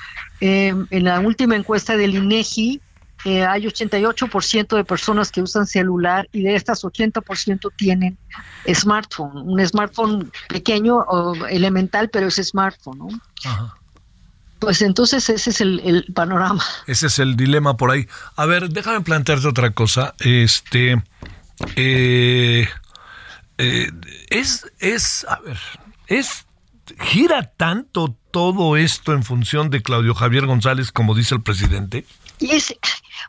Eh, 0.42 0.74
en 0.90 1.04
la 1.04 1.20
última 1.20 1.56
encuesta 1.56 1.96
del 1.96 2.14
INEGI, 2.14 2.82
eh, 3.24 3.46
hay 3.46 3.62
88% 3.62 4.76
de 4.76 4.84
personas 4.84 5.32
que 5.32 5.40
usan 5.40 5.66
celular 5.66 6.28
y 6.32 6.42
de 6.42 6.54
estas 6.54 6.84
80% 6.84 7.72
tienen 7.74 8.18
smartphone, 8.70 9.38
un 9.38 9.66
smartphone 9.66 10.30
pequeño 10.48 10.96
o 10.96 11.46
elemental, 11.46 12.10
pero 12.10 12.26
es 12.26 12.34
smartphone, 12.34 12.98
¿no? 12.98 13.08
Pues 14.58 14.82
entonces 14.82 15.30
ese 15.30 15.48
es 15.48 15.60
el, 15.62 16.04
panorama. 16.14 16.62
Ese 16.86 17.06
es 17.06 17.18
el 17.20 17.36
dilema 17.36 17.78
por 17.78 17.90
ahí. 17.90 18.06
A 18.36 18.44
ver, 18.44 18.68
déjame 18.68 19.00
plantearte 19.00 19.48
otra 19.48 19.70
cosa. 19.70 20.14
Este, 20.18 21.02
eh, 21.76 22.68
eh, 23.56 23.90
es, 24.28 24.70
es, 24.78 25.24
a 25.26 25.40
ver, 25.40 25.58
es, 26.06 26.44
gira 27.01 27.53
tanto 27.57 28.16
todo 28.30 28.76
esto 28.76 29.12
en 29.12 29.22
función 29.22 29.70
de 29.70 29.82
Claudio 29.82 30.14
Javier 30.14 30.47
González 30.47 30.90
como 30.90 31.14
dice 31.14 31.34
el 31.34 31.43
presidente. 31.43 32.05
Es, 32.40 32.74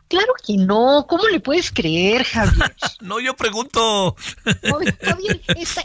claro 0.08 0.32
que 0.44 0.56
no, 0.56 1.06
¿cómo 1.08 1.28
le 1.28 1.40
puedes 1.40 1.70
creer, 1.70 2.24
Javier? 2.24 2.74
no, 3.00 3.20
yo 3.20 3.34
pregunto. 3.34 4.16
Javier, 5.02 5.40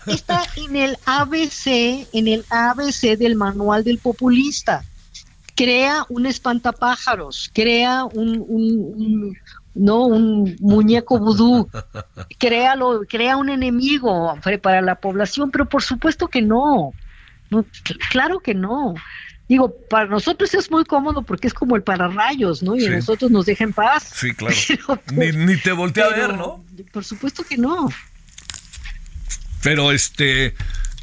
está, 0.08 0.44
en 0.56 0.76
el 0.76 0.98
ABC, 1.06 2.08
en 2.14 2.28
el 2.28 2.46
ABC 2.50 3.18
del 3.18 3.36
manual 3.36 3.84
del 3.84 4.00
populista. 4.00 4.84
Crea 5.56 6.06
un 6.08 6.26
espantapájaros, 6.26 7.52
crea 7.54 8.06
un, 8.06 9.38
no 9.76 10.06
un 10.06 10.56
muñeco 10.62 11.20
vudú, 11.20 11.70
créalo, 12.38 13.02
crea 13.08 13.36
un 13.36 13.50
enemigo 13.50 14.38
para 14.62 14.82
la 14.82 14.96
población, 14.96 15.52
pero 15.52 15.68
por 15.68 15.84
supuesto 15.84 16.30
que 16.30 16.42
no. 16.42 16.94
No 17.50 17.66
claro 18.12 18.40
que 18.40 18.54
no. 18.54 18.96
Digo, 19.48 19.76
para 19.90 20.06
nosotros 20.06 20.54
es 20.54 20.70
muy 20.70 20.86
cómodo 20.86 21.24
porque 21.24 21.48
es 21.48 21.56
como 21.56 21.76
el 21.76 21.82
pararrayos, 21.82 22.62
¿no? 22.62 22.76
Y 22.76 22.86
a 22.86 22.92
nosotros 22.92 23.32
nos 23.32 23.48
deja 23.48 23.64
en 23.64 23.74
paz. 23.74 24.12
Sí, 24.14 24.34
claro. 24.36 24.56
ni, 25.12 25.58
te 25.58 25.72
voltea 25.72 26.06
a 26.06 26.10
ver, 26.10 26.38
¿no? 26.38 26.64
Por 26.92 27.04
supuesto 27.04 27.44
que 27.44 27.58
no. 27.58 27.90
Pero 29.64 29.92
este, 29.92 30.54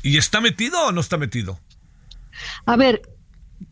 ¿y 0.03 0.17
está 0.17 0.41
metido 0.41 0.81
o 0.87 0.93
no 0.93 1.01
está 1.01 1.19
metido? 1.19 1.59
A 2.67 2.77
ver, 2.77 3.03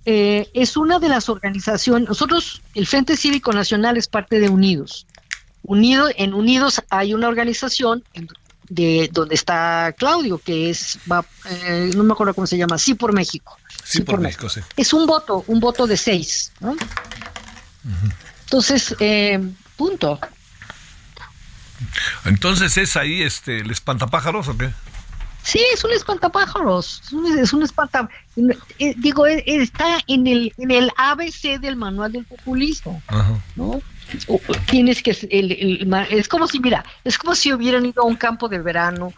eh, 0.05 0.51
es 0.55 0.77
una 0.77 0.99
de 0.99 1.09
las 1.09 1.29
organizaciones, 1.29 2.09
nosotros, 2.09 2.61
el 2.75 2.87
Frente 2.89 3.17
Cívico 3.17 3.53
Nacional 3.53 3.97
es 3.97 4.09
parte 4.09 4.41
de 4.41 4.49
Unidos. 4.49 5.07
Unido, 5.63 6.09
en 6.17 6.35
Unidos 6.35 6.83
hay 6.91 7.15
una 7.15 7.29
organización 7.29 8.05
de 8.69 9.09
donde 9.13 9.35
está 9.35 9.95
Claudio, 9.97 10.39
que 10.39 10.71
es, 10.71 10.99
va, 11.11 11.25
eh, 11.51 11.91
no 11.95 12.05
me 12.05 12.13
acuerdo 12.13 12.35
cómo 12.35 12.47
se 12.47 12.57
llama, 12.57 12.79
sí 12.79 12.95
por 12.95 13.13
México. 13.13 13.59
Sí, 13.85 14.01
por, 14.03 14.21
México, 14.21 14.49
sí. 14.49 14.61
Es 14.77 14.93
un 14.93 15.07
voto, 15.07 15.45
un 15.47 15.61
voto 15.61 15.87
de 15.87 15.97
seis, 15.97 16.53
¿no? 16.61 16.77
Entonces, 18.45 18.95
eh, 19.01 19.41
punto. 19.77 20.19
Entonces 22.25 22.77
es 22.79 22.97
ahí 22.97 23.23
este 23.23 23.61
el 23.61 23.71
espantapájaros 23.71 24.49
o 24.49 24.57
qué? 24.57 24.71
Sí, 25.43 25.61
es 25.75 25.85
un 25.85 25.93
espantapájaros, 25.93 27.03
es 27.05 27.13
un, 27.13 27.39
es 27.39 27.53
un 27.53 27.63
espanta, 27.63 28.09
eh, 28.79 28.95
digo, 28.97 29.27
eh, 29.27 29.43
está 29.47 29.99
en 30.07 30.27
el 30.27 30.55
en 30.57 30.71
el 30.71 30.91
ABC 30.97 31.61
del 31.61 31.77
manual 31.77 32.13
del 32.13 32.25
populismo, 32.25 33.03
¿no? 33.55 33.83
Tienes 34.67 35.03
que 35.03 35.17
el, 35.31 35.93
es 36.11 36.29
como 36.29 36.47
si 36.47 36.61
mira, 36.61 36.85
es 37.05 37.19
como 37.19 37.35
si 37.35 37.53
hubieran 37.53 37.87
ido 37.87 38.03
a 38.03 38.07
un 38.07 38.17
campo 38.17 38.49
de 38.49 38.61
verano, 38.61 39.13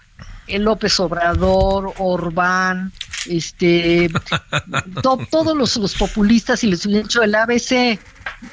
el 0.47 0.63
López 0.63 0.99
Obrador, 1.01 1.93
Orbán, 1.99 2.93
este, 3.29 4.09
todos 5.03 5.57
los, 5.57 5.77
los, 5.77 5.95
populistas 5.95 6.63
y 6.65 6.69
les 6.69 6.87
hubieran 6.87 7.05
dicho 7.05 7.23
el 7.23 7.35
ABC, 7.35 7.99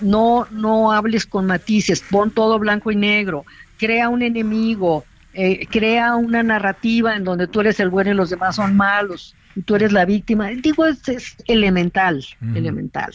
no 0.02 0.48
no 0.52 0.92
hables 0.92 1.26
con 1.26 1.46
matices, 1.46 2.02
pon 2.02 2.32
todo 2.32 2.60
blanco 2.60 2.92
y 2.92 2.96
negro, 2.96 3.46
crea 3.78 4.10
un 4.10 4.22
enemigo, 4.22 5.06
eh, 5.34 5.68
crea 5.70 6.16
una 6.16 6.44
narrativa 6.44 7.16
en 7.16 7.24
donde 7.24 7.48
tú 7.48 7.62
eres 7.62 7.80
el 7.80 7.90
bueno 7.90 8.12
y 8.12 8.16
los 8.16 8.30
demás 8.30 8.56
son 8.56 8.76
malos 8.76 9.36
tú 9.66 9.76
eres 9.76 9.92
la 9.92 10.06
víctima. 10.06 10.50
Digo, 10.50 10.86
es, 10.86 11.08
es 11.08 11.36
elemental, 11.48 12.26
elemental. 12.56 13.14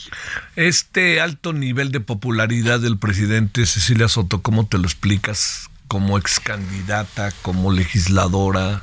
Este 0.57 1.21
alto 1.21 1.53
nivel 1.53 1.93
de 1.93 2.01
popularidad 2.01 2.81
del 2.81 2.99
presidente 2.99 3.67
Cecilia 3.67 4.09
Soto, 4.09 4.43
¿cómo 4.43 4.67
te 4.67 4.79
lo 4.79 4.85
explicas? 4.85 5.69
Como 5.89 6.19
ex 6.19 6.41
candidata, 6.41 7.33
como 7.43 7.73
legisladora, 7.73 8.83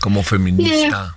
como 0.00 0.22
feminista. 0.22 1.16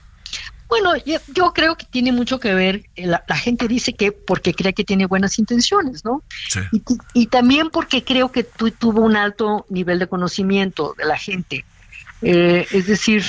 Bueno, 0.73 0.93
yo, 1.05 1.53
creo 1.53 1.75
que 1.75 1.85
tiene 1.85 2.11
mucho 2.11 2.39
que 2.39 2.55
ver, 2.55 2.85
eh, 2.95 3.05
la, 3.05 3.35
gente 3.35 3.67
dice 3.67 3.93
que 3.93 4.11
porque 4.11 4.55
cree 4.55 4.73
que 4.73 4.83
tiene 4.83 5.05
buenas 5.05 5.37
intenciones, 5.37 6.03
¿no? 6.03 6.23
Sí. 6.49 6.61
Y, 7.13 7.27
también 7.27 7.69
porque 7.69 8.03
creo 8.03 8.31
que 8.31 8.43
tu, 8.43 8.71
tuvo 8.71 9.01
un 9.01 9.15
alto 9.15 9.67
nivel 9.69 9.99
de 9.99 10.07
conocimiento 10.07 10.95
de 10.97 11.05
la 11.05 11.15
gente. 11.15 11.63
Eh, 12.23 12.65
es 12.71 12.87
decir, 12.87 13.23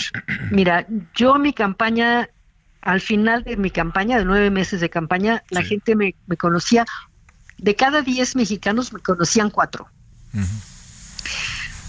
mira, 0.51 0.87
yo 1.15 1.35
mi 1.35 1.53
campaña, 1.53 2.31
al 2.85 3.01
final 3.01 3.45
de 3.45 3.57
mi 3.57 3.71
campaña, 3.71 4.19
de 4.19 4.25
nueve 4.25 4.51
meses 4.51 4.81
de 4.81 4.91
campaña, 4.91 5.43
la 5.49 5.63
gente 5.63 5.97
me, 5.97 6.15
conocía, 6.37 6.85
de 7.57 7.75
cada 7.75 8.03
diez 8.03 8.37
mexicanos 8.37 8.93
me 8.93 9.01
conocían 9.01 9.51
cuatro. 9.51 9.89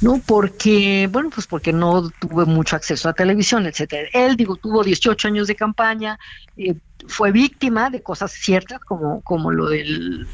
¿no? 0.01 0.21
Porque, 0.25 1.09
bueno, 1.11 1.29
pues 1.33 1.47
porque 1.47 1.73
no 1.73 2.09
tuve 2.09 2.45
mucho 2.45 2.75
acceso 2.75 3.09
a 3.09 3.13
televisión, 3.13 3.65
etcétera. 3.65 4.07
Él, 4.13 4.37
digo, 4.37 4.55
tuvo 4.55 4.83
18 4.83 5.27
años 5.27 5.47
de 5.47 5.55
campaña, 5.55 6.17
eh, 6.55 6.75
fue 7.07 7.31
víctima 7.31 7.89
de 7.89 8.01
cosas 8.01 8.31
ciertas, 8.31 8.79
como, 8.79 9.21
como 9.21 9.51
lo 9.51 9.69
del 9.69 10.27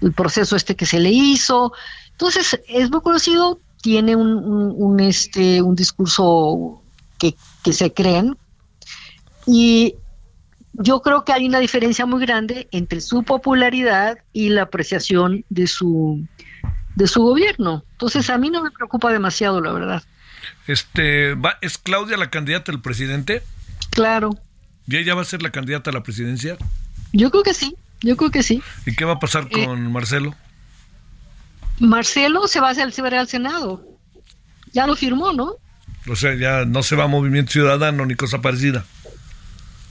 el 0.00 0.12
proceso 0.14 0.56
este 0.56 0.76
que 0.76 0.86
se 0.86 0.98
le 0.98 1.10
hizo. 1.10 1.74
Entonces, 2.12 2.58
es 2.68 2.90
muy 2.90 3.02
conocido, 3.02 3.60
tiene 3.82 4.16
un, 4.16 4.32
un, 4.34 5.00
este, 5.00 5.60
un 5.60 5.74
discurso 5.76 6.82
que, 7.18 7.34
que 7.62 7.74
se 7.74 7.92
creen, 7.92 8.36
y 9.52 9.96
yo 10.74 11.02
creo 11.02 11.24
que 11.24 11.32
hay 11.32 11.46
una 11.46 11.58
diferencia 11.58 12.06
muy 12.06 12.24
grande 12.24 12.68
entre 12.70 13.00
su 13.00 13.24
popularidad 13.24 14.18
y 14.32 14.50
la 14.50 14.62
apreciación 14.62 15.44
de 15.48 15.66
su 15.66 16.24
de 16.94 17.08
su 17.08 17.22
gobierno. 17.22 17.84
Entonces 17.92 18.30
a 18.30 18.38
mí 18.38 18.48
no 18.50 18.62
me 18.62 18.70
preocupa 18.70 19.12
demasiado, 19.12 19.60
la 19.60 19.72
verdad. 19.72 20.04
Este, 20.68 21.34
¿va, 21.34 21.58
¿Es 21.60 21.78
Claudia 21.78 22.16
la 22.16 22.30
candidata 22.30 22.70
del 22.70 22.80
presidente? 22.80 23.42
Claro. 23.90 24.30
¿Y 24.86 24.96
ella 24.96 25.14
va 25.14 25.22
a 25.22 25.24
ser 25.24 25.42
la 25.42 25.50
candidata 25.50 25.90
a 25.90 25.94
la 25.94 26.02
presidencia? 26.04 26.56
Yo 27.12 27.30
creo 27.30 27.42
que 27.42 27.54
sí, 27.54 27.74
yo 28.02 28.16
creo 28.16 28.30
que 28.30 28.44
sí. 28.44 28.62
¿Y 28.86 28.94
qué 28.94 29.04
va 29.04 29.14
a 29.14 29.18
pasar 29.18 29.48
eh, 29.50 29.64
con 29.64 29.92
Marcelo? 29.92 30.34
Marcelo 31.80 32.46
se 32.46 32.60
va 32.60 32.68
a 32.68 32.70
hacer 32.70 33.14
al 33.14 33.28
Senado. 33.28 33.84
Ya 34.72 34.86
lo 34.86 34.94
firmó, 34.94 35.32
¿no? 35.32 35.56
O 36.08 36.14
sea, 36.14 36.34
ya 36.34 36.64
no 36.64 36.84
se 36.84 36.94
va 36.94 37.04
a 37.04 37.08
Movimiento 37.08 37.52
Ciudadano 37.52 38.06
ni 38.06 38.14
cosa 38.14 38.40
parecida. 38.40 38.84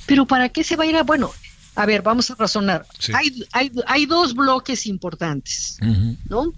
Pero 0.10 0.26
¿para 0.26 0.49
qué 0.49 0.64
se 0.64 0.76
va 0.76 0.86
a 0.86 0.88
ir 0.88 0.97
a...? 0.97 1.03
Bueno, 1.03 1.32
a 1.76 1.86
ver, 1.86 2.01
vamos 2.01 2.32
a 2.32 2.36
razonar. 2.36 2.84
Hay, 3.14 3.45
hay, 3.51 3.72
hay, 3.86 4.05
dos 4.07 4.34
bloques 4.34 4.88
importantes, 4.88 5.78
¿no? 6.28 6.51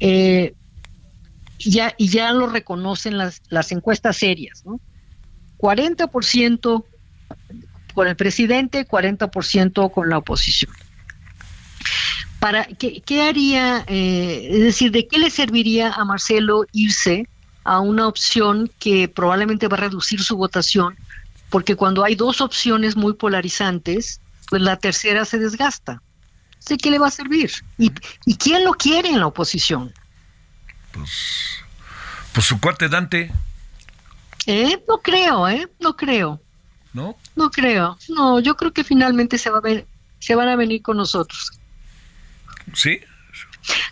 Eh, 0.00 0.52
ya, 1.60 1.94
y 1.96 2.08
ya 2.08 2.32
lo 2.32 2.48
reconocen 2.48 3.16
las, 3.16 3.40
las 3.50 3.70
encuestas 3.70 4.16
serias, 4.16 4.64
¿no? 4.66 4.80
40% 5.58 6.84
con 7.94 8.08
el 8.08 8.16
presidente, 8.16 8.84
40% 8.84 9.92
con 9.92 10.08
la 10.08 10.18
oposición. 10.18 10.72
Para, 12.40 12.64
¿qué, 12.64 13.00
qué 13.02 13.22
haría, 13.22 13.84
eh, 13.86 14.48
es 14.50 14.60
decir, 14.60 14.90
de 14.90 15.06
qué 15.06 15.18
le 15.18 15.30
serviría 15.30 15.92
a 15.92 16.04
Marcelo 16.04 16.64
irse 16.72 17.28
a 17.62 17.78
una 17.78 18.08
opción 18.08 18.72
que 18.80 19.06
probablemente 19.06 19.68
va 19.68 19.76
a 19.76 19.80
reducir 19.82 20.20
su 20.20 20.36
votación? 20.36 20.96
Porque 21.50 21.76
cuando 21.76 22.04
hay 22.04 22.14
dos 22.14 22.40
opciones 22.40 22.96
muy 22.96 23.14
polarizantes, 23.14 24.20
pues 24.48 24.62
la 24.62 24.76
tercera 24.76 25.24
se 25.24 25.38
desgasta. 25.38 26.02
¿De 26.68 26.76
qué 26.76 26.90
le 26.90 26.98
va 26.98 27.08
a 27.08 27.10
servir? 27.10 27.50
¿Y, 27.78 27.90
quién 28.36 28.64
lo 28.64 28.72
quiere 28.72 29.08
en 29.08 29.20
la 29.20 29.26
oposición? 29.26 29.92
Pues, 30.92 31.10
pues 32.32 32.46
su 32.46 32.60
cuate 32.60 32.88
Dante. 32.88 33.32
Eh, 34.46 34.82
no 34.86 34.98
creo, 34.98 35.48
¿eh? 35.48 35.68
No 35.80 35.96
creo. 35.96 36.42
¿No? 36.92 37.16
No 37.36 37.50
creo. 37.50 37.98
No, 38.08 38.40
yo 38.40 38.56
creo 38.56 38.72
que 38.72 38.84
finalmente 38.84 39.38
se, 39.38 39.50
va 39.50 39.58
a 39.58 39.62
ver, 39.62 39.86
se 40.18 40.34
van 40.34 40.48
a 40.48 40.56
venir 40.56 40.82
con 40.82 40.96
nosotros. 40.96 41.52
¿Sí? 42.74 43.00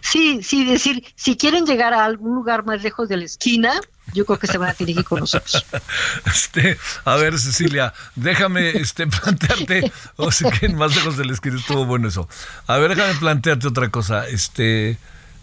Sí, 0.00 0.42
sí, 0.42 0.64
decir, 0.64 1.04
si 1.14 1.36
quieren 1.36 1.66
llegar 1.66 1.94
a 1.94 2.04
algún 2.04 2.34
lugar 2.34 2.64
más 2.64 2.82
lejos 2.82 3.08
de 3.08 3.16
la 3.16 3.24
esquina, 3.24 3.72
yo 4.16 4.24
creo 4.24 4.38
que 4.38 4.46
se 4.46 4.58
van 4.58 4.70
a 4.70 4.74
dirigir 4.74 5.04
con 5.04 5.20
nosotros. 5.20 5.64
Este, 6.26 6.78
a 7.04 7.16
ver, 7.16 7.38
Cecilia, 7.38 7.92
déjame 8.14 8.70
este, 8.70 9.06
plantearte, 9.22 9.92
o 10.16 10.32
sea, 10.32 10.50
que 10.50 10.68
más 10.68 10.94
lejos 10.94 11.16
de 11.16 11.24
la 11.24 11.32
esquina 11.32 11.56
estuvo 11.56 11.84
bueno 11.84 12.08
eso. 12.08 12.28
A 12.66 12.78
ver, 12.78 12.94
déjame 12.94 13.14
plantearte 13.18 13.68
otra 13.68 13.90
cosa. 13.90 14.26
Este, 14.28 14.98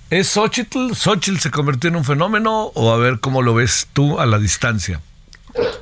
¿Es 0.10 0.30
Xochitl? 0.30 0.94
¿Xochitl 0.94 1.40
se 1.40 1.52
convirtió 1.52 1.90
en 1.90 1.96
un 1.96 2.04
fenómeno? 2.04 2.72
O 2.76 2.92
a 2.92 2.98
ver 2.98 3.20
cómo 3.20 3.42
lo 3.42 3.54
ves 3.54 3.88
tú 3.94 4.20
a 4.20 4.26
la 4.26 4.40
distancia. 4.40 5.02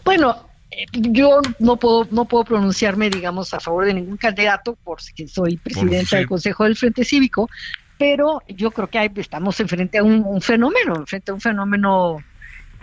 Bueno, 0.04 0.48
yo 0.94 1.42
no 1.60 1.78
puedo 1.78 2.08
no 2.12 2.26
puedo 2.26 2.44
pronunciarme 2.44 3.10
digamos 3.10 3.54
a 3.54 3.60
favor 3.60 3.86
de 3.86 3.94
ningún 3.94 4.18
candidato 4.18 4.78
porque 4.84 5.28
soy 5.28 5.58
presidenta 5.58 6.18
del 6.18 6.28
Consejo 6.28 6.64
del 6.64 6.76
Frente 6.76 7.04
Cívico 7.04 7.50
pero 7.98 8.42
yo 8.48 8.72
creo 8.72 8.90
que 8.90 9.12
estamos 9.18 9.60
enfrente 9.60 10.00
a 10.00 10.04
un, 10.04 10.24
un 10.26 10.42
fenómeno 10.42 10.96
enfrente 10.96 11.32
a 11.32 11.34
un 11.34 11.42
fenómeno 11.42 12.24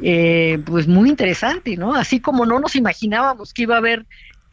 eh, 0.01 0.61
pues 0.65 0.87
muy 0.87 1.09
interesante, 1.09 1.77
¿no? 1.77 1.95
Así 1.95 2.21
como 2.21 2.47
no 2.47 2.61
nos 2.61 2.77
imaginábamos 2.77 3.53
que 3.53 3.63
iba 3.63 3.75
a 3.75 3.79
haber 3.79 4.07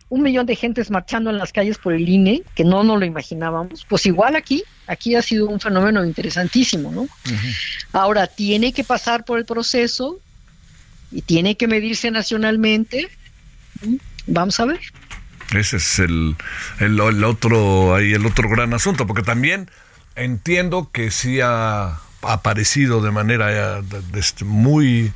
un 0.10 0.22
millón 0.22 0.46
de 0.46 0.56
gentes 0.56 0.92
marchando 0.92 1.30
en 1.30 1.38
las 1.38 1.52
calles 1.52 1.78
por 1.78 1.94
el 1.94 2.08
INE, 2.08 2.44
que 2.56 2.64
no 2.64 2.84
nos 2.84 3.00
lo 3.00 3.06
imaginábamos, 3.06 3.86
pues 3.90 4.06
igual 4.06 4.36
aquí, 4.36 4.64
aquí 4.88 5.16
ha 5.16 5.22
sido 5.22 5.48
un 5.48 5.60
fenómeno 5.60 6.06
interesantísimo, 6.06 6.92
¿no? 6.92 7.08
Ahora, 7.92 8.28
tiene 8.28 8.72
que 8.72 8.84
pasar 8.84 9.26
por 9.26 9.40
el 9.40 9.46
proceso 9.46 10.20
y 11.12 11.22
tiene 11.22 11.58
que 11.58 11.68
medirse 11.68 12.12
nacionalmente. 12.12 13.10
Vamos 14.28 14.60
a 14.60 14.66
ver. 14.66 14.80
Ese 15.56 15.78
es 15.78 16.00
el, 16.00 16.36
el, 16.80 17.00
otro, 17.24 17.96
ahí 17.96 18.14
el 18.14 18.26
otro 18.26 18.50
gran 18.50 18.74
asunto, 18.74 19.08
porque 19.08 19.24
también 19.24 19.70
entiendo 20.16 20.90
que 20.92 21.12
sí 21.12 21.40
ha 21.42 22.00
aparecido 22.22 23.02
de 23.02 23.12
manera 23.12 23.80
eh, 23.80 23.84
este, 24.16 24.46
muy 24.46 25.14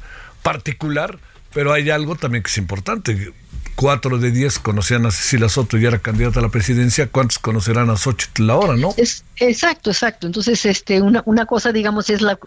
particular, 0.51 1.19
pero 1.53 1.73
hay 1.73 1.91
algo 1.91 2.15
también 2.15 2.43
que 2.43 2.49
es 2.49 2.57
importante. 2.57 3.33
Cuatro 3.75 4.17
de 4.17 4.31
diez 4.31 4.57
conocían 4.57 5.05
a 5.05 5.11
Cecilia 5.11 5.47
Soto 5.47 5.77
y 5.77 5.85
era 5.85 5.99
candidata 5.99 6.39
a 6.39 6.43
la 6.43 6.49
presidencia. 6.49 7.07
¿Cuántos 7.07 7.37
conocerán 7.37 7.91
a 7.91 7.97
Xochitl 7.97 8.49
ahora, 8.49 8.75
no? 8.75 8.95
Es, 8.97 9.23
exacto, 9.37 9.91
exacto. 9.91 10.25
Entonces, 10.25 10.65
este, 10.65 11.01
una, 11.01 11.21
una 11.25 11.45
cosa, 11.45 11.71
digamos, 11.71 12.09
es 12.09 12.21
la, 12.21 12.39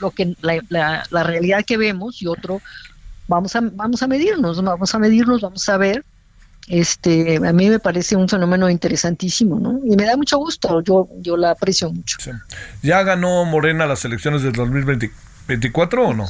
lo, 0.00 0.10
que 0.10 0.34
la, 0.40 1.04
la, 1.10 1.22
realidad 1.22 1.64
que 1.64 1.76
vemos 1.76 2.20
y 2.20 2.26
otro, 2.26 2.60
vamos 3.28 3.54
a, 3.54 3.60
vamos 3.62 4.02
a 4.02 4.08
medirnos, 4.08 4.60
vamos 4.60 4.92
a 4.92 4.98
medirnos, 4.98 5.40
vamos 5.40 5.68
a 5.68 5.76
ver 5.76 6.04
este 6.66 7.36
a 7.46 7.52
mí 7.52 7.68
me 7.68 7.78
parece 7.78 8.16
un 8.16 8.26
fenómeno 8.26 8.70
interesantísimo, 8.70 9.60
¿no? 9.60 9.80
Y 9.84 9.96
me 9.96 10.06
da 10.06 10.16
mucho 10.16 10.38
gusto, 10.38 10.82
yo 10.82 11.08
yo 11.20 11.36
la 11.36 11.50
aprecio 11.50 11.90
mucho. 11.90 12.16
¿Ya 12.82 13.02
ganó 13.02 13.44
Morena 13.44 13.86
las 13.86 14.04
elecciones 14.06 14.42
del 14.42 14.54
2024 14.54 16.08
o 16.08 16.14
no? 16.14 16.26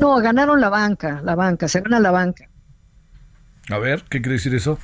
No, 0.00 0.16
ganaron 0.16 0.60
la 0.60 0.68
banca, 0.68 1.20
la 1.24 1.34
banca, 1.34 1.68
se 1.68 1.80
gana 1.80 2.00
la 2.00 2.10
banca. 2.10 2.48
A 3.68 3.78
ver, 3.78 4.04
¿qué 4.08 4.20
quiere 4.20 4.34
decir 4.34 4.54
eso? 4.54 4.78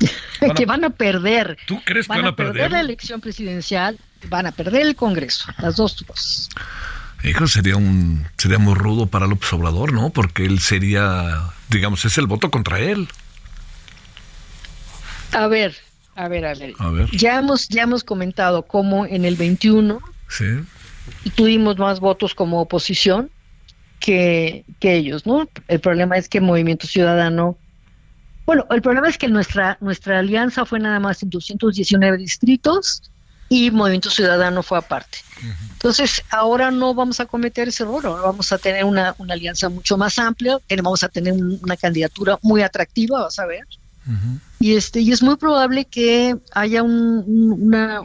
que 0.56 0.66
van 0.66 0.84
a 0.84 0.90
perder. 0.90 1.56
¿Tú 1.66 1.80
crees 1.84 2.06
que 2.06 2.14
van, 2.14 2.26
a 2.26 2.36
perder? 2.36 2.72
la 2.72 2.80
elección 2.80 3.20
presidencial, 3.20 3.98
van 4.28 4.46
a 4.46 4.52
perder 4.52 4.82
el 4.82 4.96
Congreso, 4.96 5.52
las 5.58 5.76
dos 5.76 6.02
cosas. 6.02 6.48
Hijo, 7.24 7.46
sería 7.46 7.76
un 7.76 8.26
sería 8.36 8.58
muy 8.58 8.74
rudo 8.74 9.06
para 9.06 9.26
López 9.26 9.52
Obrador, 9.52 9.92
¿no? 9.92 10.10
Porque 10.10 10.44
él 10.44 10.60
sería, 10.60 11.50
digamos, 11.70 12.04
es 12.04 12.18
el 12.18 12.26
voto 12.26 12.50
contra 12.50 12.78
él. 12.78 13.08
A 15.32 15.46
ver, 15.46 15.74
a 16.14 16.28
ver, 16.28 16.46
a 16.46 16.54
ver. 16.54 16.74
Ya 17.12 17.38
hemos 17.38 17.68
ya 17.68 17.82
hemos 17.82 18.04
comentado 18.04 18.62
cómo 18.62 19.06
en 19.06 19.24
el 19.24 19.36
21 19.36 20.00
tuvimos 21.34 21.78
más 21.78 22.00
votos 22.00 22.34
como 22.34 22.60
oposición 22.60 23.30
que, 24.00 24.64
que 24.80 24.94
ellos, 24.94 25.26
¿no? 25.26 25.48
El 25.68 25.80
problema 25.80 26.16
es 26.16 26.28
que 26.28 26.40
Movimiento 26.40 26.86
Ciudadano 26.86 27.56
bueno, 28.46 28.64
el 28.70 28.80
problema 28.80 29.08
es 29.08 29.18
que 29.18 29.26
nuestra 29.26 29.76
nuestra 29.80 30.20
alianza 30.20 30.64
fue 30.64 30.78
nada 30.78 31.00
más 31.00 31.20
en 31.22 31.30
219 31.30 32.16
distritos 32.16 33.02
y 33.48 33.70
Movimiento 33.72 34.08
Ciudadano 34.08 34.62
fue 34.62 34.78
aparte. 34.78 35.18
Entonces, 35.72 36.22
ahora 36.30 36.70
no 36.70 36.94
vamos 36.94 37.20
a 37.20 37.26
cometer 37.26 37.68
ese 37.68 37.82
error, 37.82 38.06
ahora 38.06 38.22
vamos 38.22 38.50
a 38.52 38.58
tener 38.58 38.84
una, 38.84 39.14
alianza 39.28 39.68
mucho 39.68 39.96
más 39.96 40.18
amplia, 40.18 40.58
vamos 40.82 41.02
a 41.02 41.08
tener 41.08 41.34
una 41.34 41.76
candidatura 41.76 42.38
muy 42.42 42.62
atractiva, 42.62 43.22
vas 43.22 43.38
a 43.38 43.46
ver. 43.46 43.66
Y 44.60 44.76
este 44.76 45.00
y 45.00 45.10
es 45.10 45.22
muy 45.22 45.36
probable 45.36 45.84
que 45.84 46.36
haya 46.52 46.84
una, 46.84 48.02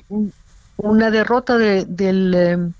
una 0.77 1.11
derrota 1.11 1.57
del, 1.59 2.33
em, 2.33 2.73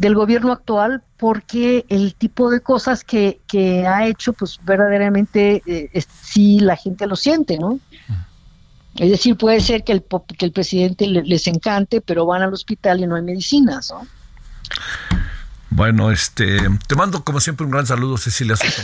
del 0.00 0.14
gobierno 0.14 0.52
actual 0.52 1.02
porque 1.18 1.84
el 1.90 2.14
tipo 2.14 2.50
de 2.50 2.60
cosas 2.60 3.04
que, 3.04 3.38
que 3.46 3.86
ha 3.86 4.06
hecho, 4.06 4.32
pues 4.32 4.58
verdaderamente 4.64 5.62
eh, 5.66 6.02
sí 6.22 6.58
la 6.58 6.74
gente 6.74 7.06
lo 7.06 7.16
siente, 7.16 7.58
¿no? 7.58 7.78
Es 8.96 9.10
decir, 9.10 9.36
puede 9.36 9.60
ser 9.60 9.84
que 9.84 9.92
el, 9.92 10.02
que 10.38 10.46
el 10.46 10.52
presidente 10.52 11.06
les 11.06 11.46
encante, 11.46 12.00
pero 12.00 12.24
van 12.24 12.40
al 12.40 12.52
hospital 12.54 13.00
y 13.00 13.06
no 13.06 13.16
hay 13.16 13.22
medicinas, 13.22 13.90
¿no? 13.90 14.06
Bueno, 15.68 16.10
este, 16.10 16.58
te 16.88 16.94
mando 16.96 17.22
como 17.22 17.38
siempre 17.38 17.66
un 17.66 17.70
gran 17.70 17.86
saludo, 17.86 18.16
Cecilia 18.16 18.56
Soto. 18.56 18.82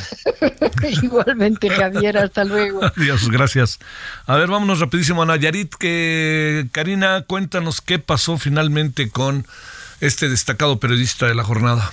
Igualmente, 1.03 1.71
Javier, 1.71 2.19
hasta 2.19 2.45
luego. 2.45 2.85
Adiós, 2.97 3.31
gracias. 3.31 3.79
A 4.27 4.37
ver, 4.37 4.49
vámonos 4.49 4.81
rapidísimo 4.81 5.23
a 5.23 5.27
Nayarit, 5.27 5.75
que 5.75 6.69
Karina, 6.73 7.23
cuéntanos 7.23 7.81
qué 7.81 7.99
pasó 7.99 8.37
finalmente 8.37 9.11
con 9.11 9.47
este 10.01 10.29
destacado 10.29 10.79
periodista 10.79 11.27
de 11.27 11.35
la 11.35 11.45
jornada. 11.45 11.93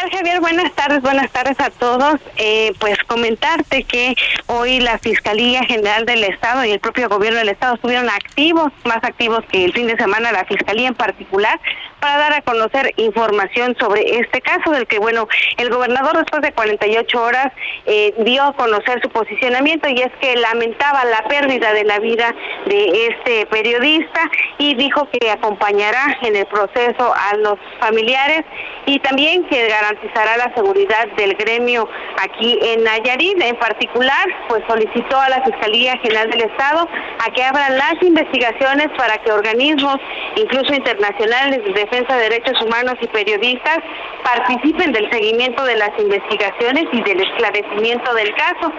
¿Qué 0.00 0.08
tal, 0.08 0.18
Javier? 0.18 0.40
Buenas 0.40 0.72
tardes, 0.72 1.02
buenas 1.02 1.30
tardes 1.30 1.60
a 1.60 1.68
todos. 1.68 2.14
Eh, 2.38 2.72
pues 2.78 2.96
comentarte 3.06 3.82
que 3.82 4.14
hoy 4.46 4.80
la 4.80 4.96
Fiscalía 4.98 5.62
General 5.64 6.06
del 6.06 6.24
Estado 6.24 6.64
y 6.64 6.70
el 6.70 6.80
propio 6.80 7.10
gobierno 7.10 7.38
del 7.38 7.50
Estado 7.50 7.74
estuvieron 7.74 8.08
activos, 8.08 8.72
más 8.84 9.04
activos 9.04 9.40
que 9.52 9.62
el 9.62 9.74
fin 9.74 9.88
de 9.88 9.96
semana, 9.98 10.32
la 10.32 10.46
Fiscalía 10.46 10.88
en 10.88 10.94
particular, 10.94 11.60
para 12.00 12.16
dar 12.16 12.32
a 12.32 12.40
conocer 12.40 12.94
información 12.96 13.76
sobre 13.78 14.20
este 14.20 14.40
caso 14.40 14.70
del 14.70 14.86
que, 14.86 14.98
bueno, 14.98 15.28
el 15.58 15.68
gobernador 15.68 16.16
después 16.16 16.40
de 16.40 16.52
48 16.52 17.22
horas 17.22 17.52
eh, 17.84 18.14
dio 18.20 18.42
a 18.42 18.52
conocer 18.54 19.02
su 19.02 19.10
posicionamiento 19.10 19.86
y 19.86 20.00
es 20.00 20.12
que 20.18 20.34
lamentaba 20.36 21.04
la 21.04 21.28
pérdida 21.28 21.74
de 21.74 21.84
la 21.84 21.98
vida 21.98 22.34
de 22.64 23.08
este 23.08 23.44
periodista 23.46 24.30
y 24.56 24.74
dijo 24.76 25.06
que 25.10 25.30
acompañará 25.30 26.16
en 26.22 26.36
el 26.36 26.46
proceso 26.46 27.12
a 27.14 27.36
los 27.36 27.58
familiares 27.80 28.46
y 28.86 28.98
también 29.00 29.44
que 29.44 29.68
garantizará 29.68 29.89
la 30.36 30.52
seguridad 30.54 31.06
del 31.16 31.34
gremio 31.34 31.88
aquí 32.22 32.58
en 32.62 32.84
Nayarit. 32.84 33.40
En 33.42 33.56
particular, 33.56 34.26
pues 34.48 34.62
solicitó 34.68 35.18
a 35.18 35.28
la 35.28 35.42
Fiscalía 35.42 35.96
General 35.98 36.30
del 36.30 36.42
Estado 36.42 36.88
a 37.18 37.30
que 37.32 37.42
abran 37.42 37.76
las 37.76 37.94
investigaciones 38.02 38.88
para 38.96 39.18
que 39.18 39.32
organismos, 39.32 39.96
incluso 40.36 40.74
internacionales, 40.74 41.64
de 41.64 41.72
Defensa 41.72 42.16
de 42.16 42.22
Derechos 42.30 42.60
Humanos 42.62 42.94
y 43.00 43.06
periodistas 43.08 43.78
participen 44.22 44.92
del 44.92 45.10
seguimiento 45.10 45.64
de 45.64 45.76
las 45.76 45.90
investigaciones 45.98 46.84
y 46.92 47.02
del 47.02 47.20
esclarecimiento 47.20 48.14
del 48.14 48.34
caso. 48.34 48.72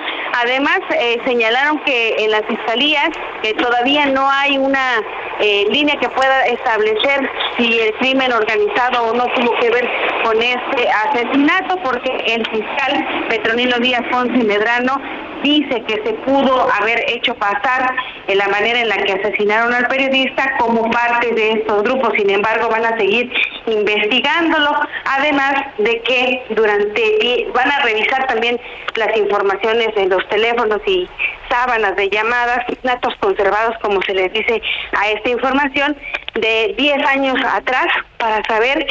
Además, 0.43 0.79
eh, 0.97 1.19
señalaron 1.25 1.79
que 1.79 2.15
en 2.19 2.31
las 2.31 2.43
fiscalías 2.45 3.09
todavía 3.57 4.05
no 4.07 4.29
hay 4.29 4.57
una 4.57 5.01
eh, 5.39 5.65
línea 5.69 5.95
que 5.99 6.07
pueda 6.09 6.45
establecer 6.45 7.29
si 7.57 7.79
el 7.79 7.93
crimen 7.95 8.31
organizado 8.31 9.05
o 9.05 9.13
no 9.13 9.25
tuvo 9.33 9.57
que 9.59 9.69
ver 9.69 9.89
con 10.23 10.41
este 10.41 10.89
asesinato, 11.09 11.77
porque 11.83 12.11
el 12.27 12.45
fiscal 12.47 13.27
Petronilo 13.29 13.77
Díaz 13.79 14.03
Ponce 14.11 14.43
Medrano 14.43 15.01
dice 15.43 15.81
que 15.87 15.95
se 16.05 16.13
pudo 16.25 16.67
haber 16.79 17.03
hecho 17.09 17.33
pasar 17.35 17.93
en 18.27 18.37
la 18.37 18.47
manera 18.47 18.79
en 18.81 18.89
la 18.89 18.97
que 18.97 19.13
asesinaron 19.13 19.73
al 19.73 19.87
periodista 19.87 20.57
como 20.59 20.89
parte 20.91 21.33
de 21.33 21.53
estos 21.53 21.83
grupos. 21.83 22.13
Sin 22.17 22.29
embargo, 22.29 22.69
van 22.69 22.85
a 22.85 22.97
seguir 22.97 23.31
investigándolo, 23.65 24.71
además 25.05 25.53
de 25.77 26.01
que 26.01 26.43
durante 26.51 27.47
van 27.53 27.71
a 27.71 27.79
revisar 27.81 28.27
también 28.27 28.59
las 28.95 29.15
informaciones 29.17 29.93
de 29.95 30.07
los 30.07 30.27
teléfonos 30.29 30.79
y 30.85 31.07
sábanas 31.49 31.95
de 31.95 32.09
llamadas, 32.09 32.65
datos 32.83 33.13
conservados, 33.19 33.75
como 33.81 34.01
se 34.03 34.13
les 34.13 34.31
dice 34.33 34.61
a 34.97 35.09
esta 35.09 35.29
información, 35.29 35.97
de 36.35 36.73
10 36.77 37.05
años 37.07 37.35
atrás 37.45 37.87
para 38.17 38.43
saber 38.47 38.85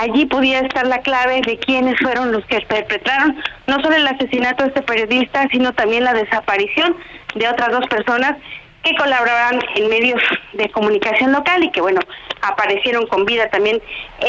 allí 0.00 0.26
pudiera 0.26 0.66
estar 0.66 0.86
la 0.86 1.00
clave 1.00 1.40
de 1.46 1.58
quiénes 1.58 1.98
fueron 2.00 2.32
los 2.32 2.44
que 2.46 2.60
perpetraron 2.60 3.36
no 3.66 3.80
solo 3.80 3.96
el 3.96 4.06
asesinato 4.06 4.64
de 4.64 4.68
este 4.68 4.82
periodista, 4.82 5.48
sino 5.50 5.72
también 5.72 6.04
la 6.04 6.12
desaparición 6.12 6.96
de 7.34 7.48
otras 7.48 7.70
dos 7.70 7.86
personas 7.88 8.36
que 8.82 8.94
colaboraban 8.96 9.60
en 9.76 9.88
medios 9.88 10.20
de 10.52 10.68
comunicación 10.70 11.32
local 11.32 11.64
y 11.64 11.70
que, 11.70 11.80
bueno, 11.80 12.00
aparecieron 12.42 13.06
con 13.06 13.24
vida 13.24 13.48
también 13.48 13.80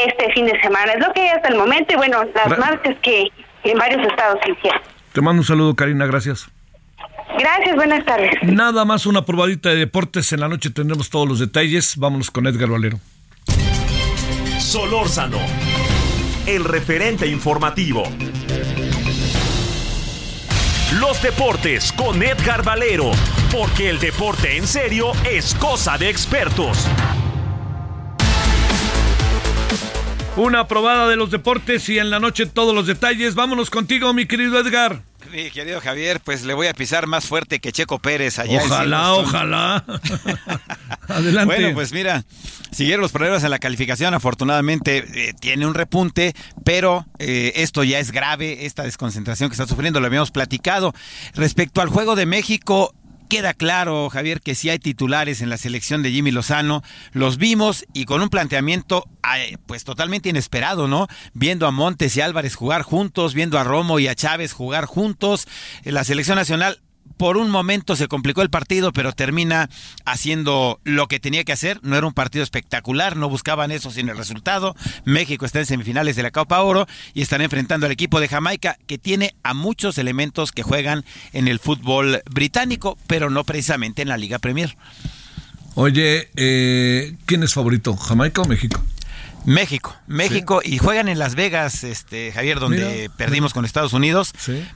este 0.07 0.31
fin 0.33 0.45
de 0.45 0.59
semana. 0.61 0.93
Es 0.93 1.05
lo 1.05 1.11
que 1.13 1.21
hay 1.21 1.29
hasta 1.29 1.49
el 1.49 1.57
momento 1.57 1.93
y, 1.93 1.97
bueno, 1.97 2.23
las 2.33 2.57
marchas 2.57 2.95
que 3.01 3.27
en 3.65 3.77
varios 3.77 4.07
estados 4.07 4.39
se 4.45 4.51
hicieron. 4.51 4.81
Te 5.11 5.21
mando 5.21 5.41
un 5.41 5.45
saludo, 5.45 5.75
Karina, 5.75 6.05
gracias. 6.05 6.49
Gracias, 7.37 7.75
buenas 7.75 8.05
tardes. 8.05 8.31
Nada 8.43 8.85
más 8.85 9.05
una 9.05 9.25
probadita 9.25 9.69
de 9.69 9.75
deportes. 9.75 10.31
En 10.31 10.39
la 10.39 10.47
noche 10.47 10.69
tendremos 10.69 11.09
todos 11.09 11.27
los 11.27 11.39
detalles. 11.39 11.97
Vámonos 11.97 12.31
con 12.31 12.47
Edgar 12.47 12.69
Valero. 12.69 12.97
Solórzano, 14.65 15.37
el 16.47 16.63
referente 16.63 17.27
informativo. 17.27 18.01
Los 20.99 21.21
deportes 21.21 21.91
con 21.91 22.23
Edgar 22.23 22.63
Valero, 22.63 23.11
porque 23.51 23.91
el 23.91 23.99
deporte 23.99 24.57
en 24.57 24.65
serio 24.65 25.11
es 25.23 25.53
cosa 25.53 25.99
de 25.99 26.09
expertos. 26.09 26.87
Una 30.35 30.67
probada 30.67 31.07
de 31.09 31.15
los 31.15 31.29
deportes 31.29 31.87
y 31.89 31.99
en 31.99 32.09
la 32.09 32.19
noche 32.19 32.47
todos 32.47 32.73
los 32.73 32.87
detalles. 32.87 33.35
Vámonos 33.35 33.69
contigo, 33.69 34.15
mi 34.15 34.25
querido 34.25 34.59
Edgar. 34.59 35.03
Mi 35.35 35.51
querido 35.51 35.81
Javier, 35.81 36.21
pues 36.21 36.45
le 36.45 36.53
voy 36.53 36.67
a 36.67 36.73
pisar 36.73 37.07
más 37.07 37.25
fuerte 37.25 37.59
que 37.59 37.73
Checo 37.73 37.99
Pérez 37.99 38.39
allá. 38.39 38.61
Ojalá, 38.63 39.15
ojalá. 39.15 39.85
Adelante. 41.09 41.45
Bueno, 41.53 41.73
pues 41.73 41.91
mira, 41.91 42.23
siguieron 42.71 43.01
los 43.01 43.11
problemas 43.11 43.43
en 43.43 43.49
la 43.49 43.59
calificación. 43.59 44.13
Afortunadamente 44.13 45.03
eh, 45.13 45.33
tiene 45.37 45.67
un 45.67 45.73
repunte, 45.73 46.33
pero 46.63 47.05
eh, 47.19 47.51
esto 47.57 47.83
ya 47.83 47.99
es 47.99 48.13
grave, 48.13 48.65
esta 48.65 48.83
desconcentración 48.83 49.49
que 49.49 49.55
está 49.55 49.67
sufriendo, 49.67 49.99
lo 49.99 50.07
habíamos 50.07 50.31
platicado. 50.31 50.93
Respecto 51.33 51.81
al 51.81 51.89
juego 51.89 52.15
de 52.15 52.25
México, 52.25 52.95
queda 53.27 53.53
claro, 53.53 54.09
Javier, 54.09 54.41
que 54.41 54.55
si 54.55 54.69
hay 54.69 54.79
titulares 54.79 55.41
en 55.41 55.49
la 55.49 55.57
selección 55.57 56.03
de 56.03 56.11
Jimmy 56.11 56.31
Lozano. 56.31 56.83
Los 57.11 57.37
vimos 57.37 57.85
y 57.93 58.05
con 58.05 58.21
un 58.21 58.29
planteamiento 58.29 59.05
pues 59.65 59.83
totalmente 59.83 60.29
inesperado, 60.29 60.87
¿no? 60.87 61.07
Viendo 61.33 61.67
a 61.67 61.71
Montes 61.71 62.15
y 62.15 62.21
Álvarez 62.21 62.55
jugar 62.55 62.83
juntos, 62.83 63.33
viendo 63.33 63.59
a 63.59 63.63
Romo 63.63 63.99
y 63.99 64.07
a 64.07 64.15
Chávez 64.15 64.53
jugar 64.53 64.85
juntos. 64.85 65.47
La 65.83 66.03
selección 66.03 66.37
nacional 66.37 66.81
por 67.17 67.37
un 67.37 67.49
momento 67.49 67.95
se 67.95 68.07
complicó 68.07 68.41
el 68.41 68.49
partido, 68.49 68.91
pero 68.91 69.13
termina 69.13 69.69
haciendo 70.05 70.79
lo 70.83 71.07
que 71.07 71.19
tenía 71.19 71.43
que 71.43 71.53
hacer. 71.53 71.79
No 71.83 71.95
era 71.97 72.07
un 72.07 72.13
partido 72.13 72.43
espectacular, 72.43 73.15
no 73.15 73.29
buscaban 73.29 73.71
eso 73.71 73.91
sin 73.91 74.09
el 74.09 74.17
resultado. 74.17 74.75
México 75.05 75.45
está 75.45 75.59
en 75.59 75.65
semifinales 75.65 76.15
de 76.15 76.23
la 76.23 76.31
Copa 76.31 76.61
Oro 76.61 76.87
y 77.13 77.21
están 77.21 77.41
enfrentando 77.41 77.85
al 77.85 77.91
equipo 77.91 78.19
de 78.19 78.27
Jamaica, 78.27 78.77
que 78.87 78.97
tiene 78.97 79.35
a 79.43 79.53
muchos 79.53 79.97
elementos 79.97 80.51
que 80.51 80.63
juegan 80.63 81.05
en 81.33 81.47
el 81.47 81.59
fútbol 81.59 82.21
británico, 82.29 82.97
pero 83.07 83.29
no 83.29 83.43
precisamente 83.43 84.01
en 84.01 84.09
la 84.09 84.17
Liga 84.17 84.39
Premier. 84.39 84.75
Oye, 85.75 86.29
eh, 86.37 87.15
¿quién 87.25 87.43
es 87.43 87.53
favorito, 87.53 87.95
Jamaica 87.97 88.41
o 88.41 88.45
México? 88.45 88.81
México, 89.45 89.95
México 90.07 90.61
y 90.63 90.77
juegan 90.77 91.07
en 91.07 91.19
Las 91.19 91.35
Vegas, 91.35 91.83
este 91.83 92.31
Javier, 92.31 92.59
donde 92.59 93.09
perdimos 93.17 93.53
con 93.53 93.65
Estados 93.65 93.93
Unidos, 93.93 94.33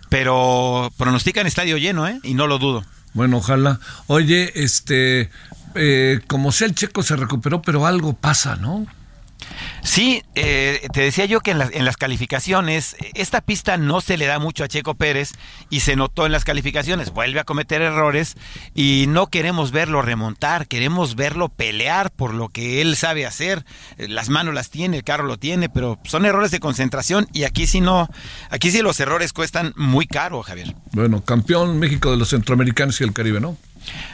pero 0.09 0.91
pronostican 0.97 1.47
estadio 1.47 1.77
lleno, 1.77 2.07
¿eh? 2.07 2.19
Y 2.23 2.33
no 2.33 2.47
lo 2.47 2.59
dudo. 2.59 2.83
Bueno, 3.13 3.37
ojalá. 3.37 3.79
Oye, 4.07 4.51
este, 4.55 5.29
eh, 5.75 6.19
como 6.27 6.51
sea 6.51 6.67
el 6.67 6.75
checo 6.75 7.03
se 7.03 7.15
recuperó, 7.15 7.61
pero 7.61 7.85
algo 7.85 8.13
pasa, 8.13 8.55
¿no? 8.55 8.85
Sí, 9.81 10.23
eh, 10.35 10.87
te 10.93 11.01
decía 11.01 11.25
yo 11.25 11.39
que 11.39 11.51
en, 11.51 11.61
en, 11.61 11.85
las 11.85 11.97
calificaciones, 11.97 12.95
esta 13.13 13.41
pista 13.41 13.77
no 13.77 14.01
se 14.01 14.17
le 14.17 14.25
da 14.25 14.39
mucho 14.39 14.63
a 14.63 14.67
Checo 14.67 14.95
Pérez 14.95 15.33
y 15.69 15.81
se 15.81 15.95
notó 15.95 16.25
en 16.25 16.31
las 16.31 16.43
calificaciones, 16.43 17.11
vuelve 17.11 17.39
a 17.39 17.43
cometer 17.43 17.81
errores 17.81 18.35
y 18.73 19.05
no 19.07 19.27
queremos 19.27 19.71
verlo 19.71 20.01
remontar, 20.01 20.67
queremos 20.67 21.15
verlo 21.15 21.49
pelear 21.49 22.11
por 22.11 22.33
lo 22.33 22.49
que 22.49 22.81
él 22.81 22.95
sabe 22.95 23.25
hacer, 23.25 23.65
eh, 23.97 24.07
las 24.07 24.29
manos 24.29 24.53
las 24.53 24.69
tiene, 24.69 24.97
el 24.97 25.03
carro 25.03 25.23
lo 25.23 25.37
tiene, 25.37 25.69
pero 25.69 25.99
son 26.03 26.25
errores 26.25 26.51
de 26.51 26.59
concentración 26.59 27.27
y 27.33 27.43
aquí 27.43 27.67
sí 27.67 27.81
no, 27.81 28.09
aquí 28.49 28.71
sí 28.71 28.81
los 28.81 28.99
errores 28.99 29.33
cuestan 29.33 29.73
muy 29.75 30.07
caro, 30.07 30.41
Javier. 30.43 30.75
Bueno, 30.91 31.23
campeón 31.23 31.79
México 31.79 32.11
de 32.11 32.17
los 32.17 32.29
centroamericanos 32.29 32.99
y 33.01 33.03
el 33.03 33.13
Caribe, 33.13 33.39
¿no? 33.39 33.57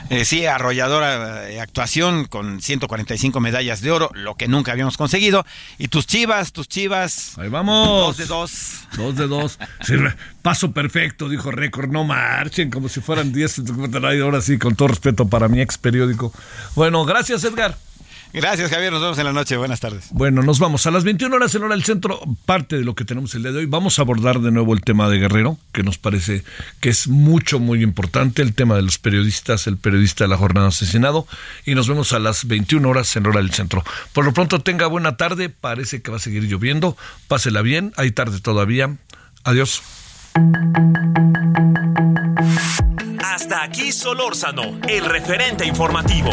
Eh, 0.10 0.26
sí, 0.26 0.46
arrolladora 0.46 1.50
eh, 1.50 1.60
actuación 1.60 2.26
con 2.26 2.62
145 2.62 3.40
medallas 3.40 3.82
de 3.82 3.92
oro, 3.92 4.12
lo 4.14 4.36
que 4.36 4.48
nunca 4.48 4.72
habíamos 4.72 4.98
conseguido. 4.98 5.46
Y 5.78 5.88
tus 5.88 6.06
chivas, 6.06 6.52
tus 6.52 6.68
chivas. 6.68 7.38
Ahí 7.38 7.50
vamos. 7.50 7.88
Dos 7.88 8.18
de 8.18 8.26
dos. 8.26 8.52
Dos 8.96 9.16
de 9.16 9.28
dos. 9.28 9.60
paso 10.42 10.72
perfecto, 10.72 11.28
dijo 11.30 11.52
récord. 11.52 11.90
No 11.90 12.04
marchen 12.04 12.70
como 12.70 12.90
si 12.90 13.02
fueran 13.02 13.34
10. 13.34 13.62
Ahora 14.22 14.42
sí, 14.42 14.58
con 14.58 14.76
todo 14.76 14.90
respeto 14.90 15.28
para 15.28 15.48
mi 15.48 15.62
ex 15.62 15.78
periódico. 15.78 16.32
Bueno, 16.76 17.06
gracias, 17.06 17.44
Edgar. 17.44 17.76
Gracias, 18.36 18.70
Javier. 18.70 18.92
Nos 18.92 19.02
vemos 19.02 19.18
en 19.18 19.24
la 19.24 19.32
noche. 19.32 19.56
Buenas 19.56 19.80
tardes. 19.80 20.08
Bueno, 20.12 20.44
nos 20.44 20.60
vamos. 20.60 20.86
A 20.86 20.92
las 20.92 21.06
21 21.06 21.34
horas 21.34 21.56
en 21.56 21.64
hora 21.64 21.74
del 21.74 21.86
centro, 21.86 22.20
parte 22.46 22.78
de 22.78 22.84
lo 22.84 22.94
que 22.94 23.06
tenemos 23.06 23.34
el 23.34 23.44
día 23.44 23.54
de 23.54 23.60
hoy. 23.60 23.66
Vamos 23.66 23.98
a 23.98 24.02
abordar 24.02 24.42
de 24.42 24.52
nuevo 24.52 24.74
el 24.74 24.82
tema 24.82 25.08
de 25.08 25.20
Guerrero, 25.20 25.58
que 25.72 25.84
nos 25.84 25.98
parece 25.98 26.44
que 26.82 26.90
es 26.90 27.08
mucho, 27.08 27.60
muy 27.60 27.82
importante. 27.82 28.42
El 28.42 28.54
tema 28.54 28.76
de 28.76 28.82
los 28.82 28.98
periodistas, 28.98 29.68
el 29.68 29.78
periodista 29.78 30.26
de 30.26 30.28
la 30.28 30.36
jornada 30.36 30.68
asesinado. 30.68 31.26
Y 31.66 31.76
nos 31.76 31.88
vemos 31.88 32.12
a 32.12 32.20
las 32.20 32.46
21 32.46 32.90
horas 32.90 33.16
en 33.16 33.26
hora 33.26 33.40
del 33.40 33.52
centro. 33.52 33.86
Por 34.12 34.26
lo 34.26 34.34
pronto, 34.34 34.60
tenga 34.60 34.88
buena 34.88 35.16
tarde. 35.16 35.48
Parece 35.48 36.02
que 36.02 36.12
va 36.12 36.18
a 36.18 36.20
seguir 36.20 36.44
lloviendo. 36.44 36.98
Pásela 37.30 37.62
bien. 37.62 37.94
Hay 37.96 38.12
tarde 38.12 38.42
todavía. 38.42 38.98
Adiós. 39.46 39.82
Hasta 43.24 43.64
aquí 43.64 43.94
Solórzano, 43.94 44.78
el 44.90 45.06
referente 45.06 45.66
informativo. 45.66 46.32